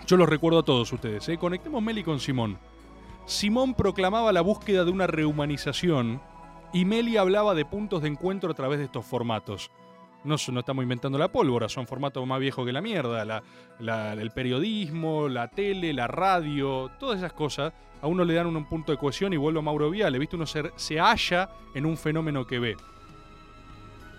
Yo 0.07 0.19
los 0.19 0.29
recuerdo 0.29 0.59
a 0.59 0.65
todos 0.65 0.93
ustedes, 0.93 1.27
¿eh? 1.31 1.39
Conectemos 1.39 1.83
Meli 1.83 2.03
con 2.03 2.21
Simón. 2.21 2.59
Simón 3.25 3.73
proclamaba 3.73 4.33
la 4.33 4.43
búsqueda 4.43 4.85
de 4.85 4.91
una 4.91 5.07
rehumanización 5.07 6.21
y 6.75 6.85
Meli 6.85 7.17
hablaba 7.17 7.55
de 7.55 7.65
puntos 7.65 8.03
de 8.03 8.09
encuentro 8.09 8.51
a 8.51 8.55
través 8.55 8.79
de 8.79 8.85
estos 8.85 9.07
formatos. 9.07 9.71
No, 10.23 10.37
no 10.53 10.61
estamos 10.61 10.83
inventando 10.83 11.17
la 11.17 11.29
pólvora, 11.29 11.71
son 11.71 11.87
formatos 11.87 12.27
más 12.27 12.39
viejos 12.39 12.67
que 12.67 12.73
la 12.73 12.83
mierda. 12.83 13.43
El 13.79 14.31
periodismo, 14.33 15.29
la 15.29 15.49
tele, 15.49 15.95
la 15.95 16.07
radio, 16.07 16.91
todas 17.01 17.19
esas 17.19 17.33
cosas 17.33 17.73
a 18.03 18.07
uno 18.07 18.25
le 18.25 18.35
dan 18.35 18.47
un, 18.47 18.57
un 18.57 18.67
punto 18.67 18.93
de 18.93 18.99
cohesión 18.99 19.33
y 19.33 19.39
vuelvo 19.39 19.61
a 19.61 19.63
Mauro 19.63 19.89
Viale, 19.89 20.19
¿viste? 20.19 20.37
Uno 20.37 20.45
se, 20.47 20.71
se 20.77 21.01
halla 21.01 21.49
en 21.75 21.87
un 21.87 21.97
fenómeno 21.97 22.47
que 22.47 22.59
ve. 22.59 22.77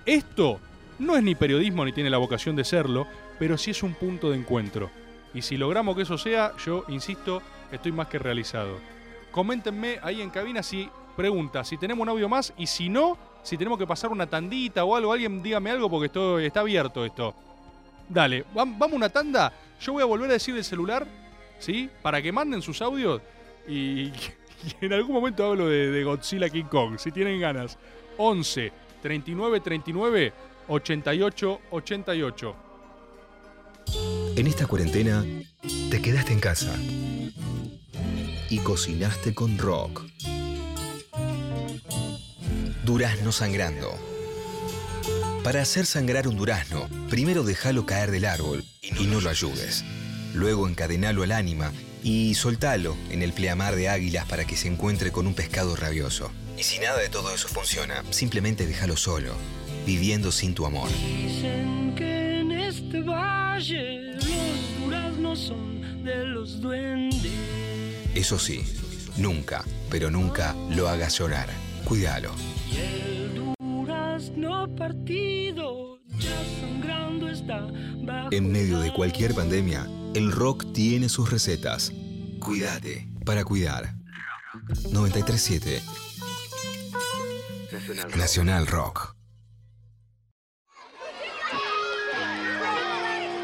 Esto 0.08 0.60
no 0.98 1.16
es 1.16 1.22
ni 1.22 1.36
periodismo 1.36 1.86
ni 1.86 1.92
tiene 1.92 2.10
la 2.10 2.18
vocación 2.18 2.56
de 2.56 2.64
serlo, 2.64 3.06
pero 3.38 3.56
sí 3.56 3.70
es 3.70 3.84
un 3.84 3.94
punto 3.94 4.32
de 4.32 4.38
encuentro. 4.38 4.90
Y 5.36 5.42
si 5.44 5.58
logramos 5.58 5.96
que 5.96 6.02
eso 6.04 6.18
sea, 6.18 6.54
yo 6.66 6.84
insisto, 6.88 7.42
estoy 7.72 7.92
más 7.92 8.08
que 8.08 8.18
realizado. 8.18 8.80
Coméntenme 9.32 10.00
ahí 10.02 10.22
en 10.22 10.30
cabina 10.30 10.64
si 10.64 10.90
pregunta, 11.16 11.64
si 11.64 11.78
tenemos 11.78 12.02
un 12.04 12.10
audio 12.10 12.28
más 12.30 12.54
y 12.58 12.66
si 12.68 12.90
no, 12.90 13.18
si 13.44 13.58
tenemos 13.58 13.78
que 13.78 13.86
pasar 13.86 14.12
una 14.12 14.28
tandita 14.28 14.84
o 14.86 14.96
algo, 14.96 15.12
alguien 15.14 15.44
dígame 15.44 15.70
algo 15.72 15.90
porque 15.90 16.08
esto 16.08 16.40
está 16.40 16.62
abierto 16.62 17.06
esto. 17.06 17.36
Dale, 18.08 18.46
vam- 18.54 18.76
vamos 18.78 18.94
una 18.96 19.10
tanda. 19.10 19.52
Yo 19.82 19.94
voy 19.94 20.02
a 20.04 20.06
volver 20.06 20.30
a 20.30 20.34
decir 20.34 20.56
el 20.56 20.64
celular, 20.64 21.06
¿sí? 21.60 21.90
Para 22.02 22.22
que 22.22 22.32
manden 22.32 22.62
sus 22.62 22.82
audios 22.82 23.22
y, 23.68 24.04
y 24.12 24.14
en 24.82 24.94
algún 24.94 25.14
momento 25.16 25.46
hablo 25.46 25.68
de, 25.68 25.92
de 25.92 26.04
Godzilla 26.04 26.50
King 26.50 26.66
Kong, 26.66 26.98
si 26.98 27.12
tienen 27.12 27.40
ganas. 27.42 27.78
11 28.18 28.72
39 29.02 29.60
39 29.60 30.34
88 30.70 31.60
88. 31.72 32.56
En 34.36 34.48
esta 34.48 34.66
cuarentena, 34.66 35.26
te 35.90 36.02
quedaste 36.02 36.34
en 36.34 36.40
casa 36.40 36.76
y 38.50 38.60
cocinaste 38.60 39.34
con 39.34 39.58
rock. 39.58 40.04
Durazno 42.84 43.32
sangrando. 43.32 43.98
Para 45.44 45.62
hacer 45.62 45.86
sangrar 45.86 46.28
un 46.28 46.38
durazno, 46.38 46.90
primero 47.10 47.44
déjalo 47.44 47.86
caer 47.86 48.12
del 48.12 48.26
árbol 48.26 48.66
y 48.82 49.06
no 49.06 49.22
lo 49.22 49.30
ayudes. 49.30 49.84
Luego 50.34 50.68
encadenalo 50.68 51.24
al 51.24 51.32
ánima 51.32 51.72
y 52.04 52.36
soltalo 52.36 52.96
en 53.10 53.22
el 53.22 53.34
pleamar 53.34 53.76
de 53.76 53.90
águilas 53.90 54.26
para 54.26 54.46
que 54.46 54.58
se 54.58 54.68
encuentre 54.68 55.12
con 55.12 55.28
un 55.28 55.34
pescado 55.34 55.76
rabioso. 55.76 56.32
Y 56.58 56.64
si 56.64 56.80
nada 56.80 57.00
de 57.00 57.10
todo 57.10 57.34
eso 57.34 57.48
funciona, 57.48 58.04
simplemente 58.12 58.68
déjalo 58.68 58.96
solo, 58.96 59.34
viviendo 59.86 60.32
sin 60.32 60.54
tu 60.54 60.66
amor. 60.66 60.90
Dicen 60.90 61.96
que 61.96 62.15
este 62.96 63.10
valle 63.10 64.14
los 64.14 64.80
duraznos 64.80 65.40
son 65.40 66.04
de 66.04 66.26
los 66.26 66.62
duendes. 66.62 67.32
Eso 68.14 68.40
sí, 68.40 68.64
nunca, 69.18 69.64
pero 69.90 70.10
nunca 70.10 70.56
lo 70.70 70.88
hagas 70.88 71.18
llorar. 71.18 71.50
Cuídalo. 71.84 72.32
Y 72.72 72.78
el 72.78 73.56
durazno 73.60 74.74
partido 74.76 76.00
ya 76.18 76.38
sangrando 76.62 77.30
está 77.30 77.68
bajo. 78.04 78.30
En 78.32 78.52
medio 78.52 78.80
de 78.80 78.94
cualquier 78.94 79.34
pandemia, 79.34 79.88
el 80.14 80.32
rock 80.32 80.72
tiene 80.74 81.10
sus 81.10 81.30
recetas. 81.30 81.92
Cuídate 82.40 83.10
para 83.26 83.44
cuidar. 83.44 83.96
937 84.92 85.82
Nacional 88.16 88.68
Rock. 88.68 89.15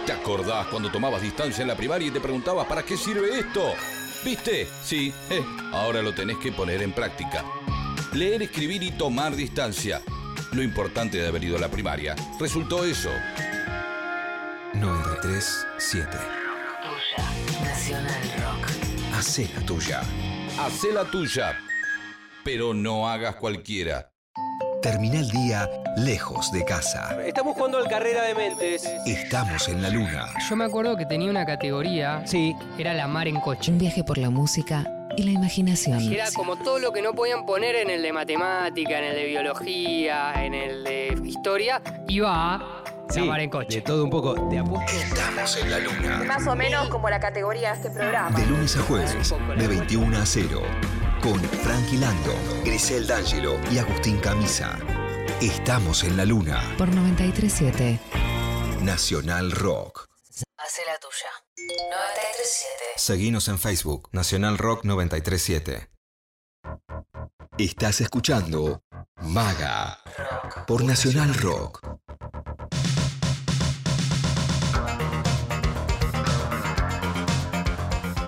¿Te 0.06 0.14
acordás 0.14 0.68
cuando 0.68 0.91
tomabas 0.91 1.22
distancia 1.22 1.62
en 1.62 1.68
la 1.68 1.76
primaria 1.76 2.08
y 2.08 2.12
te 2.12 2.20
preguntabas 2.20 2.66
para 2.66 2.84
qué 2.84 2.97
sirve 2.97 3.39
esto? 3.39 3.74
¿Viste? 4.26 4.68
Sí, 4.84 5.14
eh, 5.30 5.43
ahora 5.72 6.02
lo 6.02 6.14
tenés 6.14 6.38
que 6.38 6.52
poner 6.52 6.82
en 6.82 6.91
práctica. 6.91 7.45
Leer, 8.14 8.41
escribir 8.41 8.82
y 8.84 8.91
tomar 8.91 9.36
distancia. 9.36 10.02
Lo 10.54 10.64
importante 10.64 11.18
de 11.18 11.28
haber 11.28 11.43
ido 11.43 11.58
a 11.58 11.60
la 11.60 11.70
primaria 11.70 12.16
resultó 12.39 12.84
eso. 12.84 13.10
937 14.74 16.18
Nacional 17.64 18.24
Rock. 18.38 18.72
Hacé 19.14 19.49
la 19.56 19.66
tuya. 19.66 20.02
Hacé 20.60 20.91
la 20.91 21.06
tuya, 21.06 21.58
pero 22.43 22.74
no 22.74 23.08
hagas 23.08 23.36
cualquiera. 23.36 24.11
Termina 24.82 25.20
el 25.20 25.30
día 25.30 25.70
lejos 25.96 26.52
de 26.52 26.66
casa. 26.66 27.16
Estamos 27.24 27.56
jugando 27.56 27.78
al 27.78 27.88
Carrera 27.88 28.24
de 28.24 28.34
Mentes. 28.34 28.84
Estamos 29.06 29.68
en 29.68 29.80
la 29.80 29.90
luna. 29.90 30.26
Yo 30.50 30.56
me 30.56 30.66
acuerdo 30.66 30.98
que 30.98 31.06
tenía 31.06 31.30
una 31.30 31.46
categoría. 31.46 32.24
Sí. 32.26 32.56
Era 32.80 32.96
la 32.96 33.08
mar 33.08 33.28
en 33.28 33.40
coche. 33.42 33.72
Un 33.72 33.78
viaje 33.78 34.04
por 34.04 34.18
la 34.18 34.32
música 34.32 34.84
y 35.16 35.22
la 35.24 35.32
imaginación. 35.32 36.12
Era 36.12 36.32
como 36.32 36.56
todo 36.56 36.80
lo 36.80 36.92
que 36.92 37.04
no 37.04 37.14
podían 37.14 37.46
poner 37.46 37.76
en 37.76 37.92
el 37.92 38.02
de 38.02 38.12
matemática, 38.12 38.98
en 38.98 39.04
el 39.04 39.16
de 39.16 39.26
biología, 39.26 40.34
en 40.44 40.56
el 40.56 40.84
de 40.84 41.22
historia, 41.26 41.80
iba 42.08 42.56
a 42.56 42.84
la 43.16 43.26
mar 43.26 43.40
en 43.40 43.52
coche. 43.52 43.76
De 43.76 43.82
todo 43.82 44.04
un 44.04 44.10
poco. 44.10 44.34
De 44.50 44.58
apuesto. 44.58 44.98
Estamos 44.98 45.58
en 45.58 45.70
la 45.70 45.78
luna. 45.80 46.24
Más 46.26 46.48
o 46.48 46.56
menos 46.56 46.90
como 46.90 47.08
la 47.08 47.20
categoría 47.20 47.74
de 47.74 47.76
este 47.76 47.92
programa. 47.92 48.36
De 48.36 48.48
lunes 48.48 48.76
a 48.76 48.82
jueves, 48.82 49.16
de 49.58 49.68
21 49.68 50.18
a 50.18 50.26
0. 50.26 50.62
Con 51.22 51.40
Frankie 51.40 52.00
Lando, 52.00 52.34
Grisel 52.66 53.06
D'Angelo 53.06 53.60
y 53.72 53.78
Agustín 53.78 54.18
Camisa. 54.18 54.80
Estamos 55.40 56.04
en 56.04 56.18
la 56.18 56.26
luna. 56.26 56.74
Por 56.80 56.88
937 56.88 58.00
Nacional 58.82 59.52
Rock. 59.52 60.08
Hacé 60.58 60.82
la 60.88 60.98
tuya. 60.98 61.30
937. 61.58 62.76
Seguinos 62.98 63.48
en 63.50 63.60
Facebook, 63.60 64.10
Nacional 64.12 64.58
Rock 64.58 64.84
937. 64.84 65.92
Estás 67.60 68.02
escuchando 68.02 68.84
Maga 69.18 70.00
por 70.66 70.84
Nacional 70.84 71.36
Rock. 71.36 71.88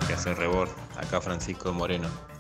¿Qué 0.06 0.14
hace 0.14 0.36
Rebord? 0.36 0.70
Acá 0.96 1.20
Francisco 1.20 1.74
Moreno. 1.74 2.32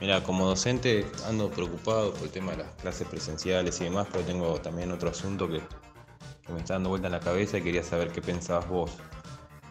Mira, 0.00 0.22
como 0.22 0.46
docente 0.46 1.06
ando 1.26 1.50
preocupado 1.50 2.14
por 2.14 2.22
el 2.22 2.30
tema 2.30 2.52
de 2.52 2.58
las 2.58 2.72
clases 2.76 3.06
presenciales 3.06 3.80
y 3.80 3.84
demás, 3.84 4.06
pero 4.10 4.24
tengo 4.24 4.58
también 4.60 4.90
otro 4.92 5.10
asunto 5.10 5.46
que, 5.46 5.60
me 6.50 6.58
está 6.58 6.74
dando 6.74 6.88
vuelta 6.88 7.08
en 7.08 7.12
la 7.12 7.20
cabeza 7.20 7.58
y 7.58 7.62
quería 7.62 7.82
saber 7.82 8.10
qué 8.10 8.22
pensabas 8.22 8.66
vos. 8.66 8.92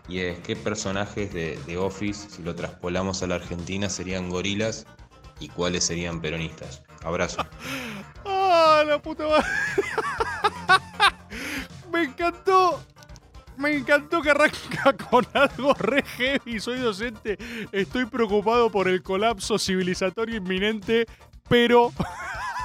Y 0.07 0.19
es 0.19 0.39
qué 0.39 0.55
personajes 0.55 1.33
de, 1.33 1.57
de 1.65 1.77
Office, 1.77 2.29
si 2.29 2.43
lo 2.43 2.55
traspolamos 2.55 3.21
a 3.21 3.27
la 3.27 3.35
Argentina, 3.35 3.89
serían 3.89 4.29
gorilas 4.29 4.85
y 5.39 5.49
cuáles 5.49 5.83
serían 5.83 6.21
peronistas. 6.21 6.83
Abrazo. 7.03 7.45
¡Ah, 8.25 8.83
la 8.85 9.01
puta 9.01 9.27
madre! 9.27 9.45
Me 11.91 12.03
encantó. 12.03 12.79
Me 13.59 13.75
encantó 13.75 14.21
que 14.21 14.31
arranca 14.31 14.93
con 15.11 15.27
algo 15.33 15.73
re 15.73 16.01
heavy. 16.03 16.59
Soy 16.59 16.79
docente. 16.79 17.37
Estoy 17.73 18.05
preocupado 18.05 18.71
por 18.71 18.87
el 18.87 19.03
colapso 19.03 19.59
civilizatorio 19.59 20.37
inminente, 20.37 21.05
pero 21.49 21.91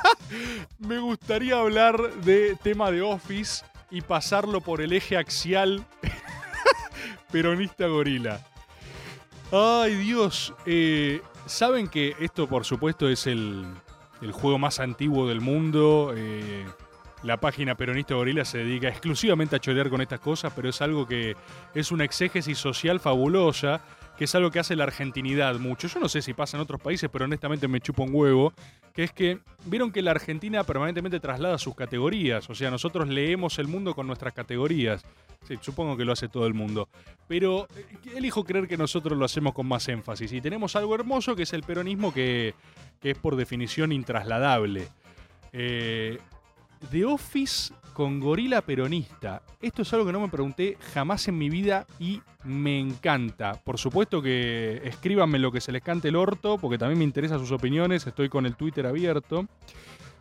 me 0.79 0.99
gustaría 1.01 1.59
hablar 1.59 2.15
de 2.23 2.57
tema 2.63 2.91
de 2.93 3.03
Office 3.03 3.65
y 3.91 4.03
pasarlo 4.03 4.61
por 4.61 4.81
el 4.81 4.93
eje 4.93 5.17
axial 5.17 5.85
peronista 7.33 7.87
gorila. 7.89 8.41
Ay, 9.53 9.97
Dios. 9.97 10.55
Eh, 10.65 11.21
Saben 11.47 11.89
que 11.89 12.15
esto, 12.21 12.49
por 12.49 12.65
supuesto, 12.65 13.07
es 13.09 13.27
el, 13.27 13.67
el 14.23 14.33
juego 14.33 14.59
más 14.59 14.81
antiguo 14.81 15.29
del 15.29 15.43
mundo. 15.43 16.15
eh, 16.17 16.65
la 17.25 17.39
página 17.39 17.75
Peronista 17.75 18.15
Gorila 18.15 18.45
se 18.45 18.59
dedica 18.59 18.89
exclusivamente 18.89 19.57
a 19.57 19.59
chorear 19.59 19.89
con 19.89 20.01
estas 20.01 20.21
cosas, 20.21 20.53
pero 20.55 20.69
es 20.69 20.81
algo 20.83 21.07
que 21.07 21.35
es 21.75 21.91
una 21.91 22.05
exégesis 22.05 22.59
social 22.59 23.01
fabulosa, 23.01 23.81
que 24.19 24.25
es 24.25 24.35
algo 24.35 24.51
que 24.51 24.59
hace 24.59 24.77
la 24.77 24.85
argentinidad 24.85 25.59
mucho. 25.59 25.89
Yo 25.89 26.01
no 26.01 26.09
sé 26.09 26.21
si 26.21 26.35
pasa 26.35 26.57
en 26.57 26.63
otros 26.63 26.81
países, 26.81 27.09
pero 27.11 27.25
honestamente 27.25 27.67
me 27.67 27.81
chupa 27.81 28.03
un 28.03 28.15
huevo, 28.15 28.53
que 28.93 29.05
es 29.05 29.13
que 29.13 29.39
vieron 29.65 29.91
que 29.91 30.03
la 30.03 30.11
Argentina 30.11 30.65
permanentemente 30.65 31.19
traslada 31.19 31.59
sus 31.59 31.75
categorías, 31.75 32.49
o 32.51 32.55
sea, 32.55 32.71
nosotros 32.71 33.09
leemos 33.09 33.59
el 33.59 33.69
mundo 33.69 33.95
con 33.95 34.07
nuestras 34.07 34.35
categorías. 34.35 35.05
Sí, 35.49 35.59
supongo 35.61 35.97
que 35.97 36.05
lo 36.05 36.13
hace 36.13 36.29
todo 36.29 36.47
el 36.47 36.55
mundo. 36.55 36.89
Pero 37.29 37.69
eh, 37.77 37.85
elijo 38.17 38.45
creer 38.45 38.67
que 38.67 38.79
nosotros 38.79 39.19
lo 39.19 39.27
hacemos 39.27 39.53
con 39.53 39.67
más 39.67 39.87
énfasis. 39.89 40.33
Y 40.33 40.41
tenemos 40.41 40.75
algo 40.75 40.95
hermoso 40.95 41.37
que 41.37 41.43
es 41.43 41.53
el 41.53 41.63
peronismo 41.65 42.15
que, 42.15 42.55
es 43.03 43.19
por 43.19 43.37
definición 43.37 43.93
intrasladable. 43.93 44.89
Eh, 45.53 46.19
The 46.91 47.05
Office 47.05 47.73
con 47.93 48.21
gorila 48.21 48.61
peronista. 48.61 49.43
Esto 49.63 49.83
es 49.83 49.93
algo 49.93 50.07
que 50.07 50.13
no 50.13 50.21
me 50.21 50.29
pregunté 50.29 50.77
jamás 50.93 51.27
en 51.29 51.39
mi 51.39 51.49
vida 51.49 51.87
y 51.99 52.21
me 52.45 52.79
encanta. 52.79 53.55
Por 53.55 53.79
supuesto 53.79 54.21
que 54.21 54.83
escríbanme 54.85 55.39
lo 55.39 55.53
que 55.53 55.61
se 55.61 55.73
les 55.73 55.83
cante 55.83 56.09
el 56.09 56.17
orto, 56.17 56.59
porque 56.59 56.77
también 56.77 56.99
me 56.99 57.05
interesan 57.05 57.39
sus 57.39 57.53
opiniones. 57.53 58.07
Estoy 58.07 58.29
con 58.29 58.47
el 58.47 58.57
Twitter 58.57 58.87
abierto. 58.87 59.47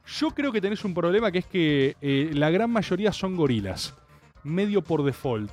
Yo 0.05 0.31
creo 0.31 0.51
que 0.51 0.61
tenés 0.61 0.85
un 0.85 0.93
problema 0.93 1.31
que 1.31 1.39
es 1.39 1.45
que 1.45 1.95
eh, 2.01 2.31
la 2.33 2.49
gran 2.49 2.69
mayoría 2.69 3.11
son 3.11 3.35
gorilas. 3.35 3.95
Medio 4.43 4.81
por 4.81 5.03
default. 5.03 5.51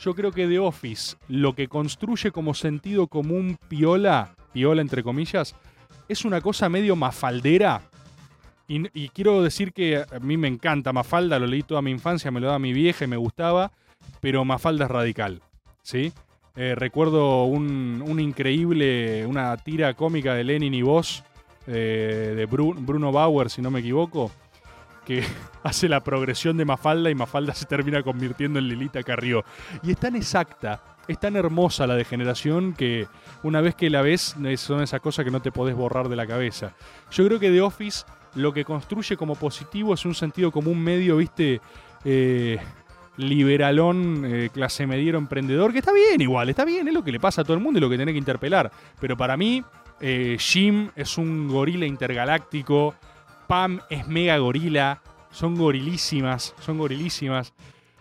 Yo 0.00 0.14
creo 0.14 0.30
que 0.30 0.46
The 0.46 0.60
Office, 0.60 1.16
lo 1.28 1.54
que 1.54 1.68
construye 1.68 2.30
como 2.30 2.54
sentido 2.54 3.08
común 3.08 3.58
piola, 3.68 4.36
piola 4.52 4.80
entre 4.80 5.02
comillas, 5.02 5.56
es 6.08 6.24
una 6.24 6.40
cosa 6.40 6.68
medio 6.68 6.94
mafaldera. 6.96 7.82
Y, 8.70 9.08
quiero 9.08 9.42
decir 9.42 9.72
que 9.72 9.96
a 9.96 10.18
mí 10.20 10.36
me 10.36 10.46
encanta 10.46 10.92
Mafalda, 10.92 11.38
lo 11.38 11.46
leí 11.46 11.62
toda 11.62 11.80
mi 11.80 11.90
infancia, 11.90 12.30
me 12.30 12.38
lo 12.38 12.46
daba 12.48 12.58
mi 12.58 12.74
vieja 12.74 13.04
y 13.06 13.08
me 13.08 13.16
gustaba, 13.16 13.72
pero 14.20 14.44
Mafalda 14.44 14.84
es 14.84 14.90
radical, 14.90 15.40
¿sí? 15.82 16.12
Eh, 16.54 16.74
recuerdo 16.76 17.44
un, 17.44 18.04
un 18.06 18.20
increíble, 18.20 19.24
una 19.24 19.56
tira 19.56 19.94
cómica 19.94 20.34
de 20.34 20.44
Lenin 20.44 20.74
y 20.74 20.82
Vos, 20.82 21.24
eh, 21.66 22.34
de 22.36 22.48
Bru- 22.48 22.74
Bruno 22.78 23.10
Bauer, 23.10 23.48
si 23.48 23.62
no 23.62 23.70
me 23.70 23.80
equivoco, 23.80 24.30
que 25.06 25.22
hace 25.62 25.88
la 25.88 26.04
progresión 26.04 26.58
de 26.58 26.66
Mafalda 26.66 27.08
y 27.10 27.14
Mafalda 27.14 27.54
se 27.54 27.64
termina 27.64 28.02
convirtiendo 28.02 28.58
en 28.58 28.68
Lilita 28.68 29.02
Carrió. 29.02 29.44
Y 29.82 29.92
es 29.92 29.96
tan 29.98 30.14
exacta, 30.14 30.82
es 31.06 31.18
tan 31.18 31.36
hermosa 31.36 31.86
la 31.86 31.94
degeneración 31.94 32.74
que 32.74 33.06
una 33.42 33.62
vez 33.62 33.74
que 33.74 33.88
la 33.88 34.02
ves 34.02 34.36
es- 34.44 34.60
son 34.60 34.82
esas 34.82 35.00
cosas 35.00 35.24
que 35.24 35.30
no 35.30 35.40
te 35.40 35.52
podés 35.52 35.74
borrar 35.74 36.08
de 36.10 36.16
la 36.16 36.26
cabeza. 36.26 36.74
Yo 37.10 37.24
creo 37.26 37.38
que 37.40 37.50
The 37.50 37.62
Office 37.62 38.04
lo 38.38 38.52
que 38.52 38.64
construye 38.64 39.16
como 39.16 39.34
positivo 39.34 39.94
es 39.94 40.04
un 40.04 40.14
sentido 40.14 40.50
común 40.50 40.82
medio, 40.82 41.16
viste, 41.16 41.60
eh, 42.04 42.58
liberalón, 43.16 44.24
eh, 44.24 44.50
clase 44.52 44.86
mediero, 44.86 45.18
emprendedor, 45.18 45.72
que 45.72 45.80
está 45.80 45.92
bien 45.92 46.20
igual, 46.20 46.48
está 46.48 46.64
bien, 46.64 46.86
es 46.88 46.94
lo 46.94 47.02
que 47.02 47.12
le 47.12 47.20
pasa 47.20 47.42
a 47.42 47.44
todo 47.44 47.54
el 47.54 47.62
mundo 47.62 47.78
y 47.78 47.80
lo 47.80 47.90
que 47.90 47.96
tiene 47.96 48.12
que 48.12 48.18
interpelar. 48.18 48.70
Pero 49.00 49.16
para 49.16 49.36
mí, 49.36 49.62
eh, 50.00 50.36
Jim 50.38 50.90
es 50.94 51.18
un 51.18 51.48
gorila 51.48 51.86
intergaláctico, 51.86 52.94
Pam 53.46 53.80
es 53.90 54.06
mega 54.06 54.38
gorila, 54.38 55.02
son 55.30 55.56
gorilísimas, 55.56 56.54
son 56.60 56.78
gorilísimas. 56.78 57.52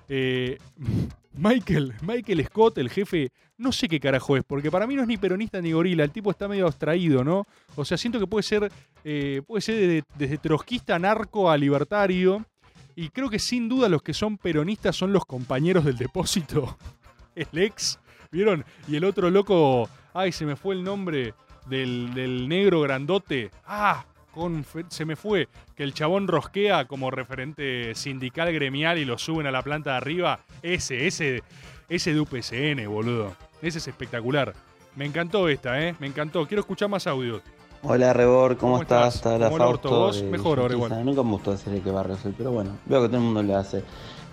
Michael, 1.38 1.94
Michael 2.02 2.46
Scott, 2.46 2.78
el 2.80 2.90
jefe, 2.90 3.32
no 3.58 3.72
sé 3.72 3.88
qué 3.88 4.00
carajo 4.00 4.38
es, 4.38 4.44
porque 4.44 4.72
para 4.72 4.88
mí 4.88 4.96
no 4.96 5.04
es 5.04 5.08
ni 5.08 5.18
peronista 5.18 5.62
ni 5.62 5.72
gorila, 5.72 6.04
el 6.04 6.12
tipo 6.12 6.32
está 6.32 6.48
medio 6.48 6.66
abstraído, 6.66 7.24
¿no? 7.24 7.46
O 7.76 7.86
sea, 7.86 7.98
siento 7.98 8.20
que 8.20 8.28
puede 8.28 8.44
ser, 8.44 8.72
eh, 9.10 9.42
puede 9.48 9.62
ser 9.62 9.76
de- 9.76 10.04
desde 10.18 10.38
trotskista 10.38 11.00
narco 11.00 11.50
a 11.50 11.56
libertario, 11.58 12.46
y 12.94 13.08
creo 13.10 13.30
que 13.30 13.40
sin 13.40 13.70
duda 13.70 13.88
los 13.88 14.02
que 14.02 14.14
son 14.14 14.38
peronistas 14.38 14.98
son 14.98 15.14
los 15.14 15.24
compañeros 15.26 15.86
del 15.86 15.98
depósito, 15.98 16.78
el 17.36 17.48
ex, 17.58 18.00
¿vieron? 18.32 18.66
Y 18.88 18.98
el 18.98 19.06
otro 19.06 19.30
loco, 19.30 19.90
ay, 20.14 20.34
se 20.34 20.46
me 20.46 20.58
fue 20.58 20.76
el 20.76 20.84
nombre 20.84 21.34
del, 21.68 22.14
del 22.14 22.50
negro 22.50 22.82
grandote, 22.82 23.50
ah, 23.66 24.04
confe- 24.36 24.90
se 24.90 25.06
me 25.06 25.16
fue, 25.16 25.48
que 25.76 25.84
el 25.84 25.94
chabón 25.94 26.28
rosquea 26.28 26.86
como 26.86 27.10
referente 27.10 27.96
sindical 27.96 28.52
gremial 28.52 28.98
y 28.98 29.06
lo 29.06 29.18
suben 29.18 29.48
a 29.48 29.52
la 29.52 29.62
planta 29.62 29.92
de 29.92 29.98
arriba. 29.98 30.40
Ese, 30.62 31.08
ese, 31.08 31.44
ese 31.88 32.14
de 32.14 32.20
UPCN, 32.20 32.90
boludo. 32.90 33.36
Ese 33.62 33.78
es 33.78 33.88
espectacular. 33.88 34.54
Me 34.96 35.06
encantó 35.06 35.48
esta, 35.50 35.80
¿eh? 35.82 35.96
Me 36.00 36.08
encantó. 36.08 36.46
Quiero 36.48 36.62
escuchar 36.62 36.90
más 36.90 37.06
audio. 37.08 37.42
Hola 37.90 38.12
Rebor, 38.12 38.58
¿cómo, 38.58 38.74
¿Cómo 38.74 38.82
estás? 38.84 39.16
estás? 39.16 39.22
Te 39.24 39.30
habla 39.30 39.46
¿Cómo 39.50 39.58
el 39.58 39.64
orto? 39.64 39.90
Fausto 39.90 40.00
¿Vos? 40.00 40.24
Mejor 40.32 40.60
ahora 40.60 40.74
igual. 40.74 41.06
Nunca 41.06 41.24
me 41.24 41.32
gustó 41.32 41.52
decirle 41.52 41.82
que 41.82 41.90
barrio 41.92 42.18
soy, 42.22 42.34
pero 42.38 42.52
bueno, 42.52 42.72
veo 42.86 43.02
que 43.02 43.08
todo 43.08 43.18
el 43.18 43.24
mundo 43.24 43.44
lo 43.44 43.56
hace. 43.58 43.84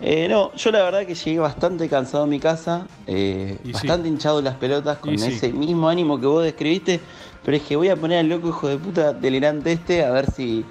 Eh, 0.01 0.27
no, 0.29 0.53
yo 0.55 0.71
la 0.71 0.83
verdad 0.83 1.05
que 1.05 1.15
llegué 1.15 1.39
bastante 1.39 1.87
cansado 1.87 2.25
a 2.25 2.27
mi 2.27 2.39
casa, 2.39 2.85
eh, 3.07 3.57
Y 3.63 3.67
sí. 3.67 3.73
bastante 3.73 4.09
hinchado 4.09 4.41
las 4.41 4.55
pelotas 4.55 4.97
con 4.97 5.13
Y 5.13 5.17
sí. 5.17 5.27
ese 5.27 5.53
mismo 5.53 5.87
ánimo 5.87 6.19
que 6.19 6.27
vos 6.27 6.43
describiste, 6.43 6.99
pero 7.45 7.55
es 7.55 7.63
que 7.63 7.77
voy 7.77 7.87
a 7.87 7.95
poner 7.95 8.19
al 8.19 8.27
loco 8.27 8.49
hijo 8.49 8.67
de 8.67 8.77
puta 8.77 9.13
delirante 9.13 9.71
este 9.71 10.03
a 10.03 10.11
ver 10.11 10.29
si 10.29 10.65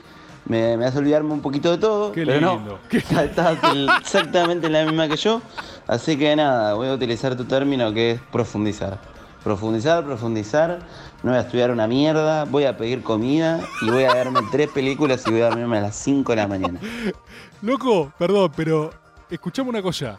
me, 0.47 0.77
me 0.77 0.85
hace 0.85 0.99
olvidarme 0.99 1.33
un 1.33 1.41
poquito 1.41 1.71
de 1.71 1.79
todo. 1.79 2.13
Qué 2.13 2.27
pero 2.27 2.39
no, 2.43 2.57
lindo. 2.57 2.79
estás 3.23 3.65
el- 3.65 3.89
exactamente 3.99 4.69
la 4.69 4.85
misma 4.85 5.09
que 5.09 5.17
yo, 5.17 5.41
así 5.87 6.19
que 6.19 6.37
nada, 6.37 6.75
voy 6.75 6.89
a 6.89 6.93
utilizar 6.93 7.35
tu 7.35 7.45
término 7.47 7.95
que 7.95 8.11
es 8.13 8.21
profundizar. 8.31 8.99
Profundizar, 9.43 10.05
profundizar, 10.05 10.79
no 11.25 11.31
voy 11.31 11.39
a 11.39 11.41
estudiar 11.41 11.71
una 11.71 11.87
mierda, 11.87 12.45
voy 12.45 12.65
a 12.65 12.77
pedir 12.77 13.03
comida 13.03 13.67
y 13.81 13.89
voy 13.89 14.05
a 14.05 14.13
verme 14.13 14.41
tres 14.53 14.69
películas 14.69 15.25
y 15.27 15.31
voy 15.31 15.41
a 15.41 15.47
dormirme 15.47 15.79
a 15.79 15.81
las 15.81 15.97
5 15.97 16.33
de 16.33 16.37
la 16.37 16.47
mañana. 16.47 16.79
Loco, 17.63 18.13
perdón, 18.19 18.53
pero 18.55 18.93
escuchame 19.31 19.71
una 19.71 19.81
cosa. 19.81 20.19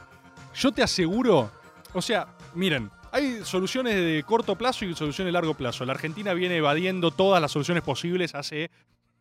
Yo 0.55 0.71
te 0.71 0.81
aseguro, 0.81 1.51
o 1.93 2.01
sea, 2.01 2.27
miren, 2.55 2.89
hay 3.11 3.41
soluciones 3.43 3.93
de 3.93 4.23
corto 4.25 4.55
plazo 4.55 4.83
y 4.83 4.95
soluciones 4.95 5.27
de 5.27 5.33
largo 5.33 5.53
plazo. 5.53 5.85
La 5.85 5.93
Argentina 5.93 6.33
viene 6.33 6.57
evadiendo 6.57 7.11
todas 7.11 7.39
las 7.39 7.51
soluciones 7.51 7.83
posibles 7.83 8.33
hace 8.33 8.71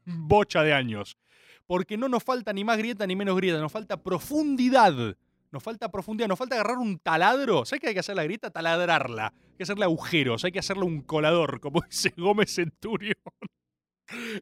bocha 0.07 0.63
de 0.63 0.73
años. 0.73 1.19
Porque 1.67 1.99
no 1.99 2.09
nos 2.09 2.25
falta 2.25 2.55
ni 2.55 2.65
más 2.65 2.79
grieta 2.79 3.07
ni 3.07 3.15
menos 3.15 3.37
grieta, 3.37 3.59
nos 3.59 3.73
falta 3.73 3.99
profundidad. 3.99 5.17
Nos 5.55 5.63
falta 5.63 5.89
profundidad, 5.89 6.27
nos 6.27 6.37
falta 6.37 6.57
agarrar 6.57 6.79
un 6.79 6.99
taladro. 6.99 7.65
¿Sabes 7.65 7.81
qué 7.81 7.87
hay 7.87 7.95
que 7.95 8.01
hacer 8.01 8.17
la 8.17 8.25
grieta? 8.25 8.51
Taladrarla. 8.51 9.27
Hay 9.53 9.57
que 9.57 9.63
hacerle 9.63 9.85
agujeros, 9.85 10.45
hay 10.45 10.51
que 10.51 10.59
hacerle 10.59 10.83
un 10.85 11.01
colador, 11.03 11.61
como 11.61 11.81
dice 11.89 12.13
Gómez 12.17 12.53
Centurión. 12.53 13.15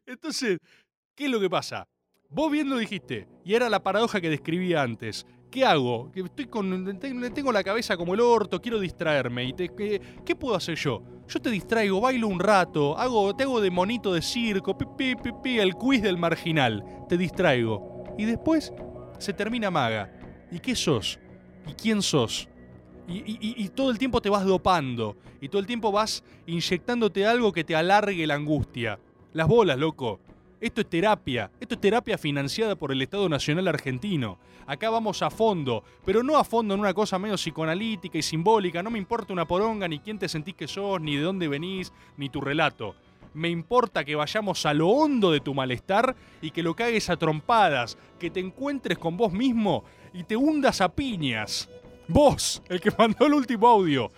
Entonces, 0.07 0.57
¿qué 1.15 1.25
es 1.25 1.29
lo 1.31 1.39
que 1.39 1.51
pasa? 1.51 1.87
Vos 2.29 2.51
bien 2.51 2.67
lo 2.67 2.77
dijiste, 2.77 3.27
y 3.45 3.53
era 3.53 3.69
la 3.69 3.83
paradoja 3.83 4.19
que 4.19 4.29
describía 4.31 4.81
antes. 4.81 5.25
¿Qué 5.51 5.63
hago? 5.63 6.11
Que 6.11 6.21
estoy 6.21 6.47
con. 6.47 6.97
te- 6.99 7.29
Tengo 7.29 7.51
la 7.51 7.63
cabeza 7.63 7.95
como 7.95 8.15
el 8.15 8.19
orto, 8.19 8.59
quiero 8.59 8.79
distraerme. 8.79 9.43
Y 9.45 9.53
¿qué, 9.53 10.35
puedo 10.35 10.55
hacer 10.55 10.75
yo? 10.77 11.03
Yo 11.27 11.39
te 11.39 11.51
distraigo, 11.51 12.01
bailo 12.01 12.27
un 12.27 12.39
rato, 12.39 12.97
hago, 12.97 13.35
te 13.35 13.43
hago 13.43 13.61
de 13.61 13.69
monito 13.69 14.11
de 14.15 14.23
circo, 14.23 14.75
pi, 14.75 14.85
pi, 14.97 15.15
pi, 15.15 15.29
pi, 15.43 15.59
el 15.59 15.75
quiz 15.75 16.01
del 16.01 16.17
marginal. 16.17 16.83
Te 17.07 17.17
distraigo. 17.17 18.03
Y 18.17 18.25
después 18.25 18.73
se 19.19 19.31
termina 19.33 19.69
maga. 19.69 20.11
¿Y 20.53 20.59
qué 20.59 20.75
sos? 20.75 21.19
¿Y 21.67 21.73
quién 21.73 22.03
sos? 22.03 22.47
Y, 23.07 23.67
todo 23.69 23.89
el 23.89 23.97
tiempo 23.97 24.21
te 24.21 24.29
vas 24.29 24.45
dopando. 24.45 25.17
Y 25.41 25.49
todo 25.49 25.59
el 25.59 25.65
tiempo 25.65 25.91
vas 25.91 26.23
inyectándote 26.45 27.25
algo 27.25 27.51
que 27.51 27.63
te 27.63 27.75
alargue 27.75 28.27
la 28.27 28.35
angustia. 28.35 28.99
Las 29.33 29.47
bolas, 29.47 29.79
loco. 29.79 30.19
Esto 30.61 30.81
es 30.81 30.89
terapia. 30.89 31.49
Esto 31.59 31.73
es 31.73 31.81
terapia 31.81 32.19
financiada 32.19 32.75
por 32.75 32.91
el 32.91 33.01
Estado 33.01 33.27
Nacional 33.27 33.67
Argentino. 33.67 34.37
Acá 34.67 34.91
vamos 34.91 35.23
a 35.23 35.31
fondo, 35.31 35.83
pero 36.05 36.21
no 36.21 36.37
a 36.37 36.43
fondo 36.43 36.75
en 36.75 36.79
una 36.79 36.93
cosa 36.93 37.17
medio 37.17 37.35
psicoanalítica 37.35 38.19
y 38.19 38.21
simbólica. 38.21 38.83
No 38.83 38.91
me 38.91 38.99
importa 38.99 39.33
una 39.33 39.47
poronga, 39.47 39.87
ni 39.87 39.99
quién 39.99 40.19
te 40.19 40.29
sentís 40.29 40.53
que 40.53 40.67
sos, 40.67 41.01
ni 41.01 41.17
de 41.17 41.23
dónde 41.23 41.47
venís, 41.47 41.91
ni 42.15 42.29
tu 42.29 42.39
relato. 42.39 42.95
Me 43.33 43.49
importa 43.49 44.05
que 44.05 44.15
vayamos 44.15 44.63
a 44.67 44.75
lo 44.75 44.87
hondo 44.89 45.31
de 45.31 45.39
tu 45.39 45.55
malestar 45.55 46.15
y 46.39 46.51
que 46.51 46.61
lo 46.61 46.75
cagues 46.75 47.09
a 47.09 47.17
trompadas, 47.17 47.97
que 48.19 48.29
te 48.29 48.39
encuentres 48.39 48.99
con 48.99 49.17
vos 49.17 49.33
mismo 49.33 49.83
y 50.13 50.23
te 50.23 50.35
hundas 50.35 50.81
a 50.81 50.89
piñas. 50.89 51.69
Vos, 52.07 52.61
el 52.69 52.79
que 52.81 52.91
mandó 52.97 53.25
el 53.25 53.33
último 53.33 53.67
audio, 53.67 54.11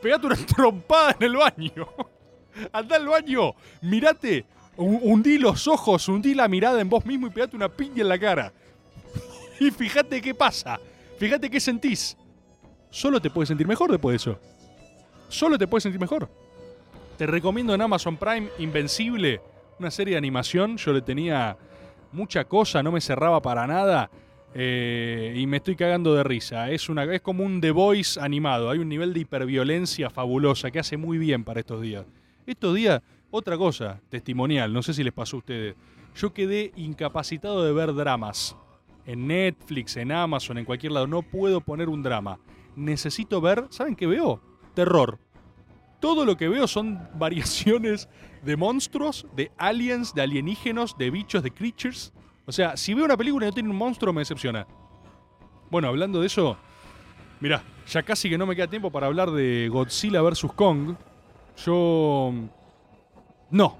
pegate 0.00 0.26
una 0.26 0.36
trompada 0.46 1.16
en 1.18 1.26
el 1.26 1.36
baño. 1.36 1.88
Andá 2.72 2.96
al 2.96 3.08
baño, 3.08 3.54
mirate, 3.80 4.44
hu- 4.76 5.00
hundí 5.02 5.38
los 5.38 5.66
ojos, 5.68 6.06
hundí 6.08 6.34
la 6.34 6.48
mirada 6.48 6.80
en 6.80 6.88
vos 6.88 7.04
mismo 7.06 7.26
y 7.26 7.30
pegate 7.30 7.56
una 7.56 7.68
piña 7.68 8.02
en 8.02 8.08
la 8.08 8.18
cara. 8.18 8.52
Y 9.60 9.70
fíjate 9.70 10.20
qué 10.20 10.34
pasa, 10.34 10.80
fíjate 11.18 11.48
qué 11.48 11.60
sentís. 11.60 12.16
Solo 12.90 13.20
te 13.20 13.30
puedes 13.30 13.48
sentir 13.48 13.66
mejor 13.66 13.90
después 13.92 14.12
de 14.12 14.16
eso. 14.16 14.40
Solo 15.28 15.56
te 15.56 15.68
puedes 15.68 15.84
sentir 15.84 16.00
mejor. 16.00 16.28
Te 17.16 17.26
recomiendo 17.26 17.72
en 17.74 17.80
Amazon 17.80 18.16
Prime 18.16 18.48
Invencible, 18.58 19.40
una 19.78 19.90
serie 19.90 20.12
de 20.14 20.18
animación. 20.18 20.76
Yo 20.78 20.92
le 20.92 21.00
tenía 21.00 21.56
mucha 22.10 22.44
cosa, 22.44 22.82
no 22.82 22.90
me 22.90 23.00
cerraba 23.00 23.40
para 23.40 23.66
nada. 23.66 24.10
Eh, 24.54 25.34
y 25.36 25.46
me 25.46 25.58
estoy 25.58 25.76
cagando 25.76 26.14
de 26.14 26.24
risa. 26.24 26.70
Es, 26.70 26.88
una, 26.88 27.04
es 27.04 27.20
como 27.20 27.44
un 27.44 27.60
The 27.60 27.70
Voice 27.70 28.20
animado. 28.20 28.70
Hay 28.70 28.78
un 28.78 28.88
nivel 28.88 29.14
de 29.14 29.20
hiperviolencia 29.20 30.10
fabulosa 30.10 30.70
que 30.70 30.78
hace 30.78 30.96
muy 30.96 31.18
bien 31.18 31.44
para 31.44 31.60
estos 31.60 31.80
días. 31.80 32.04
Estos 32.46 32.74
días, 32.74 33.00
otra 33.30 33.56
cosa, 33.56 34.00
testimonial, 34.08 34.72
no 34.72 34.82
sé 34.82 34.92
si 34.94 35.02
les 35.02 35.12
pasó 35.12 35.36
a 35.36 35.38
ustedes. 35.38 35.76
Yo 36.14 36.34
quedé 36.34 36.72
incapacitado 36.76 37.64
de 37.64 37.72
ver 37.72 37.94
dramas. 37.94 38.56
En 39.06 39.26
Netflix, 39.26 39.96
en 39.96 40.12
Amazon, 40.12 40.58
en 40.58 40.64
cualquier 40.64 40.92
lado. 40.92 41.06
No 41.06 41.22
puedo 41.22 41.60
poner 41.60 41.88
un 41.88 42.02
drama. 42.02 42.38
Necesito 42.76 43.40
ver, 43.40 43.66
¿saben 43.70 43.96
qué 43.96 44.06
veo? 44.06 44.40
Terror. 44.74 45.18
Todo 46.00 46.24
lo 46.24 46.36
que 46.36 46.48
veo 46.48 46.66
son 46.66 47.08
variaciones 47.14 48.08
de 48.42 48.56
monstruos, 48.56 49.26
de 49.34 49.50
aliens, 49.56 50.14
de 50.14 50.22
alienígenos, 50.22 50.98
de 50.98 51.10
bichos, 51.10 51.42
de 51.42 51.52
creatures. 51.52 52.12
O 52.44 52.52
sea, 52.52 52.76
si 52.76 52.94
veo 52.94 53.04
una 53.04 53.16
película 53.16 53.46
y 53.46 53.48
no 53.48 53.54
tiene 53.54 53.70
un 53.70 53.76
monstruo, 53.76 54.12
me 54.12 54.20
decepciona. 54.20 54.66
Bueno, 55.70 55.88
hablando 55.88 56.20
de 56.20 56.26
eso, 56.26 56.56
mirá, 57.40 57.62
ya 57.86 58.02
casi 58.02 58.28
que 58.28 58.36
no 58.36 58.46
me 58.46 58.56
queda 58.56 58.66
tiempo 58.66 58.90
para 58.90 59.06
hablar 59.06 59.30
de 59.30 59.68
Godzilla 59.70 60.20
vs. 60.22 60.46
Kong. 60.54 60.96
Yo... 61.64 62.32
No, 63.50 63.78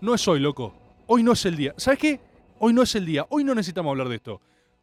no 0.00 0.14
es 0.14 0.28
hoy, 0.28 0.40
loco. 0.40 0.74
Hoy 1.06 1.22
no 1.22 1.32
es 1.32 1.44
el 1.46 1.56
día. 1.56 1.74
¿Sabes 1.76 1.98
qué? 1.98 2.20
Hoy 2.58 2.72
no 2.72 2.82
es 2.82 2.94
el 2.94 3.06
día. 3.06 3.26
Hoy 3.30 3.44
no 3.44 3.54
necesitamos 3.54 3.90
hablar 3.90 4.08
de 4.08 4.16
esto. 4.16 4.40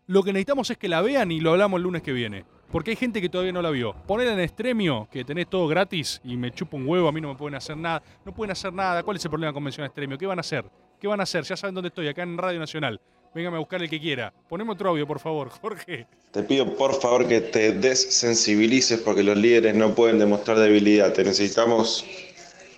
Lo 0.07 0.23
que 0.23 0.33
necesitamos 0.33 0.69
es 0.69 0.77
que 0.77 0.89
la 0.89 1.01
vean 1.01 1.31
y 1.31 1.39
lo 1.39 1.51
hablamos 1.51 1.77
el 1.77 1.83
lunes 1.83 2.01
que 2.01 2.13
viene. 2.13 2.45
Porque 2.71 2.91
hay 2.91 2.95
gente 2.95 3.21
que 3.21 3.29
todavía 3.29 3.51
no 3.51 3.61
la 3.61 3.69
vio. 3.69 3.93
Ponela 4.07 4.33
en 4.33 4.39
Extremio, 4.39 5.07
que 5.11 5.25
tenés 5.25 5.49
todo 5.49 5.67
gratis 5.67 6.21
y 6.23 6.37
me 6.37 6.51
chupa 6.51 6.77
un 6.77 6.87
huevo, 6.87 7.07
a 7.07 7.11
mí 7.11 7.19
no 7.19 7.27
me 7.27 7.35
pueden 7.35 7.55
hacer 7.55 7.77
nada. 7.77 8.01
No 8.25 8.33
pueden 8.33 8.51
hacer 8.51 8.73
nada. 8.73 9.03
¿Cuál 9.03 9.17
es 9.17 9.25
el 9.25 9.29
problema 9.29 9.53
con 9.53 9.63
mencionar 9.63 9.87
Extremio? 9.87 10.17
¿Qué 10.17 10.25
van 10.25 10.39
a 10.39 10.41
hacer? 10.41 10.65
¿Qué 11.01 11.07
van 11.07 11.19
a 11.19 11.23
hacer? 11.23 11.43
Ya 11.43 11.57
saben 11.57 11.73
dónde 11.73 11.87
estoy, 11.87 12.07
acá 12.07 12.21
en 12.21 12.37
Radio 12.37 12.59
Nacional. 12.59 13.01
Véngame 13.33 13.57
a 13.57 13.59
buscar 13.59 13.81
el 13.81 13.89
que 13.89 13.99
quiera. 13.99 14.31
Poneme 14.47 14.73
otro 14.73 14.89
audio, 14.89 15.07
por 15.07 15.19
favor, 15.19 15.49
Jorge. 15.61 16.05
Te 16.29 16.43
pido 16.43 16.75
por 16.75 16.93
favor 17.01 17.27
que 17.27 17.41
te 17.41 17.71
desensibilices 17.71 18.99
porque 18.99 19.23
los 19.23 19.35
líderes 19.35 19.73
no 19.73 19.95
pueden 19.95 20.19
demostrar 20.19 20.59
debilidad. 20.59 21.11
Te 21.11 21.23
necesitamos 21.23 22.05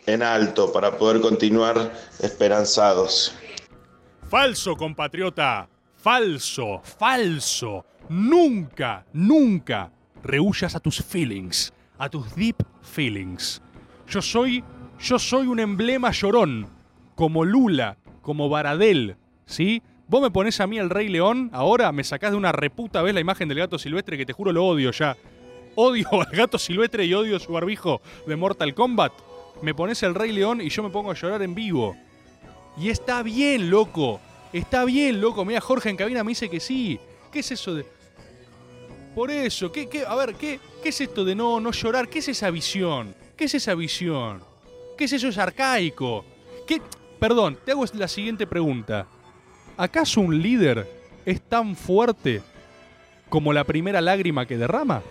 en 0.06 0.24
alto 0.24 0.72
para 0.72 0.98
poder 0.98 1.20
continuar 1.20 1.92
esperanzados. 2.22 3.36
Falso, 4.30 4.78
compatriota. 4.78 5.68
Falso, 5.98 6.82
falso. 6.82 7.86
Nunca, 8.08 9.06
nunca 9.12 9.92
rehuyas 10.24 10.76
a 10.76 10.80
tus 10.80 11.04
feelings, 11.04 11.74
a 11.98 12.08
tus 12.10 12.34
deep 12.36 12.64
feelings. 12.82 13.62
Yo 14.08 14.22
soy, 14.22 14.64
yo 14.98 15.20
soy 15.20 15.48
un 15.48 15.60
emblema 15.60 16.12
llorón, 16.12 16.70
como 17.16 17.44
Lula, 17.44 17.98
como 18.24 18.50
Baradel, 18.50 19.18
¿sí? 19.46 19.84
Vos 20.08 20.22
me 20.22 20.32
pones 20.32 20.60
a 20.60 20.68
mí 20.68 20.80
el 20.80 20.90
Rey 20.90 21.08
León, 21.10 21.50
ahora 21.54 21.92
me 21.92 22.04
sacás 22.04 22.32
de 22.32 22.38
una 22.38 22.52
reputa 22.52 23.04
vez 23.04 23.14
la 23.14 23.20
imagen 23.20 23.48
del 23.48 23.60
gato 23.60 23.78
silvestre 23.78 24.18
que 24.18 24.26
te 24.26 24.34
juro 24.34 24.52
lo 24.52 24.66
odio 24.66 24.92
ya. 24.92 25.16
Odio 25.76 26.08
al 26.22 26.36
gato 26.36 26.58
silvestre 26.58 27.06
y 27.06 27.14
odio 27.14 27.40
su 27.40 27.54
barbijo 27.54 28.02
de 28.26 28.36
Mortal 28.36 28.74
Kombat. 28.74 29.14
Me 29.62 29.76
pones 29.76 30.02
el 30.04 30.16
Rey 30.16 30.32
León 30.32 30.62
y 30.62 30.70
yo 30.70 30.82
me 30.82 30.90
pongo 30.90 31.12
a 31.12 31.14
llorar 31.14 31.42
en 31.44 31.54
vivo. 31.54 31.96
Y 32.78 32.90
está 32.90 33.22
bien, 33.22 33.70
loco. 33.70 34.20
Está 34.52 34.84
bien, 34.86 35.22
loco. 35.22 35.46
Mira, 35.46 35.62
Jorge 35.62 35.90
en 35.90 35.98
cabina 35.98 36.24
me 36.24 36.32
dice 36.32 36.50
que 36.50 36.60
sí. 36.60 37.00
¿Qué 37.32 37.40
es 37.40 37.52
eso 37.52 37.76
de.? 37.76 37.86
Por 39.16 39.30
eso, 39.30 39.72
¿qué, 39.72 39.88
qué, 39.88 40.06
a 40.06 40.16
ver, 40.16 40.34
¿qué, 40.36 40.60
¿qué 40.82 40.90
es 40.90 41.00
esto 41.00 41.24
de 41.24 41.36
no, 41.36 41.60
no 41.60 41.72
llorar? 41.72 42.10
¿Qué 42.10 42.20
es 42.20 42.30
esa 42.30 42.50
visión? 42.50 43.16
¿Qué 43.38 43.46
es 43.46 43.54
esa 43.54 43.76
visión? 43.76 44.44
¿Qué 44.98 45.06
es 45.06 45.14
eso? 45.14 45.28
Es 45.28 45.38
arcaico. 45.38 46.26
¿Qué? 46.66 46.82
Perdón, 47.24 47.58
te 47.64 47.72
hago 47.72 47.86
la 47.94 48.10
siguiente 48.10 48.46
pregunta. 48.46 49.08
¿Acaso 49.78 50.20
un 50.20 50.42
líder 50.42 50.86
es 51.26 51.42
tan 51.42 51.78
fuerte 51.78 52.42
como 53.30 53.54
la 53.54 53.64
primera 53.64 54.02
lágrima 54.02 54.46
que 54.46 54.58
derrama? 54.58 55.02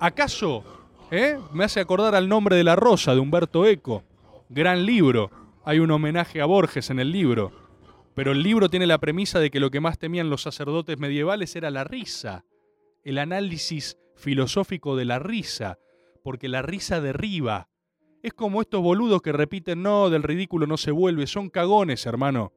¿Acaso, 0.00 0.64
eh? 1.12 1.38
Me 1.52 1.62
hace 1.62 1.78
acordar 1.78 2.16
al 2.16 2.28
nombre 2.28 2.56
de 2.56 2.64
la 2.64 2.74
rosa 2.74 3.14
de 3.14 3.20
Humberto 3.20 3.64
Eco. 3.64 4.02
Gran 4.48 4.84
libro. 4.84 5.30
Hay 5.64 5.78
un 5.78 5.92
homenaje 5.92 6.40
a 6.40 6.46
Borges 6.46 6.90
en 6.90 6.98
el 6.98 7.12
libro. 7.12 7.52
Pero 8.16 8.32
el 8.32 8.42
libro 8.42 8.68
tiene 8.68 8.88
la 8.88 8.98
premisa 8.98 9.38
de 9.38 9.52
que 9.52 9.60
lo 9.60 9.70
que 9.70 9.78
más 9.78 10.00
temían 10.00 10.30
los 10.30 10.42
sacerdotes 10.42 10.98
medievales 10.98 11.54
era 11.54 11.70
la 11.70 11.84
risa, 11.84 12.44
el 13.04 13.18
análisis 13.18 13.98
filosófico 14.16 14.96
de 14.96 15.04
la 15.04 15.20
risa, 15.20 15.78
porque 16.24 16.48
la 16.48 16.62
risa 16.62 17.00
derriba. 17.00 17.68
Es 18.26 18.34
como 18.34 18.60
estos 18.60 18.82
boludos 18.82 19.22
que 19.22 19.30
repiten, 19.30 19.84
no, 19.84 20.10
del 20.10 20.24
ridículo 20.24 20.66
no 20.66 20.76
se 20.76 20.90
vuelve, 20.90 21.28
son 21.28 21.48
cagones, 21.48 22.06
hermano. 22.06 22.52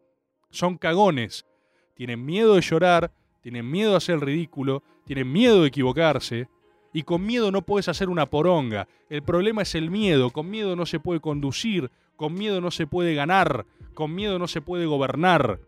Son 0.49 0.79
cagones. 0.79 1.45
Tienen 1.93 2.25
miedo 2.25 2.55
de 2.55 2.61
llorar, 2.61 3.11
tienen 3.43 3.69
miedo 3.69 3.91
de 3.91 3.97
hacer 3.97 4.15
el 4.15 4.21
ridículo, 4.21 4.81
tienen 5.05 5.31
miedo 5.31 5.61
de 5.61 5.67
equivocarse, 5.67 6.49
y 6.91 7.03
con 7.03 7.23
miedo 7.23 7.51
no 7.51 7.61
puedes 7.61 7.87
hacer 7.87 8.09
una 8.09 8.25
poronga. 8.25 8.87
El 9.11 9.21
problema 9.21 9.61
es 9.61 9.75
el 9.75 9.91
miedo, 9.91 10.31
con 10.31 10.49
miedo 10.49 10.75
no 10.75 10.87
se 10.87 10.99
puede 10.99 11.19
conducir, 11.19 11.91
con 12.15 12.33
miedo 12.33 12.61
no 12.61 12.71
se 12.71 12.87
puede 12.87 13.13
ganar, 13.13 13.67
con 13.93 14.15
miedo 14.15 14.39
no 14.39 14.47
se 14.47 14.61
puede 14.61 14.87
gobernar. 14.87 15.59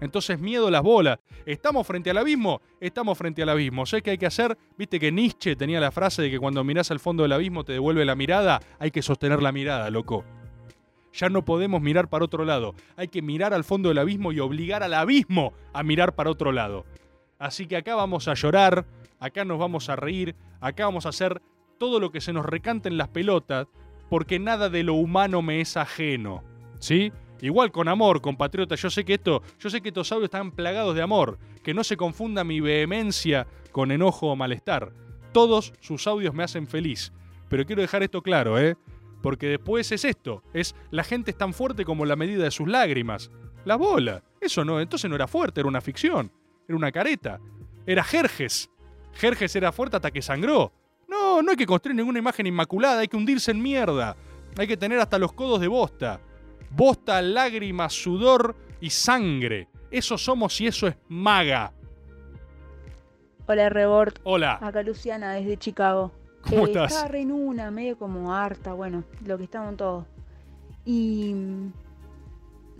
Entonces, 0.00 0.38
miedo 0.38 0.68
a 0.68 0.70
las 0.70 0.82
bolas. 0.82 1.18
¿Estamos 1.46 1.86
frente 1.86 2.10
al 2.10 2.18
abismo? 2.18 2.60
Estamos 2.80 3.16
frente 3.16 3.42
al 3.42 3.48
abismo. 3.48 3.86
¿Sé 3.86 4.02
qué 4.02 4.10
hay 4.10 4.18
que 4.18 4.26
hacer? 4.26 4.56
Viste 4.76 5.00
que 5.00 5.10
Nietzsche 5.10 5.56
tenía 5.56 5.80
la 5.80 5.90
frase 5.90 6.22
de 6.22 6.30
que 6.30 6.38
cuando 6.38 6.62
mirás 6.64 6.90
al 6.90 7.00
fondo 7.00 7.22
del 7.22 7.32
abismo 7.32 7.64
te 7.64 7.72
devuelve 7.72 8.04
la 8.04 8.14
mirada. 8.14 8.60
Hay 8.78 8.90
que 8.90 9.02
sostener 9.02 9.42
la 9.42 9.52
mirada, 9.52 9.90
loco. 9.90 10.24
Ya 11.12 11.30
no 11.30 11.44
podemos 11.44 11.80
mirar 11.80 12.08
para 12.08 12.26
otro 12.26 12.44
lado. 12.44 12.74
Hay 12.96 13.08
que 13.08 13.22
mirar 13.22 13.54
al 13.54 13.64
fondo 13.64 13.88
del 13.88 13.98
abismo 13.98 14.32
y 14.32 14.40
obligar 14.40 14.82
al 14.82 14.92
abismo 14.92 15.54
a 15.72 15.82
mirar 15.82 16.14
para 16.14 16.30
otro 16.30 16.52
lado. 16.52 16.84
Así 17.38 17.66
que 17.66 17.76
acá 17.76 17.94
vamos 17.94 18.28
a 18.28 18.34
llorar, 18.34 18.86
acá 19.18 19.44
nos 19.44 19.58
vamos 19.58 19.88
a 19.88 19.96
reír, 19.96 20.34
acá 20.60 20.84
vamos 20.84 21.06
a 21.06 21.10
hacer 21.10 21.40
todo 21.78 22.00
lo 22.00 22.10
que 22.10 22.20
se 22.20 22.32
nos 22.32 22.44
recante 22.44 22.88
en 22.88 22.98
las 22.98 23.08
pelotas, 23.08 23.66
porque 24.08 24.38
nada 24.38 24.68
de 24.68 24.82
lo 24.82 24.94
humano 24.94 25.42
me 25.42 25.60
es 25.60 25.76
ajeno. 25.76 26.42
¿Sí? 26.78 27.12
Igual 27.40 27.70
con 27.70 27.88
amor, 27.88 28.20
compatriota, 28.20 28.74
yo 28.76 28.88
sé 28.88 29.04
que 29.04 29.14
esto, 29.14 29.42
yo 29.58 29.68
sé 29.68 29.80
que 29.80 29.88
estos 29.88 30.10
audios 30.12 30.26
están 30.26 30.52
plagados 30.52 30.94
de 30.94 31.02
amor, 31.02 31.38
que 31.62 31.74
no 31.74 31.84
se 31.84 31.96
confunda 31.96 32.44
mi 32.44 32.60
vehemencia 32.60 33.46
con 33.72 33.90
enojo 33.90 34.28
o 34.28 34.36
malestar. 34.36 34.92
Todos 35.32 35.74
sus 35.80 36.06
audios 36.06 36.34
me 36.34 36.44
hacen 36.44 36.66
feliz, 36.66 37.12
pero 37.48 37.66
quiero 37.66 37.82
dejar 37.82 38.02
esto 38.02 38.22
claro, 38.22 38.58
¿eh? 38.58 38.76
Porque 39.22 39.48
después 39.48 39.92
es 39.92 40.04
esto, 40.04 40.42
es 40.54 40.74
la 40.90 41.04
gente 41.04 41.30
es 41.30 41.36
tan 41.36 41.52
fuerte 41.52 41.84
como 41.84 42.06
la 42.06 42.16
medida 42.16 42.44
de 42.44 42.50
sus 42.50 42.68
lágrimas. 42.68 43.30
La 43.64 43.76
bola, 43.76 44.22
eso 44.40 44.64
no, 44.64 44.80
entonces 44.80 45.10
no 45.10 45.16
era 45.16 45.26
fuerte, 45.26 45.60
era 45.60 45.68
una 45.68 45.80
ficción, 45.80 46.32
era 46.66 46.76
una 46.76 46.92
careta, 46.92 47.40
era 47.86 48.02
Jerjes. 48.02 48.70
Jerjes 49.12 49.56
era 49.56 49.72
fuerte 49.72 49.96
hasta 49.96 50.10
que 50.10 50.22
sangró. 50.22 50.72
No, 51.08 51.42
no 51.42 51.50
hay 51.50 51.56
que 51.56 51.66
construir 51.66 51.96
ninguna 51.96 52.18
imagen 52.18 52.46
inmaculada, 52.46 53.00
hay 53.00 53.08
que 53.08 53.16
hundirse 53.16 53.50
en 53.50 53.62
mierda. 53.62 54.16
Hay 54.58 54.66
que 54.66 54.76
tener 54.76 54.98
hasta 54.98 55.18
los 55.18 55.32
codos 55.32 55.60
de 55.60 55.68
bosta. 55.68 56.20
Bosta, 56.70 57.20
lágrimas, 57.22 57.92
sudor 57.92 58.56
y 58.80 58.90
sangre. 58.90 59.68
Eso 59.90 60.18
somos 60.18 60.60
y 60.60 60.66
eso 60.66 60.86
es 60.88 60.96
maga. 61.08 61.72
Hola 63.46 63.68
Rebord. 63.68 64.14
Hola. 64.24 64.58
Acá 64.60 64.82
Luciana 64.82 65.34
desde 65.34 65.56
Chicago. 65.56 66.12
¿Cómo 66.42 66.66
Eh, 66.66 66.70
estás? 66.70 66.92
Estaba 66.92 67.08
re 67.08 67.20
en 67.22 67.32
una, 67.32 67.70
medio 67.70 67.96
como 67.98 68.34
harta, 68.34 68.72
bueno, 68.72 69.04
lo 69.24 69.38
que 69.38 69.44
estamos 69.44 69.76
todos. 69.76 70.04
Y 70.84 71.32
mm, 71.34 71.72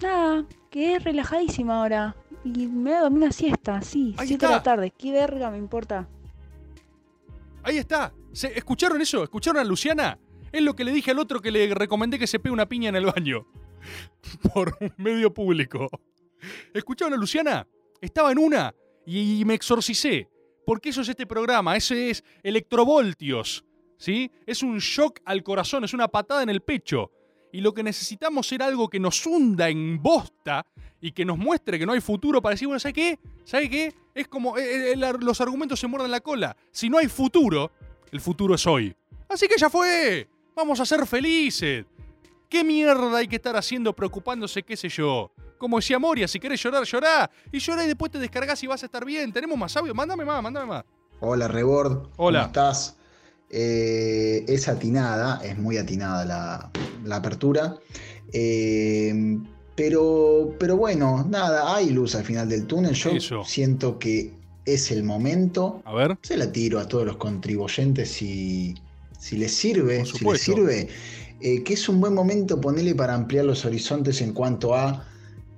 nada, 0.03 0.45
quedé 0.71 0.99
relajadísima 0.99 1.81
ahora. 1.81 2.17
Y 2.45 2.67
me 2.67 2.91
voy 2.91 2.93
a 2.93 3.01
dormir 3.03 3.23
una 3.25 3.33
siesta, 3.33 3.81
sí, 3.83 4.15
Ahí 4.19 4.29
7 4.29 4.47
de 4.47 4.53
la 4.53 4.63
tarde. 4.63 4.93
¿Qué 4.97 5.11
verga 5.13 5.51
me 5.51 5.59
importa? 5.59 6.07
Ahí 7.63 7.79
está. 7.79 8.13
¿Se- 8.33 8.57
¿Escucharon 8.57 9.01
eso? 9.01 9.23
¿Escucharon 9.25 9.61
a 9.61 9.65
Luciana? 9.65 10.19
Es 10.53 10.63
lo 10.63 10.77
que 10.77 10.85
le 10.85 10.93
dije 10.93 11.11
al 11.11 11.19
otro 11.19 11.41
que 11.41 11.51
le 11.51 11.75
recomendé 11.75 12.19
que 12.19 12.27
se 12.29 12.39
pegue 12.39 12.53
una 12.53 12.67
piña 12.67 12.89
en 12.89 12.97
el 12.97 13.07
baño. 13.07 13.47
Por 14.55 14.77
un 14.81 14.93
medio 14.97 15.33
público. 15.33 15.89
¿Escucharon 16.73 17.15
a 17.15 17.17
Luciana? 17.17 17.67
Estaba 18.01 18.33
en 18.33 18.39
una 18.39 18.75
y 19.07 19.45
me 19.45 19.55
exorcicé. 19.55 20.29
Porque 20.65 20.89
eso 20.89 21.01
es 21.01 21.09
este 21.09 21.27
programa. 21.27 21.77
Ese 21.77 22.11
es 22.11 22.25
electrovoltios. 22.43 23.65
¿Sí? 23.99 24.31
Es 24.45 24.63
un 24.63 24.79
shock 24.79 25.21
al 25.25 25.43
corazón, 25.43 25.85
es 25.85 25.95
una 25.95 26.09
patada 26.09 26.43
en 26.43 26.51
el 26.51 26.61
pecho. 26.61 27.11
Y 27.53 27.61
lo 27.61 27.73
que 27.73 27.83
necesitamos 27.83 28.51
era 28.53 28.67
algo 28.67 28.89
que 28.89 29.01
nos 29.01 29.25
hunda 29.25 29.71
en 29.71 30.03
bosta 30.03 30.67
y 31.01 31.13
que 31.13 31.25
nos 31.25 31.39
muestre 31.39 31.79
que 31.79 31.87
no 31.87 31.93
hay 31.93 32.01
futuro 32.01 32.43
para 32.43 32.55
decir, 32.55 32.69
bueno, 32.69 32.81
¿sabe 32.81 32.93
qué? 32.93 33.19
¿Sabe 33.45 33.71
qué? 33.71 33.95
Es 34.15 34.29
como 34.29 34.59
eh, 34.59 34.93
eh, 34.93 34.97
los 34.97 35.41
argumentos 35.41 35.81
se 35.81 35.87
muerden 35.87 36.11
la 36.11 36.21
cola. 36.21 36.57
Si 36.71 36.91
no 36.91 36.99
hay 36.99 37.07
futuro, 37.07 37.71
el 38.11 38.21
futuro 38.21 38.55
es 38.55 38.67
hoy. 38.67 38.95
Así 39.29 39.49
que 39.49 39.57
ya 39.57 39.71
fue. 39.71 40.29
Vamos 40.55 40.81
a 40.81 40.87
ser 40.87 41.07
felices. 41.07 41.87
¿Qué 42.49 42.63
mierda 42.63 43.19
hay 43.19 43.27
que 43.29 43.37
estar 43.37 43.57
haciendo 43.57 43.93
preocupándose, 43.93 44.63
qué 44.63 44.77
sé 44.77 44.89
yo? 44.89 45.33
Como 45.59 45.79
decía 45.79 45.99
Moria, 45.99 46.29
si 46.29 46.39
querés 46.39 46.63
llorar, 46.63 46.85
llorá. 46.85 47.31
Y 47.51 47.59
llorá 47.59 47.85
y 47.85 47.89
después 47.89 48.13
te 48.13 48.19
descargas 48.19 48.63
y 48.63 48.67
vas 48.67 48.83
a 48.83 48.87
estar 48.87 49.05
bien. 49.05 49.33
Tenemos 49.33 49.59
más 49.59 49.77
audio. 49.77 49.95
Mándame 49.95 50.25
más, 50.25 50.43
mándame 50.43 50.67
más. 50.67 50.85
Hola 51.21 51.49
Rebord, 51.49 52.09
Hola. 52.17 52.41
¿cómo 52.41 52.47
estás? 52.49 52.97
Eh, 53.49 54.45
es 54.47 54.69
atinada, 54.69 55.41
es 55.43 55.57
muy 55.57 55.79
atinada 55.79 56.25
la, 56.25 56.71
la 57.05 57.17
apertura. 57.17 57.77
Eh, 58.33 59.39
pero, 59.75 60.55
pero 60.59 60.77
bueno, 60.77 61.27
nada, 61.29 61.75
hay 61.75 61.91
luz 61.91 62.15
al 62.15 62.25
final 62.25 62.49
del 62.49 62.67
túnel. 62.67 62.95
Yo 62.95 63.45
siento 63.45 63.99
que 63.99 64.33
es 64.65 64.91
el 64.91 65.05
momento. 65.05 65.83
A 65.85 65.95
ver. 65.95 66.19
Se 66.23 66.37
la 66.37 66.51
tiro 66.51 66.81
a 66.81 66.89
todos 66.89 67.07
los 67.07 67.17
contribuyentes 67.17 68.11
si, 68.11 68.75
si 69.19 69.37
les 69.37 69.55
sirve, 69.55 70.05
si 70.05 70.25
les 70.25 70.41
sirve. 70.41 70.89
Eh, 71.41 71.63
que 71.63 71.75
es 71.75 71.89
un 71.89 72.01
buen 72.01 72.15
momento 72.15 72.61
ponerle 72.61 72.95
para 72.95 73.15
ampliar 73.15 73.45
los 73.45 73.65
horizontes 73.65 74.21
en 74.21 74.33
cuanto 74.33 74.75
a 74.75 75.07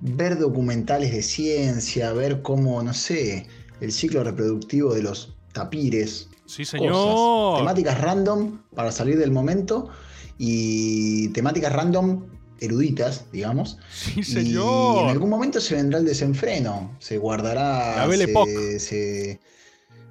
ver 0.01 0.37
documentales 0.37 1.11
de 1.11 1.21
ciencia, 1.21 2.13
ver 2.13 2.41
cómo, 2.41 2.81
no 2.83 2.93
sé, 2.93 3.47
el 3.81 3.91
ciclo 3.91 4.23
reproductivo 4.23 4.93
de 4.93 5.03
los 5.03 5.35
tapires. 5.53 6.29
Sí, 6.45 6.63
cosas. 6.63 6.69
señor. 6.79 7.57
Temáticas 7.59 8.01
random 8.01 8.59
para 8.75 8.91
salir 8.91 9.17
del 9.17 9.31
momento 9.31 9.89
y 10.37 11.29
temáticas 11.29 11.71
random 11.73 12.25
eruditas, 12.59 13.25
digamos. 13.31 13.77
Sí, 13.93 14.19
Y 14.19 14.23
señor. 14.23 15.03
en 15.03 15.09
algún 15.09 15.29
momento 15.29 15.59
se 15.61 15.75
vendrá 15.75 15.99
el 15.99 16.05
desenfreno, 16.05 16.95
se 16.99 17.17
guardará. 17.17 18.05
La 18.07 18.17
se, 18.17 18.79
se, 18.79 19.39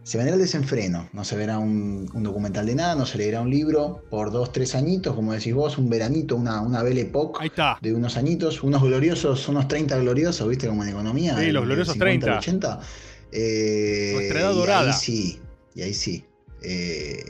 se 0.09 0.17
vendrá 0.17 0.35
el 0.37 0.41
desenfreno, 0.41 1.09
no 1.13 1.23
se 1.23 1.37
verá 1.37 1.59
un, 1.59 2.09
un 2.15 2.23
documental 2.23 2.65
de 2.65 2.75
nada, 2.75 2.95
no 2.95 3.05
se 3.05 3.19
leerá 3.19 3.43
un 3.43 3.51
libro 3.51 4.03
por 4.09 4.33
dos, 4.33 4.53
tres 4.53 4.75
añitos, 4.75 5.15
como 5.15 5.35
decís 5.35 5.53
vos, 5.53 5.77
un 5.77 5.91
veranito, 5.91 6.35
una, 6.37 6.63
una 6.63 6.83
Belle 6.83 7.03
Époque 7.03 7.41
de 7.83 7.93
unos 7.93 8.17
añitos, 8.17 8.63
unos 8.63 8.83
gloriosos, 8.83 9.47
unos 9.49 9.69
30 9.69 9.99
gloriosos, 9.99 10.49
¿viste? 10.49 10.67
Como 10.67 10.83
en 10.83 10.89
economía. 10.91 11.37
Sí, 11.39 11.53
los 11.53 11.65
gloriosos 11.65 11.93
50 11.95 12.27
al 12.35 12.41
30. 12.41 12.79
80. 12.79 12.81
Eh, 13.33 14.11
Nuestra 14.15 14.41
edad 14.41 14.53
y 14.53 14.55
dorada. 14.55 14.93
Ahí 14.93 14.99
sí, 14.99 15.41
y 15.75 15.83
ahí 15.83 15.93
sí. 15.95 16.25
eh, 16.63 17.23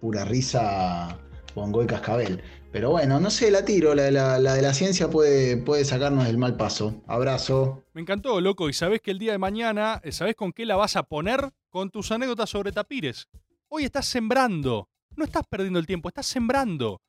pura 0.00 0.24
risa, 0.24 1.18
bongo 1.54 1.82
y 1.82 1.86
cascabel. 1.86 2.40
Pero 2.72 2.90
bueno, 2.90 3.20
no 3.20 3.30
sé, 3.30 3.50
la 3.50 3.64
tiro, 3.64 3.94
la, 3.94 4.10
la- 4.10 4.38
la 4.38 4.54
de 4.54 4.62
la 4.62 4.72
ciencia 4.72 5.08
puede, 5.10 5.58
puede 5.58 5.84
sacarnos 5.84 6.24
del 6.24 6.38
mal 6.38 6.56
paso. 6.56 7.02
Abrazo. 7.06 7.84
Me 7.92 8.00
encantó, 8.00 8.40
loco. 8.40 8.68
Y 8.70 8.72
sabés 8.72 9.00
que 9.02 9.10
el 9.10 9.18
día 9.18 9.32
de 9.32 9.38
mañana, 9.38 10.00
eh, 10.02 10.12
¿sabés 10.12 10.34
con 10.34 10.52
qué 10.52 10.64
la 10.64 10.76
vas 10.76 10.96
a 10.96 11.02
poner? 11.02 11.52
Con 11.72 11.88
tus 11.88 12.12
anécdotas 12.12 12.50
sobre 12.50 12.70
tapires. 12.70 13.26
Hoy 13.68 13.84
estás 13.84 14.04
sembrando. 14.04 14.90
No 15.16 15.24
estás 15.24 15.42
perdiendo 15.48 15.78
el 15.78 15.86
tiempo, 15.86 16.10
estás 16.10 16.26
sembrando. 16.26 17.00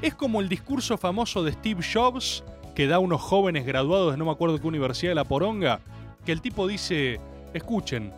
Es 0.00 0.14
como 0.14 0.40
el 0.40 0.48
discurso 0.48 0.96
famoso 0.96 1.44
de 1.44 1.52
Steve 1.52 1.84
Jobs 1.92 2.42
que 2.74 2.86
da 2.86 2.96
a 2.96 3.00
unos 3.00 3.20
jóvenes 3.20 3.66
graduados 3.66 4.12
de 4.12 4.16
no 4.16 4.24
me 4.24 4.30
acuerdo 4.30 4.58
qué 4.58 4.66
universidad 4.66 5.10
de 5.10 5.16
la 5.16 5.24
Poronga, 5.24 5.82
que 6.24 6.32
el 6.32 6.40
tipo 6.40 6.66
dice, 6.66 7.20
escuchen, 7.52 8.14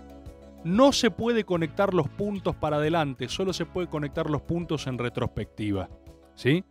no 0.62 0.92
se 0.92 1.10
puede 1.10 1.42
conectar 1.42 1.92
los 1.92 2.08
puntos 2.08 2.54
para 2.54 2.76
adelante, 2.76 3.28
solo 3.28 3.52
se 3.52 3.66
puede 3.66 3.88
conectar 3.88 4.30
los 4.30 4.42
puntos 4.42 4.86
en 4.86 4.96
retrospectiva. 4.96 5.88
¿Sí? 6.36 6.62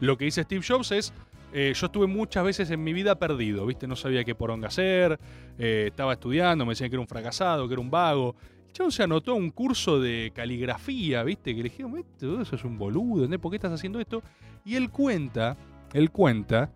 Lo 0.00 0.18
que 0.18 0.24
dice 0.24 0.42
Steve 0.42 0.64
Jobs 0.66 0.90
es, 0.90 1.12
eh, 1.52 1.72
yo 1.74 1.86
estuve 1.86 2.06
muchas 2.06 2.44
veces 2.44 2.70
en 2.70 2.82
mi 2.82 2.92
vida 2.92 3.18
perdido, 3.18 3.66
¿viste? 3.66 3.86
No 3.86 3.96
sabía 3.96 4.24
qué 4.24 4.34
poronga 4.34 4.68
hacer, 4.68 5.18
eh, 5.58 5.86
estaba 5.88 6.14
estudiando, 6.14 6.64
me 6.64 6.72
decían 6.72 6.88
que 6.88 6.96
era 6.96 7.00
un 7.00 7.08
fracasado, 7.08 7.68
que 7.68 7.74
era 7.74 7.80
un 7.80 7.90
vago. 7.90 8.34
El 8.78 8.90
se 8.90 9.02
anotó 9.02 9.34
un 9.34 9.50
curso 9.50 10.00
de 10.00 10.32
caligrafía, 10.34 11.22
¿viste? 11.24 11.54
Que 11.54 11.62
le 11.62 11.68
dijeron, 11.68 11.98
"Esto, 11.98 12.40
eso 12.40 12.56
es 12.56 12.64
un 12.64 12.78
boludo. 12.78 13.28
¿Por 13.38 13.50
qué 13.50 13.56
estás 13.56 13.72
haciendo 13.72 14.00
esto? 14.00 14.22
Y 14.64 14.76
él 14.76 14.90
cuenta, 14.90 15.58
él 15.92 16.10
cuenta 16.10 16.72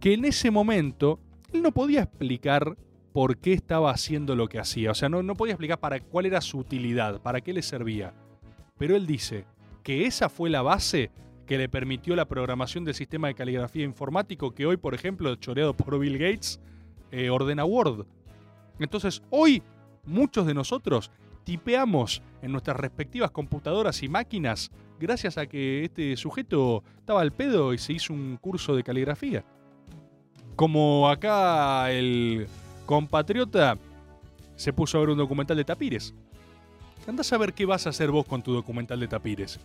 que 0.00 0.14
en 0.14 0.24
ese 0.24 0.50
momento 0.50 1.20
él 1.52 1.62
no 1.62 1.70
podía 1.70 2.02
explicar 2.02 2.76
por 3.12 3.38
qué 3.38 3.52
estaba 3.52 3.92
haciendo 3.92 4.34
lo 4.34 4.48
que 4.48 4.58
hacía. 4.58 4.90
O 4.90 4.94
sea, 4.94 5.08
no, 5.08 5.22
no 5.22 5.36
podía 5.36 5.52
explicar 5.52 5.78
para 5.78 6.00
cuál 6.00 6.26
era 6.26 6.40
su 6.40 6.58
utilidad, 6.58 7.22
para 7.22 7.40
qué 7.40 7.52
le 7.52 7.62
servía. 7.62 8.12
Pero 8.76 8.96
él 8.96 9.06
dice 9.06 9.46
que 9.82 10.04
esa 10.04 10.28
fue 10.28 10.50
la 10.50 10.62
base 10.62 11.10
que 11.46 11.58
le 11.58 11.68
permitió 11.68 12.16
la 12.16 12.26
programación 12.26 12.84
del 12.84 12.94
sistema 12.94 13.28
de 13.28 13.34
caligrafía 13.34 13.84
informático 13.84 14.52
que 14.52 14.66
hoy, 14.66 14.76
por 14.76 14.94
ejemplo, 14.94 15.34
choreado 15.36 15.74
por 15.74 15.98
Bill 15.98 16.18
Gates, 16.18 16.60
eh, 17.12 17.30
ordena 17.30 17.64
Word. 17.64 18.06
Entonces, 18.78 19.22
hoy 19.30 19.62
muchos 20.04 20.46
de 20.46 20.54
nosotros 20.54 21.10
tipeamos 21.44 22.22
en 22.42 22.52
nuestras 22.52 22.76
respectivas 22.76 23.30
computadoras 23.30 24.02
y 24.02 24.08
máquinas 24.08 24.70
gracias 24.98 25.38
a 25.38 25.46
que 25.46 25.84
este 25.84 26.16
sujeto 26.16 26.82
estaba 26.98 27.20
al 27.20 27.32
pedo 27.32 27.72
y 27.72 27.78
se 27.78 27.92
hizo 27.92 28.12
un 28.12 28.36
curso 28.40 28.74
de 28.74 28.82
caligrafía. 28.82 29.44
Como 30.56 31.08
acá 31.08 31.90
el 31.92 32.46
compatriota 32.86 33.78
se 34.56 34.72
puso 34.72 34.96
a 34.96 35.00
ver 35.00 35.10
un 35.10 35.18
documental 35.18 35.56
de 35.56 35.64
tapires. 35.64 36.14
Andás 37.06 37.32
a 37.32 37.38
ver 37.38 37.52
qué 37.52 37.66
vas 37.66 37.86
a 37.86 37.90
hacer 37.90 38.10
vos 38.10 38.26
con 38.26 38.42
tu 38.42 38.52
documental 38.52 38.98
de 38.98 39.06
tapires. 39.06 39.60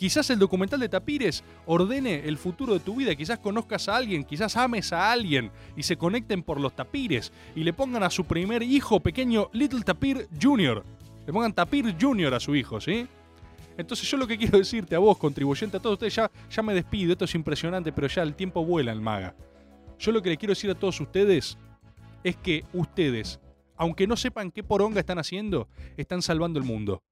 Quizás 0.00 0.30
el 0.30 0.38
documental 0.38 0.80
de 0.80 0.88
Tapires 0.88 1.44
ordene 1.66 2.26
el 2.26 2.38
futuro 2.38 2.72
de 2.72 2.80
tu 2.80 2.94
vida, 2.94 3.14
quizás 3.14 3.38
conozcas 3.38 3.86
a 3.86 3.96
alguien, 3.96 4.24
quizás 4.24 4.56
ames 4.56 4.94
a 4.94 5.12
alguien 5.12 5.50
y 5.76 5.82
se 5.82 5.98
conecten 5.98 6.42
por 6.42 6.58
los 6.58 6.74
Tapires 6.74 7.30
y 7.54 7.64
le 7.64 7.74
pongan 7.74 8.02
a 8.02 8.08
su 8.08 8.24
primer 8.24 8.62
hijo 8.62 9.00
pequeño 9.00 9.50
Little 9.52 9.82
Tapir 9.82 10.26
Jr. 10.40 10.82
Le 11.26 11.32
pongan 11.34 11.52
Tapir 11.52 11.94
Jr. 12.00 12.32
a 12.32 12.40
su 12.40 12.56
hijo, 12.56 12.80
¿sí? 12.80 13.06
Entonces 13.76 14.10
yo 14.10 14.16
lo 14.16 14.26
que 14.26 14.38
quiero 14.38 14.56
decirte 14.56 14.96
a 14.96 15.00
vos, 15.00 15.18
contribuyente, 15.18 15.76
a 15.76 15.80
todos 15.80 15.96
ustedes, 15.96 16.14
ya, 16.14 16.30
ya 16.48 16.62
me 16.62 16.72
despido, 16.72 17.12
esto 17.12 17.26
es 17.26 17.34
impresionante, 17.34 17.92
pero 17.92 18.06
ya 18.06 18.22
el 18.22 18.34
tiempo 18.34 18.64
vuela 18.64 18.92
el 18.92 19.02
maga. 19.02 19.34
Yo 19.98 20.12
lo 20.12 20.22
que 20.22 20.30
le 20.30 20.38
quiero 20.38 20.52
decir 20.52 20.70
a 20.70 20.74
todos 20.74 20.98
ustedes 20.98 21.58
es 22.24 22.36
que 22.36 22.64
ustedes, 22.72 23.38
aunque 23.76 24.06
no 24.06 24.16
sepan 24.16 24.50
qué 24.50 24.64
poronga 24.64 25.00
están 25.00 25.18
haciendo, 25.18 25.68
están 25.98 26.22
salvando 26.22 26.58
el 26.58 26.64
mundo 26.64 27.02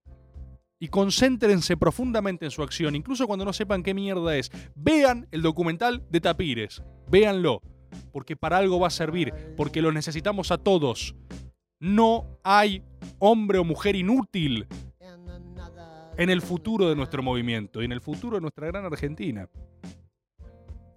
y 0.80 0.88
concéntrense 0.88 1.76
profundamente 1.76 2.44
en 2.44 2.50
su 2.50 2.62
acción, 2.62 2.94
incluso 2.94 3.26
cuando 3.26 3.44
no 3.44 3.52
sepan 3.52 3.82
qué 3.82 3.94
mierda 3.94 4.36
es. 4.36 4.50
Vean 4.74 5.26
el 5.30 5.42
documental 5.42 6.04
de 6.10 6.20
Tapires, 6.20 6.82
véanlo, 7.08 7.62
porque 8.12 8.36
para 8.36 8.58
algo 8.58 8.80
va 8.80 8.88
a 8.88 8.90
servir, 8.90 9.32
porque 9.56 9.82
lo 9.82 9.92
necesitamos 9.92 10.50
a 10.50 10.58
todos. 10.58 11.14
No 11.80 12.38
hay 12.44 12.82
hombre 13.18 13.58
o 13.58 13.64
mujer 13.64 13.96
inútil 13.96 14.66
en 16.16 16.30
el 16.30 16.42
futuro 16.42 16.88
de 16.88 16.96
nuestro 16.96 17.22
movimiento 17.22 17.80
y 17.80 17.84
en 17.84 17.92
el 17.92 18.00
futuro 18.00 18.36
de 18.36 18.40
nuestra 18.40 18.66
gran 18.66 18.84
Argentina. 18.84 19.48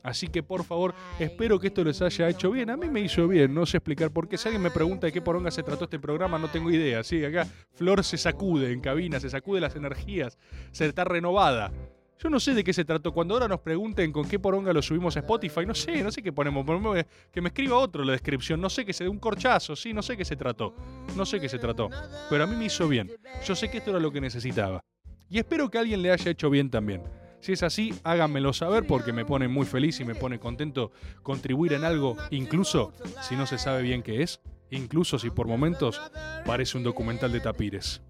Así 0.04 0.28
que 0.28 0.43
por 0.43 0.64
favor, 0.64 0.93
espero 1.20 1.60
que 1.60 1.68
esto 1.68 1.84
les 1.84 2.02
haya 2.02 2.30
hecho 2.30 2.52
bien. 2.52 2.70
A 2.70 2.78
mí 2.78 2.89
me 2.89 3.02
hizo 3.02 3.28
bien, 3.28 3.54
no 3.54 3.66
sé 3.66 3.78
explicar 3.78 4.12
por 4.12 4.28
qué. 4.28 4.38
Si 4.38 4.47
alguien 4.47 4.62
me 4.62 4.72
pregunta 4.72 5.08
de 5.08 5.14
qué 5.14 5.22
poronga 5.22 5.52
se 5.52 5.64
trató 5.64 5.86
este 5.86 5.99
programa, 5.99 6.39
no 6.39 6.49
tengo 6.49 6.72
idea. 6.72 7.04
Sí, 7.04 7.24
acá 7.24 7.47
Flor 7.74 8.04
se 8.04 8.18
sacude 8.18 8.72
en 8.72 8.82
cabina, 8.82 9.20
se 9.20 9.30
sacude 9.30 9.62
las 9.62 9.76
energías, 9.76 10.38
se 10.72 10.86
está 10.86 11.04
renovada. 11.04 11.72
Yo 12.24 12.30
no 12.30 12.39
sé 12.39 12.54
de 12.54 12.64
qué 12.64 12.72
se 12.72 12.86
trató. 12.86 13.12
Cuando 13.14 13.34
ahora 13.34 13.47
nos 13.47 13.62
pregunten 13.62 14.12
con 14.12 14.30
qué 14.30 14.38
poronga 14.38 14.72
lo 14.74 14.84
subimos 14.84 15.18
a 15.18 15.22
Spotify, 15.22 15.66
no 15.66 15.74
sé, 15.74 16.04
no 16.04 16.12
sé 16.12 16.22
qué 16.22 16.32
ponemos. 16.32 16.64
Que 17.32 17.41
me 17.41 17.49
escriba 17.49 17.78
otro 17.78 18.04
la 18.04 18.12
descripción. 18.12 18.62
No 18.62 18.70
sé 18.70 18.86
qué 18.86 18.93
se 18.93 19.06
dé 19.06 19.10
un 19.10 19.18
corchazo, 19.18 19.76
sí, 19.76 19.91
no 19.91 20.04
sé 20.04 20.16
qué 20.16 20.24
se 20.24 20.36
trató. 20.36 20.76
No 21.18 21.26
sé 21.26 21.39
qué 21.39 21.49
se 21.49 21.58
trató. 21.58 21.89
Pero 22.30 22.43
a 22.43 22.47
mí 22.47 22.56
me 22.56 22.66
hizo 22.66 22.88
bien. 22.88 23.12
Yo 23.43 23.56
sé 23.56 23.72
que 23.72 23.80
esto 23.80 23.89
era 23.89 23.99
lo 23.99 24.12
que 24.12 24.22
necesitaba. 24.22 24.82
Y 25.30 25.39
espero 25.39 25.70
que 25.72 25.80
alguien 25.80 26.04
le 26.04 26.12
haya 26.12 26.30
hecho 26.30 26.52
bien 26.52 26.70
también. 26.70 27.02
Si 27.41 27.53
es 27.53 27.63
así, 27.63 27.93
háganmelo 28.03 28.53
saber 28.53 28.85
porque 28.85 29.13
me 29.13 29.25
pone 29.25 29.47
muy 29.47 29.65
feliz 29.65 29.99
y 29.99 30.05
me 30.05 30.13
pone 30.13 30.39
contento 30.39 30.91
contribuir 31.23 31.73
en 31.73 31.83
algo, 31.83 32.15
incluso 32.29 32.93
si 33.21 33.35
no 33.35 33.47
se 33.47 33.57
sabe 33.57 33.81
bien 33.81 34.03
qué 34.03 34.21
es, 34.21 34.41
incluso 34.69 35.17
si 35.17 35.31
por 35.31 35.47
momentos 35.47 35.99
parece 36.45 36.77
un 36.77 36.83
documental 36.83 37.31
de 37.31 37.39
tapires. 37.39 38.01